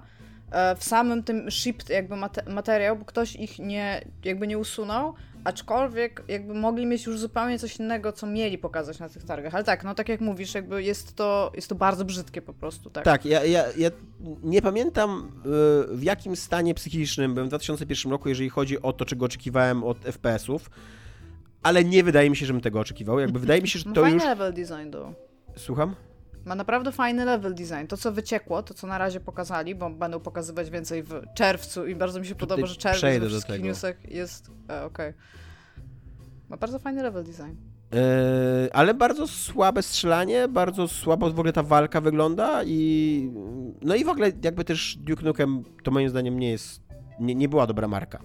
[0.78, 5.14] w samym tym shipped jakby mate- materiał, bo ktoś ich nie, jakby nie usunął,
[5.44, 9.54] aczkolwiek jakby mogli mieć już zupełnie coś innego, co mieli pokazać na tych targach.
[9.54, 12.90] Ale tak, no tak jak mówisz, jakby jest to, jest to bardzo brzydkie po prostu,
[12.90, 13.04] tak.
[13.04, 13.90] Tak, ja, ja, ja
[14.42, 15.32] nie pamiętam
[15.92, 19.84] y, w jakim stanie psychicznym byłem w 2001 roku, jeżeli chodzi o to, czego oczekiwałem
[19.84, 20.70] od FPS-ów,
[21.62, 23.18] ale nie wydaje mi się, żebym tego oczekiwał.
[23.18, 24.24] Jakby wydaje mi się, że Ma to fajny już...
[24.24, 25.12] level design, do.
[25.56, 25.94] Słucham?
[26.46, 27.86] Ma naprawdę fajny level design.
[27.88, 31.94] To, co wyciekło, to, co na razie pokazali, bo będą pokazywać więcej w czerwcu i
[31.94, 34.50] bardzo mi się Tutaj podoba, że czerwiec we wszystkich newsach jest...
[34.70, 35.12] E, okej.
[36.48, 37.54] Ma bardzo fajny level design.
[37.92, 43.30] Yy, ale bardzo słabe strzelanie, bardzo słabo w ogóle ta walka wygląda i
[43.82, 46.82] no i w ogóle jakby też Duke Nukem to moim zdaniem nie jest,
[47.20, 48.22] nie, nie była dobra marka.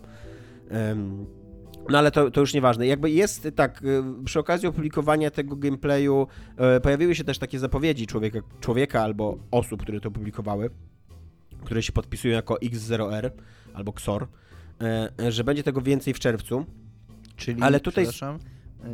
[0.91, 1.40] Ym,
[1.91, 2.87] no ale to, to już nieważne.
[2.87, 6.27] Jakby jest tak, y, przy okazji opublikowania tego gameplayu
[6.77, 10.69] y, pojawiły się też takie zapowiedzi człowieka, człowieka albo osób, które to opublikowały,
[11.65, 13.29] które się podpisują jako X0R
[13.73, 14.27] albo XOR,
[15.21, 16.65] y, że będzie tego więcej w czerwcu.
[17.35, 18.39] Czyli, Ale tutaj- przepraszam,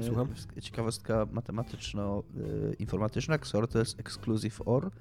[0.01, 0.27] Słucham?
[0.61, 4.91] ciekawostka matematyczno-informatyczna, XOR to jest exclusive OR,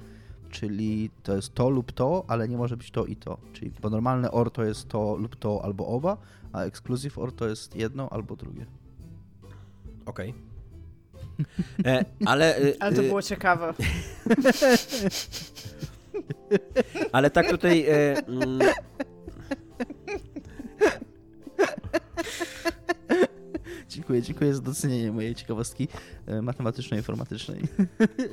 [0.50, 3.38] czyli to jest to lub to, ale nie może być to i to.
[3.52, 6.16] Czyli, bo normalne OR to jest to lub to albo oba,
[6.56, 8.66] a exclusive OR to jest jedno albo drugie.
[10.06, 10.34] Okej.
[11.84, 13.74] E, Ale, y, Ale to y, było ciekawe.
[17.12, 17.84] ale tak tutaj.
[17.88, 18.58] e, mm,
[23.88, 25.88] Dziękuję, dziękuję za docenienie mojej ciekawostki
[26.26, 27.62] e, matematyczno-informatycznej.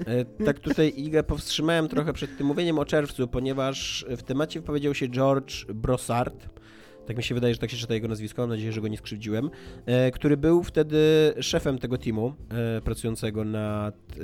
[0.06, 4.94] e, tak tutaj Iga powstrzymałem trochę przed tym mówieniem o czerwcu, ponieważ w temacie wypowiedział
[4.94, 6.63] się George Brossard.
[7.06, 8.98] Tak mi się wydaje, że tak się czyta jego nazwisko, mam nadzieję, że go nie
[8.98, 9.50] skrzywdziłem,
[9.86, 10.98] e, który był wtedy
[11.40, 14.16] szefem tego teamu e, pracującego nad e,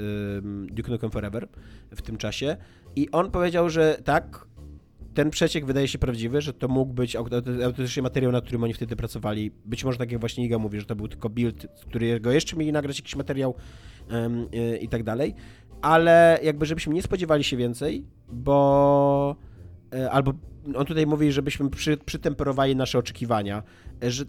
[0.71, 1.47] Duke Nukem Forever
[1.91, 2.57] w tym czasie
[2.95, 4.47] i on powiedział, że tak,
[5.13, 8.73] ten przeciek wydaje się prawdziwy, że to mógł być aut- autentycznie materiał, nad którym oni
[8.73, 9.51] wtedy pracowali.
[9.65, 12.57] Być może tak jak właśnie Iga mówi, że to był tylko build, z którego jeszcze
[12.57, 13.55] mieli nagrać jakiś materiał
[14.53, 15.35] y, i tak dalej.
[15.81, 19.48] Ale jakby żebyśmy nie spodziewali się więcej, bo e,
[20.11, 20.33] albo
[20.75, 23.63] on tutaj mówi, żebyśmy przy, przytemperowali nasze oczekiwania,
[24.03, 24.25] e, że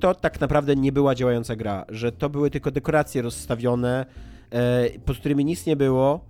[0.00, 4.06] to tak naprawdę nie była działająca gra, że to były tylko dekoracje rozstawione,
[4.50, 6.24] e, pod którymi nic nie było.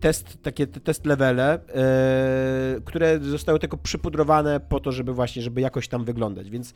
[0.00, 5.60] Test, takie te- test levele, e, które zostały tylko przypudrowane po to, żeby właśnie, żeby
[5.60, 6.74] jakoś tam wyglądać, więc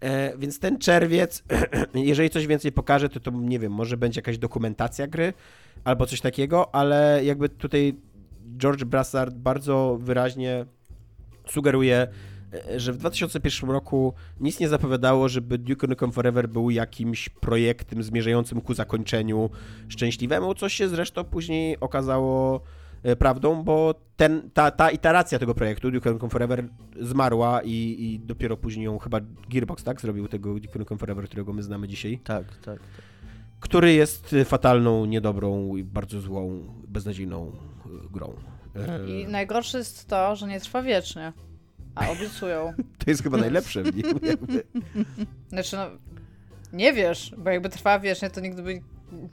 [0.00, 1.44] e, więc ten czerwiec,
[1.94, 5.32] jeżeli coś więcej pokaże, to to nie wiem, może będzie jakaś dokumentacja gry
[5.84, 7.94] albo coś takiego, ale jakby tutaj
[8.56, 10.66] George Brassard bardzo wyraźnie
[11.48, 12.08] sugeruje,
[12.76, 18.60] że w 2001 roku nic nie zapowiadało, żeby Duke Nukem Forever był jakimś projektem zmierzającym
[18.60, 19.50] ku zakończeniu
[19.88, 22.60] szczęśliwemu, co się zresztą później okazało
[23.02, 26.68] e, prawdą, bo ten, ta, ta iteracja tego projektu, Duke Nukem Forever,
[27.00, 31.52] zmarła i, i dopiero później ją chyba Gearbox, tak, zrobił tego Duke Nukem Forever, którego
[31.52, 32.80] my znamy dzisiaj, Tak, tak.
[33.60, 37.52] który jest fatalną, niedobrą i bardzo złą, beznadziejną
[38.10, 38.36] grą.
[38.76, 41.32] E, I najgorsze jest to, że nie trwa wiecznie.
[41.94, 42.72] A obiecują.
[43.04, 44.06] To jest chyba najlepsze w nim.
[44.22, 44.64] jakby.
[45.48, 45.86] Znaczy, no,
[46.72, 48.80] nie wiesz, bo jakby trwała wiecznie, to nigdy by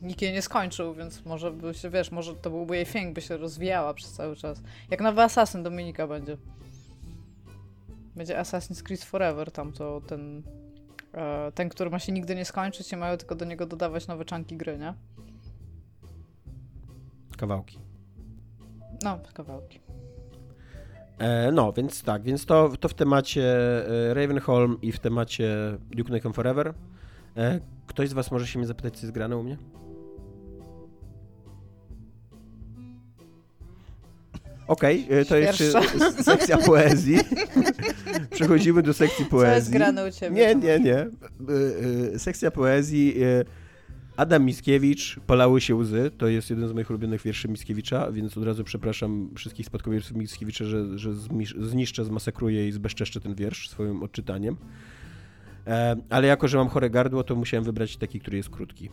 [0.02, 3.22] nikt jej nie skończył, więc może by się, wiesz, może to byłby jej fang, by
[3.22, 4.62] się rozwijała przez cały czas.
[4.92, 6.38] Jak nowy Assassin Dominika będzie.
[8.16, 10.44] Będzie Assassin's Creed Forever, tam to ten,
[11.14, 14.26] e, ten, który ma się nigdy nie skończyć i mają tylko do niego dodawać nowe
[14.26, 14.94] czanki gry, nie?
[17.38, 17.87] Kawałki.
[19.04, 19.80] No, kawałki.
[21.20, 23.44] E, no, więc tak, więc to, to w temacie
[24.10, 25.56] e, Ravenholm i w temacie
[25.90, 26.74] Duke Nukem Forever.
[27.38, 29.58] E, ktoś z was może się mnie zapytać, co jest grane u mnie?
[34.68, 35.80] Okej, e, to jest Pierwsza.
[36.20, 37.18] e, sekcja poezji.
[38.32, 39.74] Przechodzimy do sekcji Co jest poezji.
[39.74, 40.36] grane u ciebie?
[40.36, 40.98] Nie, nie, nie.
[42.16, 43.16] E, Sekcja poezji.
[44.18, 46.12] Adam Mickiewicz, Polały się łzy.
[46.18, 50.66] To jest jeden z moich ulubionych wierszy Mickiewicza, więc od razu przepraszam wszystkich spadkobierców Mickiewicza,
[50.66, 51.14] że, że
[51.60, 54.58] zniszczę, zmasakruję i zbezczeszczę ten wiersz swoim odczytaniem.
[55.68, 58.90] E, Ale jako, że mam chore gardło, to musiałem wybrać taki, który jest krótki.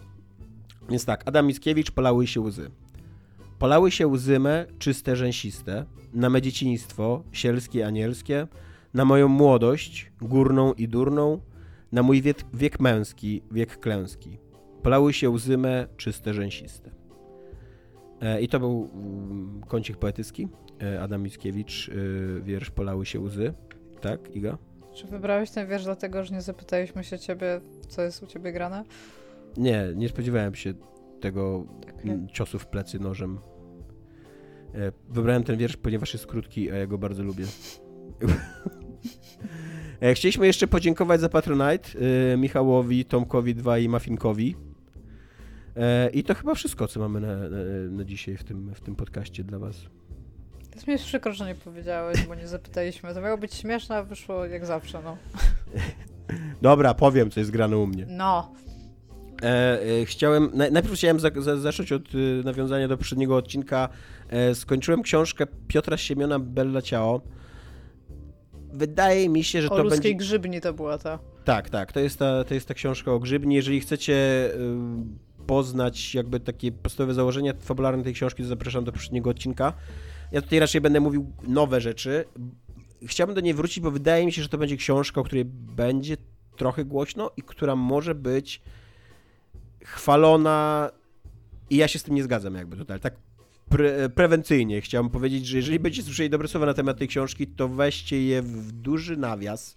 [0.90, 2.70] Więc tak, Adam Mickiewicz, Polały się łzy.
[3.59, 5.84] Polały się łzy me, czyste, rzęsiste,
[6.14, 8.46] na me dzieciństwo, sielskie, anielskie,
[8.94, 11.40] na moją młodość, górną i durną,
[11.92, 14.44] na mój wiek, wiek męski, wiek klęski.
[14.85, 16.90] Polały się łzy me, czyste, rzęsiste.
[18.20, 20.48] E, I to był mm, kącik poetycki.
[20.82, 21.93] E, Adam Mickiewicz, e,
[22.40, 23.55] wiersz Polały się łzy.
[24.01, 24.59] Tak, Iga?
[24.94, 28.85] Czy wybrałeś ten wiersz dlatego, że nie zapytaliśmy się ciebie, co jest u ciebie grane?
[29.56, 30.74] Nie, nie spodziewałem się
[31.20, 32.11] tego Okej.
[32.11, 33.39] mm, ciosu w plecy nożem.
[35.09, 37.44] Wybrałem ten wiersz, ponieważ jest krótki, a ja go bardzo lubię.
[40.15, 41.89] Chcieliśmy jeszcze podziękować za Patronite
[42.36, 44.56] Michałowi, Tomkowi 2 i Mafinkowi.
[45.76, 47.59] E, I to chyba wszystko, co mamy na, na,
[47.90, 49.76] na dzisiaj w tym, w tym podcaście dla was.
[50.74, 53.14] Jest mi jest przykro, że nie powiedziałeś, bo nie zapytaliśmy.
[53.14, 55.16] To miało być śmieszne, a wyszło jak zawsze, no.
[56.62, 58.06] Dobra, powiem, co jest grane u mnie.
[58.09, 58.52] No.
[59.42, 63.88] E, e, chciałem, naj, najpierw chciałem za, za, zacząć od e, nawiązania do poprzedniego odcinka.
[64.28, 67.20] E, skończyłem książkę Piotra Siemiona Bella Ciao.
[68.72, 70.16] Wydaje mi się, że O to ludzkiej będzie...
[70.16, 71.18] grzybni to była ta.
[71.44, 73.55] Tak, tak, to jest, ta, to jest ta książka o grzybni.
[73.55, 74.14] Jeżeli chcecie
[74.55, 74.59] y,
[75.47, 79.73] poznać jakby takie podstawowe założenia fabularne tej książki, to zapraszam do poprzedniego odcinka.
[80.33, 82.25] Ja tutaj raczej będę mówił nowe rzeczy.
[83.07, 86.16] Chciałbym do niej wrócić, bo wydaje mi się, że to będzie książka, o której będzie
[86.57, 88.62] trochę głośno i która może być
[89.85, 90.91] chwalona
[91.71, 93.15] i ja się z tym nie zgadzam jakby tutaj, tak
[93.69, 97.69] pre, prewencyjnie chciałbym powiedzieć, że jeżeli będziecie słyszeli dobre słowa na temat tej książki, to
[97.69, 99.77] weźcie je w duży nawias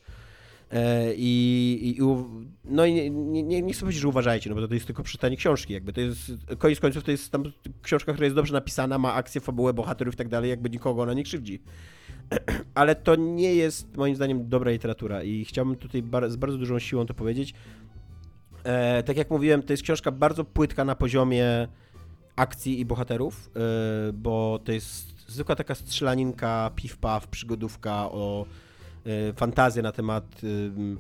[1.18, 2.30] i, i u-
[2.66, 5.38] no i nie, nie, nie chcę powiedzieć, że uważajcie, no bo to jest tylko przeczytanie
[5.38, 7.44] książki, jakby to jest, koniec końców to jest tam
[7.82, 11.14] książka, która jest dobrze napisana, ma akcję, fabułę, bohaterów i tak dalej, jakby nikogo ona
[11.14, 11.62] nie krzywdzi.
[12.76, 16.80] Ale to nie jest moim zdaniem dobra literatura i chciałbym tutaj bar- z bardzo dużą
[16.80, 17.54] siłą to powiedzieć.
[18.64, 21.68] E, tak jak mówiłem, to jest książka bardzo płytka na poziomie
[22.36, 28.46] akcji i bohaterów, e, bo to jest zwykła taka strzelaninka, piw-paw, przygodówka o
[29.08, 30.98] e, fantazję na temat ym,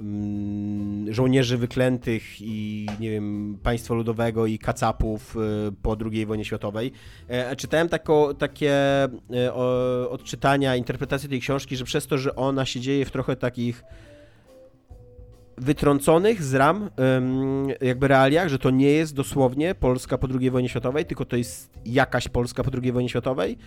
[0.00, 6.92] ym, żołnierzy wyklętych i nie wiem, państwa ludowego i kacapów e, po II wojnie światowej.
[7.28, 8.74] E, Czytałem tako, takie
[10.10, 13.84] odczytania, interpretacje tej książki, że przez to, że ona się dzieje w trochę takich
[15.58, 16.90] wytrąconych z ram
[17.80, 21.70] jakby realiach, że to nie jest dosłownie Polska po II wojnie światowej, tylko to jest
[21.84, 23.58] jakaś Polska po II wojnie światowej,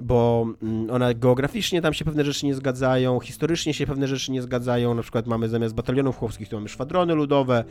[0.00, 4.42] bo mm, ona geograficznie tam się pewne rzeczy nie zgadzają, historycznie się pewne rzeczy nie
[4.42, 7.64] zgadzają, na przykład mamy zamiast batalionów chłopskich, to mamy szwadrony ludowe,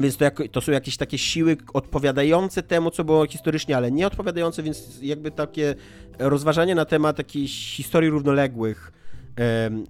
[0.00, 4.62] więc to, to są jakieś takie siły odpowiadające temu, co było historycznie, ale nie odpowiadające,
[4.62, 5.74] więc jakby takie
[6.18, 8.92] rozważania na temat jakichś historii równoległych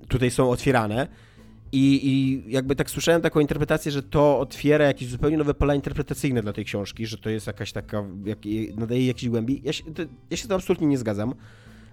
[0.09, 1.07] tutaj są otwierane.
[1.73, 6.43] I, I jakby tak słyszałem taką interpretację, że to otwiera jakieś zupełnie nowe pola interpretacyjne
[6.43, 8.39] dla tej książki, że to jest jakaś taka, jak,
[8.77, 9.61] nadaje jakiejś głębi.
[9.65, 11.35] Ja się, to, ja się tym absolutnie nie zgadzam.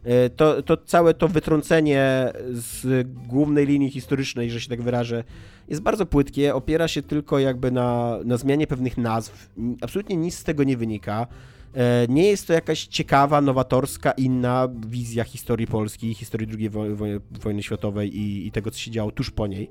[0.03, 5.23] E, To, to całe to wytrącenie z głównej linii historycznej, że się tak wyrażę,
[5.67, 9.49] jest bardzo płytkie, opiera się tylko jakby na, na zmianie pewnych nazw.
[9.81, 11.27] Absolutnie nic z tego nie wynika.
[11.75, 17.05] E, Nie jest to jakaś ciekawa, nowatorska, inna wizja historii Polski, historii II wo- wo-
[17.41, 19.69] wojny światowej i, i tego, co się działo tuż po niej.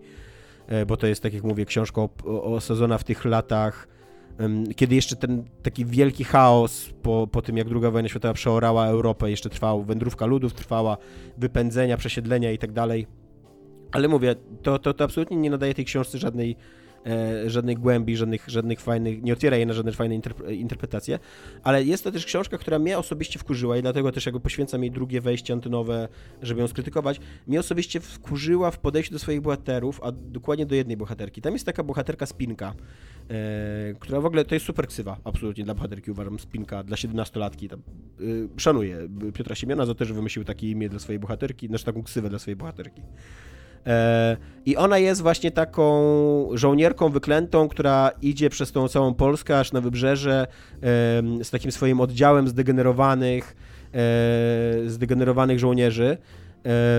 [0.66, 2.02] E, Bo to jest, tak jak mówię, książka
[2.42, 3.88] osadzona w tych latach,
[4.76, 9.30] kiedy jeszcze ten taki wielki chaos po, po tym, jak II wojna światowa przeorała Europę,
[9.30, 10.96] jeszcze trwał, wędrówka ludów trwała,
[11.38, 13.06] wypędzenia, przesiedlenia i tak dalej.
[13.92, 16.56] Ale mówię, to, to, to absolutnie nie nadaje tej książce żadnej,
[17.46, 21.18] żadnej głębi, żadnych, żadnych fajnych, nie otwiera jej na żadne fajne interp- interpretacje,
[21.62, 24.90] ale jest to też książka, która mnie osobiście wkurzyła i dlatego też jakby poświęcam jej
[24.90, 26.08] drugie wejście antynowe,
[26.42, 27.20] żeby ją skrytykować.
[27.46, 31.42] Mnie osobiście wkurzyła w podejściu do swoich bohaterów, a dokładnie do jednej bohaterki.
[31.42, 32.74] Tam jest taka bohaterka Spinka,
[33.30, 37.68] e, która w ogóle to jest super ksywa, absolutnie dla bohaterki uważam, Spinka dla 17-latki.
[37.68, 37.82] Tam,
[38.20, 42.02] y, szanuję Piotra Siemiona za to, że wymyślił takie imię dla swojej bohaterki, znaczy taką
[42.02, 43.02] ksywę dla swojej bohaterki.
[44.66, 45.86] I ona jest właśnie taką
[46.52, 50.46] żołnierką wyklętą, która idzie przez tą całą Polskę aż na wybrzeże
[51.42, 53.56] z takim swoim oddziałem zdegenerowanych,
[53.94, 56.18] e, zdegenerowanych żołnierzy,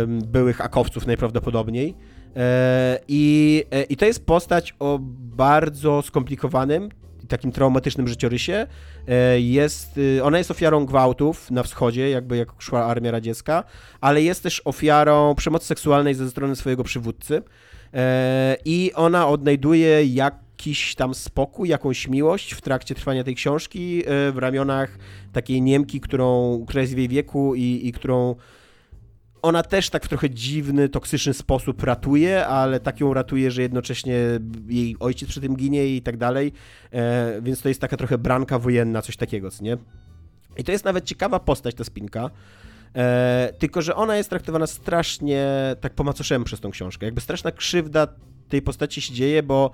[0.08, 1.96] byłych akowców najprawdopodobniej.
[2.38, 5.00] E, I, e, I to jest postać o
[5.36, 6.90] bardzo skomplikowanym,
[7.28, 8.68] takim traumatycznym życiorysie.
[9.08, 13.64] E, Jest, y, ona jest ofiarą gwałtów na wschodzie, jakby jak szła armia radziecka,
[14.02, 17.42] ale jest też ofiarą przemocy seksualnej ze strony swojego przywódcy.
[17.94, 24.32] E, I ona odnajduje jakiś tam spokój, jakąś miłość w trakcie trwania tej książki e,
[24.32, 24.98] w ramionach
[25.34, 28.36] takiej Niemki, którą, która jest w jej wieku i, i którą
[29.42, 34.16] ona też tak w trochę dziwny, toksyczny sposób ratuje, ale tak ją ratuje, że jednocześnie
[34.68, 36.54] jej ojciec przy tym ginie i tak dalej,
[36.92, 39.78] e, więc to jest taka trochę branka wojenna, coś takiego, co nie?
[40.58, 42.30] I to jest nawet ciekawa postać, ta Spinka,
[42.96, 45.46] E, tylko, że ona jest traktowana strasznie
[45.82, 47.06] tak po macoszemu przez tą książkę.
[47.06, 48.08] Jakby straszna krzywda
[48.50, 49.72] tej postaci się dzieje, bo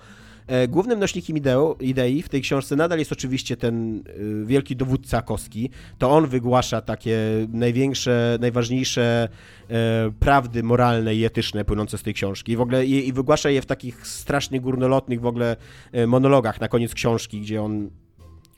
[0.68, 4.03] głównym nośnikiem ideo, idei w tej książce nadal jest oczywiście ten
[4.41, 5.70] y, wielki dowódca Koski.
[5.98, 7.18] To on wygłasza takie
[7.53, 9.30] największe, najważniejsze
[9.70, 12.52] e, prawdy moralne i etyczne płynące z tej książki.
[12.52, 15.57] I w ogóle i, i wygłasza je w takich strasznie górnolotnych w ogóle
[15.91, 17.90] e, monologach na koniec książki, gdzie on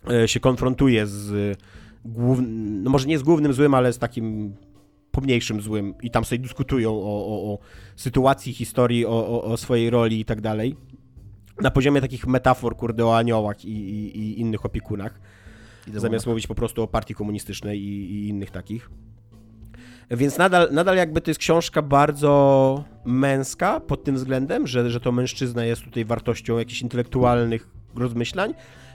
[0.09, 1.57] e, się konfrontuje z
[2.05, 4.55] głównym, no może nie z głównym złym, ale z takim
[5.11, 7.59] pomniejszym złym i tam sobie dyskutują o, o, o
[7.95, 10.75] sytuacji, historii, o, o, o swojej roli i tak dalej.
[11.61, 15.19] Na poziomie takich metafor, kurde, o aniołach i, i, i innych opiekunach.
[15.93, 18.89] Zamiast mówić po prostu o partii komunistycznej i, i innych takich.
[20.11, 25.11] Więc nadal, nadal jakby to jest książka bardzo męska pod tym względem, że, że to
[25.11, 28.53] mężczyzna jest tutaj wartością jakichś intelektualnych rozmyślań,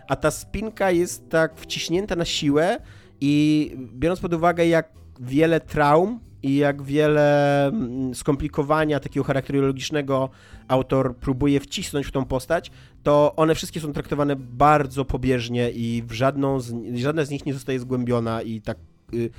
[0.09, 2.79] a ta spinka jest tak wciśnięta na siłę
[3.21, 10.31] i biorąc pod uwagę, jak wiele traum i jak wiele mm, skomplikowania takiego charakterologicznego
[10.69, 12.71] autor próbuje wcisnąć w tą postać,
[13.03, 17.55] to one wszystkie są traktowane bardzo pobieżnie i w żadną z, żadna z nich nie
[17.55, 18.79] zostaje zgłębiona i tak
[19.15, 19.31] y,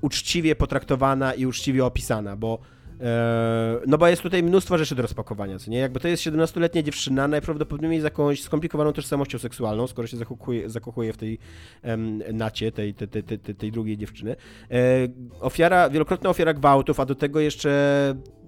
[0.00, 2.58] uczciwie potraktowana i uczciwie opisana, bo
[3.86, 5.78] no bo jest tutaj mnóstwo rzeczy do rozpakowania, co nie?
[5.78, 11.12] Jakby to jest 17-letnia dziewczyna, najprawdopodobniej z jakąś skomplikowaną tożsamością seksualną, skoro się zakochuje, zakochuje
[11.12, 11.38] w tej
[11.82, 14.36] em, nacie, tej, tej, tej, tej, tej drugiej dziewczyny.
[14.70, 14.76] E,
[15.40, 17.70] ofiara, wielokrotna ofiara gwałtów, a do tego jeszcze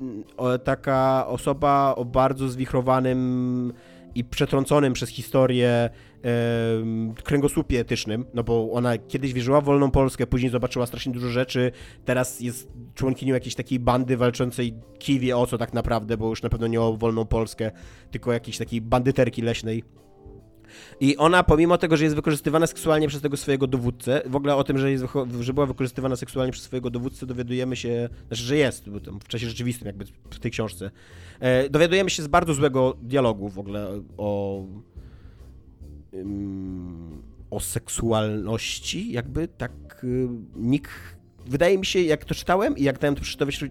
[0.00, 3.72] mm, o, taka osoba o bardzo zwichrowanym
[4.14, 5.90] i przetrąconym przez historię
[7.24, 11.72] kręgosłupie etycznym, no bo ona kiedyś wierzyła w wolną Polskę, później zobaczyła strasznie dużo rzeczy,
[12.04, 16.42] teraz jest członkinią jakiejś takiej bandy walczącej kij wie o co tak naprawdę, bo już
[16.42, 17.70] na pewno nie o wolną Polskę,
[18.10, 19.84] tylko jakiejś takiej bandyterki leśnej.
[21.00, 24.64] I ona, pomimo tego, że jest wykorzystywana seksualnie przez tego swojego dowódcę, w ogóle o
[24.64, 25.04] tym, że, jest,
[25.40, 28.84] że była wykorzystywana seksualnie przez swojego dowódcę, dowiadujemy się, znaczy, że jest,
[29.24, 30.90] w czasie rzeczywistym, jakby w tej książce.
[31.40, 34.62] E, dowiadujemy się z bardzo złego dialogu w ogóle o.
[37.50, 39.72] o seksualności, jakby tak.
[40.04, 40.90] y, Nikt.
[41.46, 43.22] Wydaje mi się, jak to czytałem i jak dałem to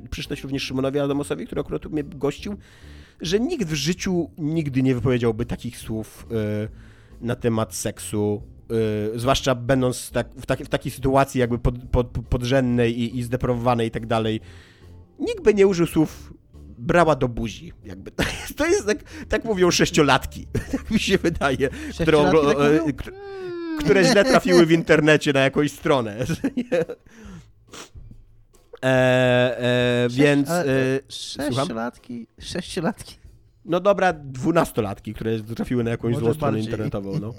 [0.09, 2.57] przeczytać, również Szymonowi Adamosowi, który akurat mnie gościł,
[3.22, 8.41] że nikt w życiu nigdy nie wypowiedziałby takich słów y, na temat seksu,
[9.15, 13.23] y, zwłaszcza będąc tak, w, tak, w takiej sytuacji jakby pod, pod, podrzędnej i, i
[13.23, 14.39] zdeprawowanej i tak dalej.
[15.19, 16.34] Nikt by nie użył słów
[16.81, 18.11] brała do buzi, jakby.
[18.15, 18.97] To jest, to jest tak,
[19.29, 22.55] tak mówią sześciolatki, tak mi się wydaje, oglo-
[22.85, 23.11] tak e,
[23.79, 26.17] które źle trafiły w internecie na jakąś stronę.
[28.83, 29.57] E,
[30.05, 30.49] e, więc...
[30.49, 30.99] ale- E?
[31.09, 33.15] Sześciolatki, sześciolatki.
[33.65, 36.71] No dobra, dwunastolatki, które trafiły na jakąś Może złą stronę bardziej.
[36.71, 37.27] internetową, no.
[37.27, 37.33] E,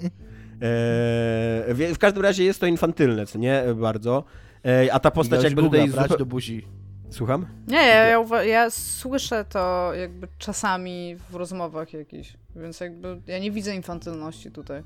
[1.93, 3.63] w każdym razie jest to infantylne, co nie?
[3.75, 4.23] Bardzo.
[4.65, 5.89] E, a ta postać jakby Google'a tutaj...
[5.89, 6.67] brać do buzi.
[7.13, 7.45] Słucham?
[7.67, 13.51] Nie, ja, ja, ja słyszę to jakby czasami w rozmowach jakichś, więc jakby ja nie
[13.51, 14.83] widzę infantylności tutaj.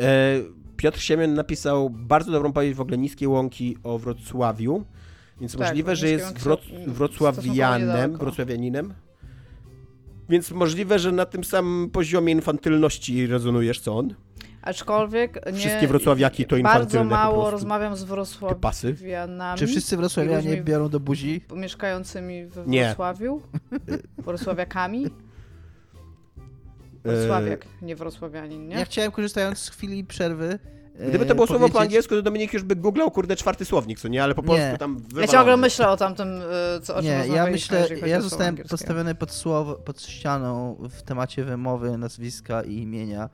[0.00, 0.40] E,
[0.76, 4.84] Piotr Siemion napisał bardzo dobrą powieść w ogóle Niskie Łąki o Wrocławiu,
[5.40, 8.94] więc Tak, możliwe, że jest wroc wrocławianem, wrocławianinem.
[10.28, 14.14] Więc możliwe, że na tym samym poziomie infantylności rezonujesz, co on.
[14.64, 20.62] Aczkolwiek nie, Wszystkie wrocławiaki to Bardzo infantylne po mało rozmawiam z wrocławianami Czy wszyscy wrocławianie
[20.62, 21.40] biorą do buzi?
[21.56, 22.84] mieszkającymi w Nie.
[22.84, 23.42] Wrocławiu?
[24.26, 25.06] Wrocławiakami?
[25.06, 25.10] E,
[27.04, 28.76] Wrocławiak, nie wrocławianin, nie?
[28.76, 30.58] Ja chciałem, korzystając z chwili przerwy.
[31.08, 34.00] Gdyby to e, było słowo po angielsku, to Dominik już by googlał, kurde, czwarty słownik,
[34.00, 34.22] co nie?
[34.24, 34.78] Ale po polsku Nie.
[34.78, 35.32] tam Ja wywalony.
[35.32, 39.30] ciągle myślę o tamtym, y, co, o czym Nie, ja myślę, ja zostałem postawiony pod,
[39.30, 43.28] słowo, pod ścianą w temacie wymowy nazwiska i imienia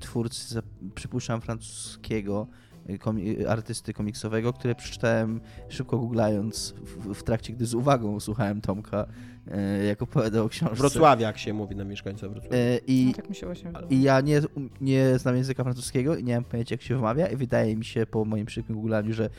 [0.00, 0.62] twórcy, za-
[0.94, 2.46] przypuszczam, francuskiego
[2.88, 9.06] komi- artysty komiksowego, które przeczytałem szybko googlając w, w trakcie, gdy z uwagą słuchałem Tomka,
[9.50, 10.76] e, jak opowiadał o książce.
[10.76, 12.56] Wrocławiak się mówi na mieszkańca Wrocławia.
[12.56, 13.70] E, No, I, tak mi się właśnie.
[13.90, 14.40] I ja nie,
[14.80, 18.06] nie znam języka francuskiego i nie mam pojęcia, jak się wymawia i wydaje mi się
[18.06, 19.30] po moim szybkim googlaniu, że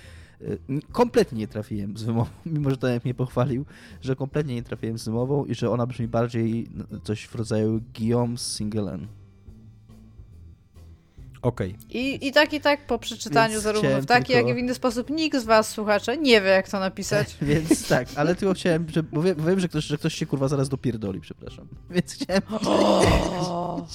[0.42, 0.58] y,
[0.92, 3.66] kompletnie nie trafiłem z wymową, mimo że Tomek mnie pochwalił,
[4.02, 6.68] że kompletnie nie trafiłem z wymową i że ona brzmi bardziej
[7.04, 9.08] coś w rodzaju Guillaume Singelen.
[11.46, 11.76] Okej.
[11.90, 14.58] I, I tak, i tak po przeczytaniu Więc zarówno w taki, tylko- jak i w
[14.64, 17.38] inny sposób nikt z was, słuchacze, nie wie, jak to napisać.
[17.42, 20.26] Więc tak, ale tylko chciałem, że, bo, wiem, bo wiem, że ktoś, że ktoś się
[20.26, 21.68] kurwa zaraz dopierdoli, przepraszam.
[21.90, 22.42] Więc chciałem...
[23.40, 23.88] O,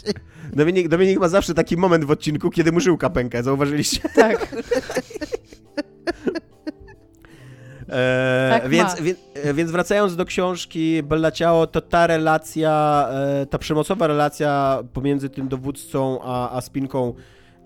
[0.53, 4.09] Dominik, Dominik ma zawsze taki moment w odcinku, kiedy mu żyłka pęka, zauważyliście?
[4.15, 4.49] tak.
[7.93, 9.15] E, Tak więc, wie,
[9.55, 15.49] więc wracając do książki Bella Ciao, to ta relacja, e, ta przemocowa relacja pomiędzy tym
[15.49, 17.15] dowódcą a, a Spinką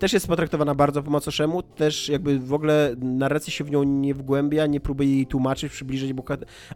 [0.04, 4.14] też jest potraktowana bardzo po macoszemu, też jakby w ogóle narracja się w nią nie
[4.14, 6.24] wgłębia, nie próbuje jej tłumaczyć, przybliżyć, bo...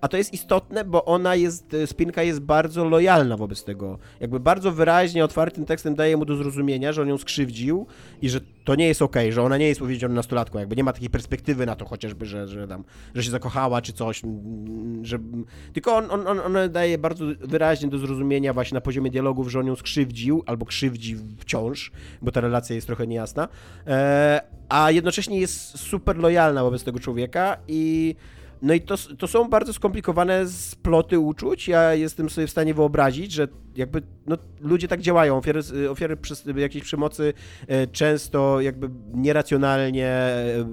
[0.01, 3.99] a to jest istotne, bo ona jest, Spinka jest bardzo lojalna wobec tego.
[4.21, 7.87] Jakby bardzo wyraźnie, otwartym tekstem daje mu do zrozumienia, że on ją skrzywdził
[8.23, 10.85] i że to nie jest okej, okay, że ona nie jest powiedzianą nastolatką, jakby nie
[10.85, 12.85] ma takiej perspektywy na to chociażby, że, że tam,
[13.15, 14.23] że się zakochała czy coś,
[15.03, 15.19] że...
[15.73, 19.61] Tylko on, on, on, on daje bardzo wyraźnie do zrozumienia właśnie na poziomie dialogów, że
[19.61, 21.93] on ją skrzywdził albo krzywdzi wciąż,
[22.23, 23.49] bo ta relacja jest trochę niejasna,
[23.87, 28.15] e, a jednocześnie jest super lojalna wobec tego człowieka i
[28.63, 31.69] no i to, to są bardzo skomplikowane sploty uczuć.
[31.69, 35.37] Ja jestem sobie w stanie wyobrazić, że jakby no, ludzie tak działają.
[35.37, 35.61] Ofiary,
[35.91, 36.17] ofiary
[36.57, 37.33] jakiejś przemocy
[37.67, 40.19] e, często jakby nieracjonalnie,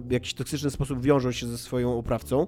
[0.07, 2.47] w jakiś toksyczny sposób wiążą się ze swoją oprawcą.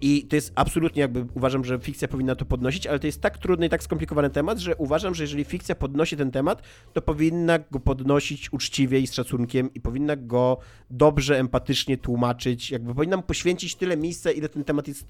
[0.00, 3.38] I to jest absolutnie jakby uważam, że fikcja powinna to podnosić, ale to jest tak
[3.38, 6.62] trudny i tak skomplikowany temat, że uważam, że jeżeli fikcja podnosi ten temat,
[6.92, 10.58] to powinna go podnosić uczciwie i z szacunkiem i powinna go
[10.90, 15.06] dobrze, empatycznie tłumaczyć, jakby powinna poświęcić tyle miejsca, ile ten temat jest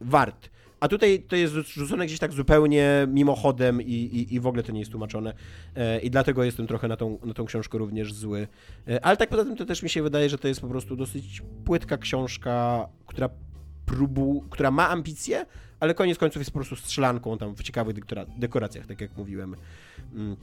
[0.00, 0.50] wart.
[0.80, 4.72] A tutaj to jest rzucone gdzieś tak zupełnie mimochodem i, i, i w ogóle to
[4.72, 5.34] nie jest tłumaczone.
[5.76, 8.48] E, I dlatego jestem trochę na tą, na tą książkę również zły.
[8.88, 10.96] E, ale tak poza tym to też mi się wydaje, że to jest po prostu
[10.96, 13.28] dosyć płytka książka, która
[13.86, 15.46] próbu, która ma ambicje,
[15.80, 17.96] ale koniec końców jest po prostu strzelanką tam w ciekawych
[18.38, 19.56] dekoracjach, tak jak mówiłem
[20.14, 20.36] mm,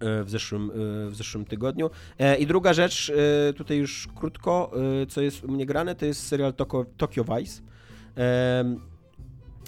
[0.00, 1.90] e, w zeszłym, e, w zeszłym tygodniu.
[2.18, 3.12] E, I druga rzecz,
[3.56, 4.72] tutaj już krótko,
[5.08, 7.62] co jest u mnie grane, to jest serial Tokyo, Tokyo Vice.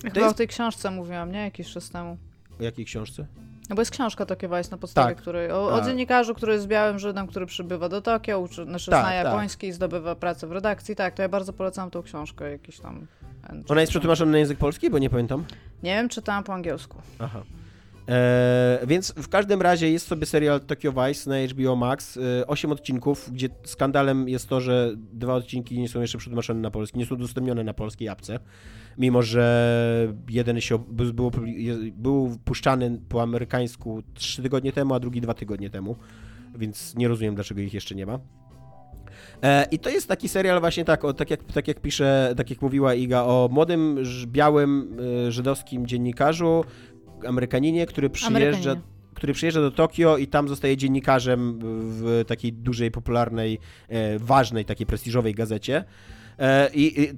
[0.02, 0.34] Chyba jest...
[0.34, 1.38] o tej książce mówiłam, nie?
[1.38, 2.18] Jakiś czas temu.
[2.60, 3.26] O jakiej książce?
[3.68, 6.66] No bo jest książka Tokio Vice, na podstawie tak, której, o, o, dziennikarzu, który jest
[6.66, 9.24] białym Żydem, który przybywa do Tokio, uczy, znaczy tak, zna tak.
[9.24, 10.96] japoński i zdobywa pracę w redakcji.
[10.96, 13.06] Tak, to ja bardzo polecam tą książkę, jakiś tam...
[13.68, 15.44] Ona jest przetłumaczona na język polski, bo nie pamiętam?
[15.82, 16.98] Nie wiem, czytałam po angielsku.
[17.18, 17.42] Aha.
[18.08, 22.72] E, więc w każdym razie jest sobie serial Tokyo Vice na HBO Max, e, 8
[22.72, 27.06] odcinków, gdzie skandalem jest to, że dwa odcinki nie są jeszcze przetłumaczone na polski, nie
[27.06, 28.38] są udostępnione na polskiej apce
[28.98, 31.30] mimo że jeden się był,
[31.92, 35.96] był puszczany po amerykańsku trzy tygodnie temu, a drugi dwa tygodnie temu,
[36.58, 38.18] więc nie rozumiem, dlaczego ich jeszcze nie ma.
[39.42, 42.50] E, I to jest taki serial właśnie tak, o, tak, jak, tak jak pisze, tak
[42.50, 46.64] jak mówiła Iga, o młodym, białym, e, żydowskim dziennikarzu,
[47.26, 48.76] Amerykaninie, który przyjeżdża...
[49.14, 53.58] który przyjeżdża do Tokio i tam zostaje dziennikarzem w takiej dużej, popularnej,
[53.88, 55.84] e, ważnej, takiej prestiżowej gazecie.
[56.38, 57.14] E, I, i,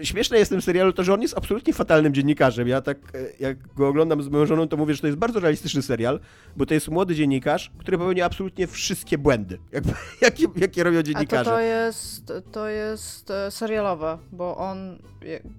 [0.00, 2.68] i, śmieszne jest w tym serialu to, że on jest absolutnie fatalnym dziennikarzem.
[2.68, 5.40] Ja tak, e, jak go oglądam z moją żoną, to mówię, że to jest bardzo
[5.40, 6.20] realistyczny serial,
[6.56, 11.40] bo to jest młody dziennikarz, który popełnia absolutnie wszystkie błędy, jakby, jakie, jakie robią dziennikarze.
[11.40, 14.98] A to, to jest, to jest serialowe, bo on,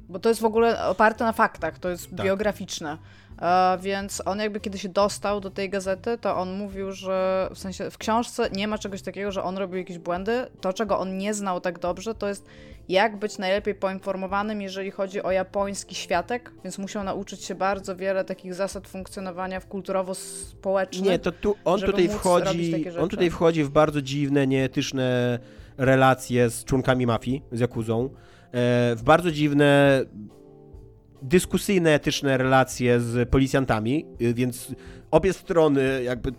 [0.09, 2.25] bo to jest w ogóle oparte na faktach, to jest tak.
[2.25, 2.97] biograficzne.
[3.33, 7.59] Uh, więc on jakby kiedy się dostał do tej gazety, to on mówił, że w
[7.59, 10.47] sensie w książce nie ma czegoś takiego, że on robił jakieś błędy.
[10.61, 12.45] To, czego on nie znał tak dobrze, to jest
[12.89, 18.25] jak być najlepiej poinformowanym, jeżeli chodzi o japoński światek, więc musiał nauczyć się bardzo wiele
[18.25, 21.11] takich zasad funkcjonowania w kulturowo-społecznych.
[21.11, 25.39] Nie, to tu on tutaj wchodzi, on tutaj wchodzi w bardzo dziwne, nieetyczne
[25.77, 28.09] relacje z członkami mafii, z Jakuzą, e,
[28.95, 30.01] w bardzo dziwne
[31.23, 34.75] dyskusyjne, etyczne relacje z policjantami, y, więc
[35.11, 36.33] obie strony jakby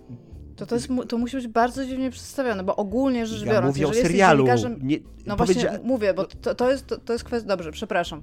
[0.57, 3.97] to, to, jest, to musi być bardzo dziwnie przedstawione, bo ogólnie rzecz biorąc, ja mówię
[3.97, 4.47] jeżeli o serialu.
[4.83, 7.49] Nie, no właśnie mówię, bo to, to, jest, to, to jest kwestia...
[7.49, 8.23] Dobrze, przepraszam.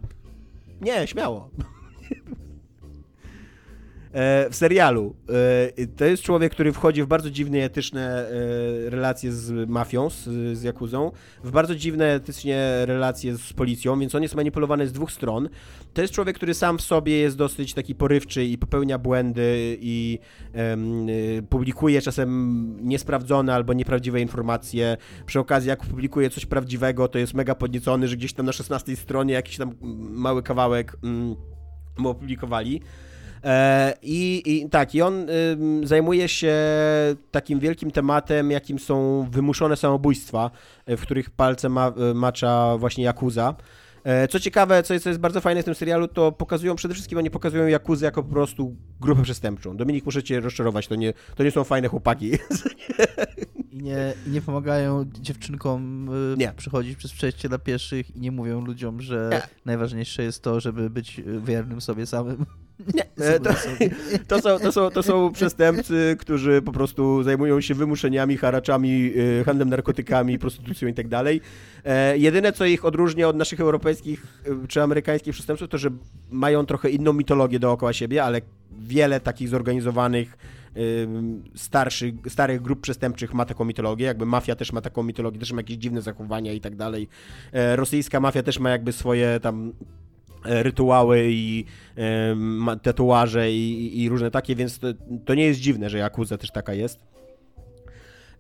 [0.81, 1.49] Nie, śmiało.
[4.13, 5.15] E, w serialu.
[5.77, 10.23] E, to jest człowiek, który wchodzi w bardzo dziwne etyczne e, relacje z mafią, z,
[10.57, 11.11] z Jakuzą,
[11.43, 15.49] w bardzo dziwne etycznie relacje z policją, więc on jest manipulowany z dwóch stron.
[15.93, 20.19] To jest człowiek, który sam w sobie jest dosyć taki porywczy i popełnia błędy i
[20.55, 21.07] um,
[21.49, 24.97] publikuje czasem niesprawdzone albo nieprawdziwe informacje.
[25.25, 28.95] Przy okazji, jak publikuje coś prawdziwego, to jest mega podniecony, że gdzieś tam na 16
[28.95, 29.71] stronie jakiś tam
[30.11, 31.35] mały kawałek um,
[31.97, 32.81] mu opublikowali.
[33.43, 35.27] E, I, I, tak, i on
[35.84, 36.55] zajmuje się
[37.31, 40.51] takim wielkim tematem, jakim są wymuszone samobójstwa,
[40.85, 43.55] e, w których palce ma, e, macza właśnie Yakuza.
[44.30, 47.18] Co ciekawe, co jest, co jest, bardzo fajne w tym serialu, to pokazują przede wszystkim,
[47.18, 49.77] oni pokazują Jakuzę jako po prostu grupę przestępczą.
[49.77, 52.31] Dominik, muszę cię rozczarować, to nie, to nie są fajne chłopaki.
[53.72, 56.53] I nie, i nie pomagają dziewczynkom nie.
[56.57, 59.41] przechodzić przez przejście dla pieszych i nie mówią ludziom, że nie.
[59.65, 62.45] najważniejsze jest to, żeby być wiernym sobie samym.
[62.93, 63.49] Nie, e, to,
[64.27, 69.43] to, są, to, są, to są przestępcy, którzy po prostu zajmują się wymuszeniami, haraczami, e,
[69.43, 71.41] handlem narkotykami, prostytucją i tak dalej.
[71.85, 75.89] E, jedyne, co ich odróżnia od naszych europejskich czy amerykańskich przestępców, to że
[76.31, 78.41] mają trochę inną mitologię dookoła siebie, ale
[78.80, 80.38] wiele takich zorganizowanych
[81.56, 85.60] starszy, starych grup przestępczych ma taką mitologię, jakby mafia też ma taką mitologię, też ma
[85.60, 87.07] jakieś dziwne zachowania i tak dalej.
[87.53, 89.73] E, rosyjska mafia też ma jakby swoje tam
[90.45, 91.65] e, rytuały i
[92.81, 94.88] tatuaże i, i, różne takie, więc to,
[95.26, 96.99] to nie jest dziwne, że Yakuza też taka jest.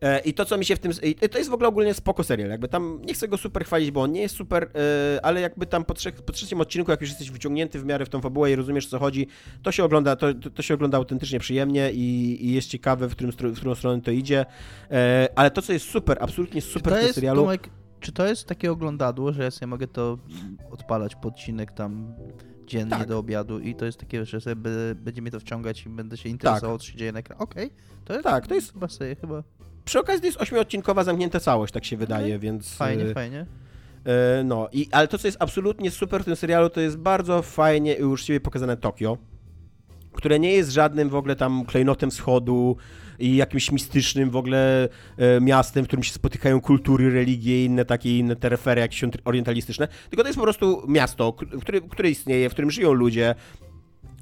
[0.01, 0.91] E, I to, co mi się w tym.
[1.31, 2.49] To jest w ogóle ogólnie spoko serial.
[2.49, 5.65] Jakby tam nie chcę go super chwalić, bo on nie jest super, e, ale jakby
[5.65, 8.51] tam po, trzech, po trzecim odcinku, jak już jesteś wyciągnięty w miarę w tą fabułę
[8.51, 9.27] i rozumiesz, co chodzi,
[9.63, 13.31] to się ogląda, to, to się ogląda autentycznie przyjemnie i, i jest ciekawe, w, którym,
[13.31, 14.45] w którą stronę to idzie.
[14.91, 17.41] E, ale to, co jest super, absolutnie super w tym serialu.
[17.41, 17.69] Tomek,
[17.99, 20.17] czy to jest takie oglądadło, że ja sobie mogę to
[20.71, 22.13] odpalać po odcinek tam
[22.67, 23.07] dziennie tak.
[23.07, 24.55] do obiadu i to jest takie, że sobie
[24.95, 26.85] będzie mnie to wciągać i będę się interesował, tak.
[26.85, 27.41] co się dzieje na ekranie.
[27.41, 27.77] Okej, okay.
[28.05, 29.43] to jest tak, to jest chyba sobie, chyba
[29.85, 32.39] przy okazji to jest ośmiodcinkowa zamknięta całość, tak się wydaje, okay.
[32.39, 32.75] więc...
[32.75, 33.45] Fajnie, y, fajnie.
[34.39, 37.41] Y, no, i, ale to, co jest absolutnie super w tym serialu, to jest bardzo
[37.41, 39.17] fajnie i uczciwie pokazane Tokio,
[40.13, 42.77] które nie jest żadnym w ogóle tam klejnotem wschodu
[43.19, 47.85] i jakimś mistycznym w ogóle e, miastem, w którym się spotykają kultury, religie i inne
[47.85, 52.53] takie inne terefery jakieś orientalistyczne, tylko to jest po prostu miasto, które, które istnieje, w
[52.53, 53.35] którym żyją ludzie,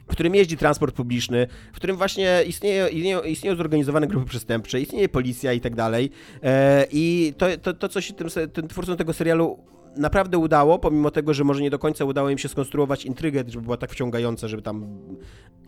[0.10, 5.10] w którym jeździ transport publiczny, w którym właśnie istnieje, istnieją, istnieją zorganizowane grupy przestępcze, istnieje
[5.10, 6.11] policja i tak dalej.
[6.44, 9.60] E, I to, to, to co się tym, tym twórcom tego serialu
[9.95, 13.64] naprawdę udało, pomimo tego, że może nie do końca udało im się skonstruować intrygę, żeby
[13.64, 14.99] była tak wciągająca, żeby tam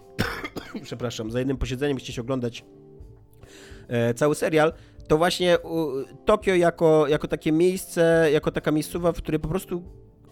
[0.83, 2.65] przepraszam, za jednym posiedzeniem chcieć oglądać
[3.87, 4.73] e, cały serial,
[5.07, 5.57] to właśnie
[6.25, 9.83] Tokio jako, jako takie miejsce, jako taka miejscowa, w której po prostu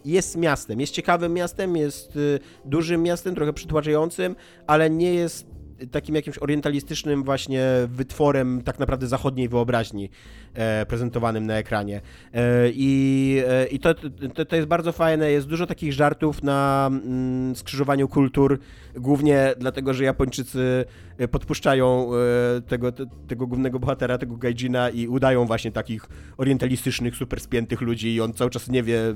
[0.04, 4.36] jest miastem, jest ciekawym miastem, jest y, dużym miastem, trochę przytłaczającym,
[4.66, 5.46] ale nie jest
[5.90, 10.10] takim jakimś orientalistycznym właśnie wytworem tak naprawdę zachodniej wyobraźni
[10.54, 12.00] e, prezentowanym na ekranie.
[12.34, 13.94] E, I e, i to,
[14.34, 18.58] to, to, jest bardzo fajne, jest dużo takich żartów na mm, skrzyżowaniu kultur,
[18.94, 20.84] głównie dlatego, że Japończycy
[21.18, 22.10] e, podpuszczają
[22.56, 22.92] e, tego,
[23.28, 28.32] tego głównego bohatera, tego Gaijina i udają właśnie takich orientalistycznych, super spiętych ludzi i on
[28.32, 29.14] cały czas nie wie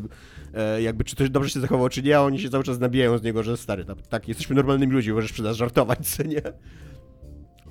[0.55, 3.19] e, jakby czy to dobrze się zachował, czy nie, a oni się cały czas nabijają
[3.19, 6.43] z niego, że stary, tak, tak jesteśmy normalnymi ludźmi, możesz przy nas żartować, co nie?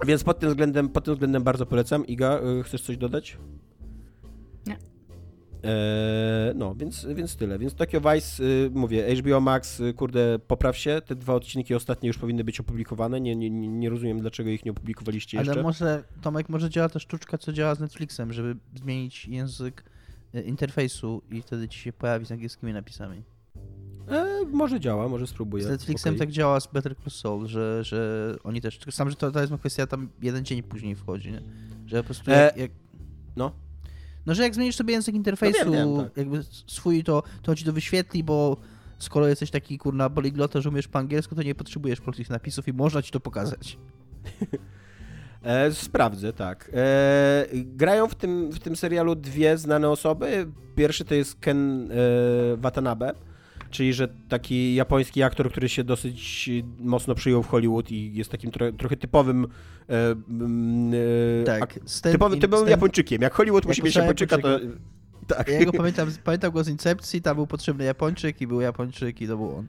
[0.06, 2.08] Więc pod tym względem, pod tym względem bardzo polecam.
[2.08, 3.38] Iga, chcesz coś dodać?
[4.68, 4.93] Nie.
[5.64, 7.60] Eee, no, więc, więc tyle.
[7.60, 11.02] Więc Tokyo Vice, y, mówię, HBO Max, y, kurde, popraw się.
[11.06, 13.22] Te dwa odcinki ostatnie już powinny być opublikowane.
[13.22, 15.54] Nie, nie, nie rozumiem, dlaczego ich nie opublikowaliście jeszcze.
[15.54, 19.84] Ale może, Tomek, może działa ta sztuczka, co działa z Netflixem, żeby zmienić język
[20.46, 23.24] interfejsu i wtedy ci się pojawi z angielskimi napisami.
[24.10, 25.64] E, może działa, może spróbuję.
[25.64, 26.28] Z Netflixem okay.
[26.28, 28.80] tak działa z Better Call Saul, że, że oni też.
[28.90, 31.42] Sam, że to, to jest kwestia tam jeden dzień później wchodzi, nie?
[31.86, 32.72] Że po prostu jak, e, jak...
[33.36, 33.52] No.
[34.26, 36.18] No, że jak zmienisz sobie język interfejsu, no wiem, wiem, tak.
[36.18, 38.58] jakby swój, to, to ci to wyświetli, bo
[39.00, 42.74] skoro jesteś taki kurna poliglota, że umiesz po angielsku, to nie potrzebujesz polskich napisów i
[42.74, 43.78] można ci to pokazać.
[45.44, 46.72] E, sprawdzę, tak.
[46.74, 50.48] E, grają w tym, w tym serialu dwie znane osoby.
[50.76, 51.96] Pierwszy to jest Ken e,
[52.58, 53.14] Watanabe
[53.74, 58.52] czyli że taki japoński aktor, który się dosyć mocno przyjął w Hollywood i jest takim
[58.52, 59.48] tro, trochę typowym
[59.90, 60.12] e,
[61.42, 63.22] e, tak, typowym, typowym Japończykiem.
[63.22, 64.60] Jak Hollywood jak musi mieć Japończyka, to...
[65.28, 65.48] Tak.
[65.48, 69.28] Ja go pamiętam, pamiętam go z Incepcji, tam był potrzebny Japończyk i był Japończyk i
[69.28, 69.68] to był on.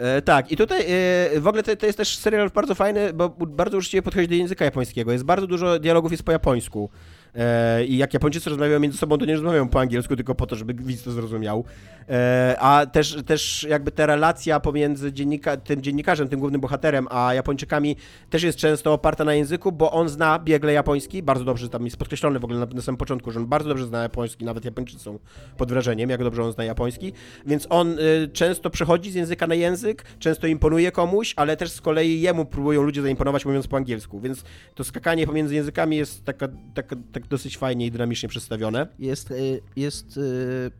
[0.00, 3.28] E, tak, i tutaj e, w ogóle to, to, jest też serial bardzo fajny, bo
[3.28, 5.12] bardzo uczciwie podchodzi do języka japońskiego.
[5.12, 6.90] Jest bardzo dużo dialogów jest po japońsku.
[7.36, 10.56] E, I jak Japończycy rozmawiają między sobą, to nie rozmawiają po angielsku, tylko po to,
[10.56, 11.64] żeby widz to zrozumiał.
[12.08, 17.34] E, a też, też jakby ta relacja pomiędzy dziennika, tym dziennikarzem, tym głównym bohaterem, a
[17.34, 17.96] Japończykami
[18.30, 21.96] też jest często oparta na języku, bo on zna biegle japoński, bardzo dobrze, tam jest
[21.96, 25.04] podkreślone w ogóle na, na samym początku, że on bardzo dobrze zna japoński, nawet Japończycy
[25.04, 25.18] są
[25.56, 27.12] pod wrażeniem, jak dobrze on zna japoński,
[27.46, 31.80] więc on y, często przechodzi z języka na język, często imponuje komuś, ale też z
[31.80, 34.44] kolei jemu próbują ludzie zaimponować mówiąc po angielsku, więc
[34.74, 38.86] to skakanie pomiędzy językami jest taka, taka tak dosyć fajnie i dynamicznie przedstawione.
[38.98, 40.70] Jest, y, jest y,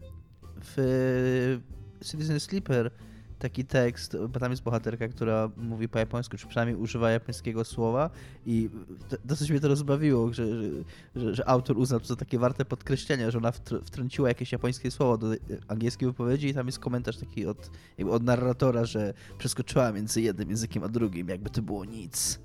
[0.77, 1.61] w
[2.05, 2.91] Citizen Sleeper
[3.39, 8.11] taki tekst, bo tam jest bohaterka, która mówi po japońsku, czy przynajmniej używa japońskiego słowa
[8.47, 8.71] i
[9.25, 10.47] dosyć mnie to rozbawiło, że,
[11.17, 13.53] że, że autor uznał to za takie warte podkreślenia, że ona
[13.85, 15.27] wtrąciła jakieś japońskie słowo do
[15.69, 17.71] angielskiej wypowiedzi i tam jest komentarz taki od,
[18.11, 22.41] od narratora, że przeskoczyła między jednym językiem a drugim, jakby to było nic.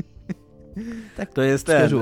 [1.16, 2.00] Tak, to jest ten.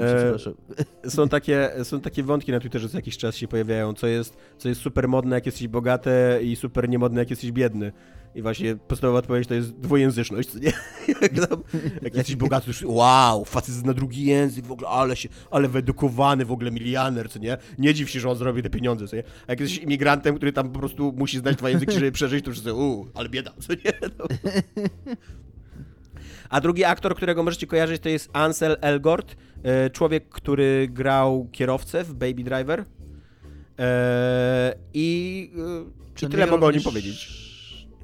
[1.04, 4.36] E, są, takie, są takie wątki na Twitterze co jakiś czas się pojawiają, co jest,
[4.58, 6.10] co jest super modne, jak jesteś bogaty
[6.42, 7.92] i super niemodne, jak jesteś biedny.
[8.34, 10.72] I właśnie podstawowa odpowiedź to jest dwujęzyczność, co nie?
[11.22, 11.62] jak, tam,
[12.02, 15.68] jak jesteś bogaty, to już wow, facet na drugi język, w ogóle, ale się, ale
[15.68, 17.58] wyedukowany w ogóle milioner, co nie?
[17.78, 19.22] Nie dziw się, że on zrobi te pieniądze, co nie?
[19.46, 22.50] A jak jesteś imigrantem, który tam po prostu musi znać dwa języki, żeby przeżyć, to
[22.50, 23.92] już sobie, uuu, ale bieda, co nie?
[24.18, 24.26] No.
[26.54, 32.04] A drugi aktor, którego możecie kojarzyć, to jest Ansel Elgort, e, człowiek, który grał kierowcę
[32.04, 32.84] w Baby Driver.
[33.78, 35.50] E, I,
[36.22, 37.44] e, i tyle mogę o nim powiedzieć.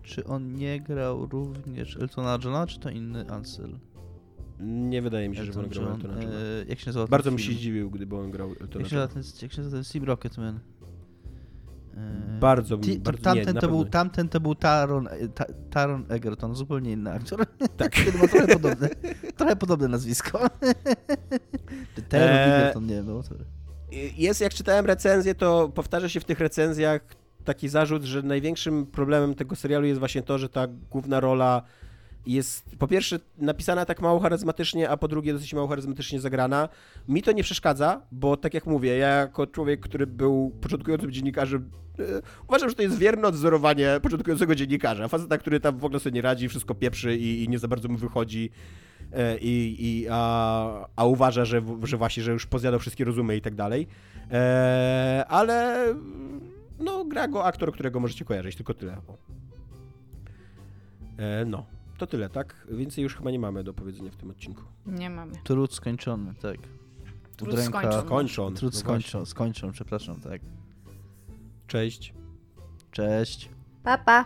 [0.03, 3.79] Czy on nie grał również Eltona Johna, czy to inny Ansel?
[4.61, 6.37] Nie wydaje mi się, że on Elton grał Eltona Johna.
[6.37, 9.07] e, Jak się nazywa Bardzo bym się zdziwił, gdyby on grał Eltona Jak się Johna.
[9.15, 10.61] nazywa ten, jak się nazywa ten Steve Rocketman?
[12.41, 16.55] Bardzo, to, bardzo tamten, nie, to był, tamten to był Taron, e, ta, Taron Egerton,
[16.55, 17.47] zupełnie inny aktor.
[17.77, 17.93] Tak.
[18.21, 18.89] Ma trochę podobne,
[19.37, 20.39] trochę podobne nazwisko.
[22.09, 23.07] Taron Eee, Egerton, nie wiem.
[23.07, 23.23] No.
[24.17, 27.01] Jest, jak czytałem recenzję, to powtarza się w tych recenzjach
[27.45, 31.63] taki zarzut, że największym problemem tego serialu jest właśnie to, że ta główna rola
[32.27, 36.69] jest po pierwsze napisana tak mało charyzmatycznie, a po drugie dosyć mało charyzmatycznie zagrana.
[37.09, 41.71] Mi to nie przeszkadza, bo tak jak mówię, ja jako człowiek, który był początkującym dziennikarzem,
[41.99, 42.03] e,
[42.49, 45.09] uważam, że to jest wierne odwzorowanie początkującego dziennikarza.
[45.09, 47.89] Faceta, który tam w ogóle sobie nie radzi, wszystko pieprzy i, i nie za bardzo
[47.89, 48.51] mu wychodzi.
[49.13, 53.55] e, I, a, a uważa, że, że właśnie, że już pozjadał wszystkie rozumy i tak
[53.55, 53.87] dalej.
[54.31, 55.87] E, ale
[56.79, 58.97] no, gra go aktor, którego możecie kojarzyć, tylko tyle.
[61.47, 61.67] No,
[62.01, 62.67] to tyle, tak?
[62.71, 64.63] Więcej już chyba nie mamy do powiedzenia w tym odcinku.
[64.87, 65.33] Nie mamy.
[65.45, 66.57] Trud skończony, tak.
[67.37, 68.57] Trud Udręka- skończony.
[68.57, 70.41] Trud no skończą, skończą, przepraszam, tak.
[71.67, 72.15] Cześć.
[72.91, 73.49] Cześć.
[73.83, 74.25] Pa, pa.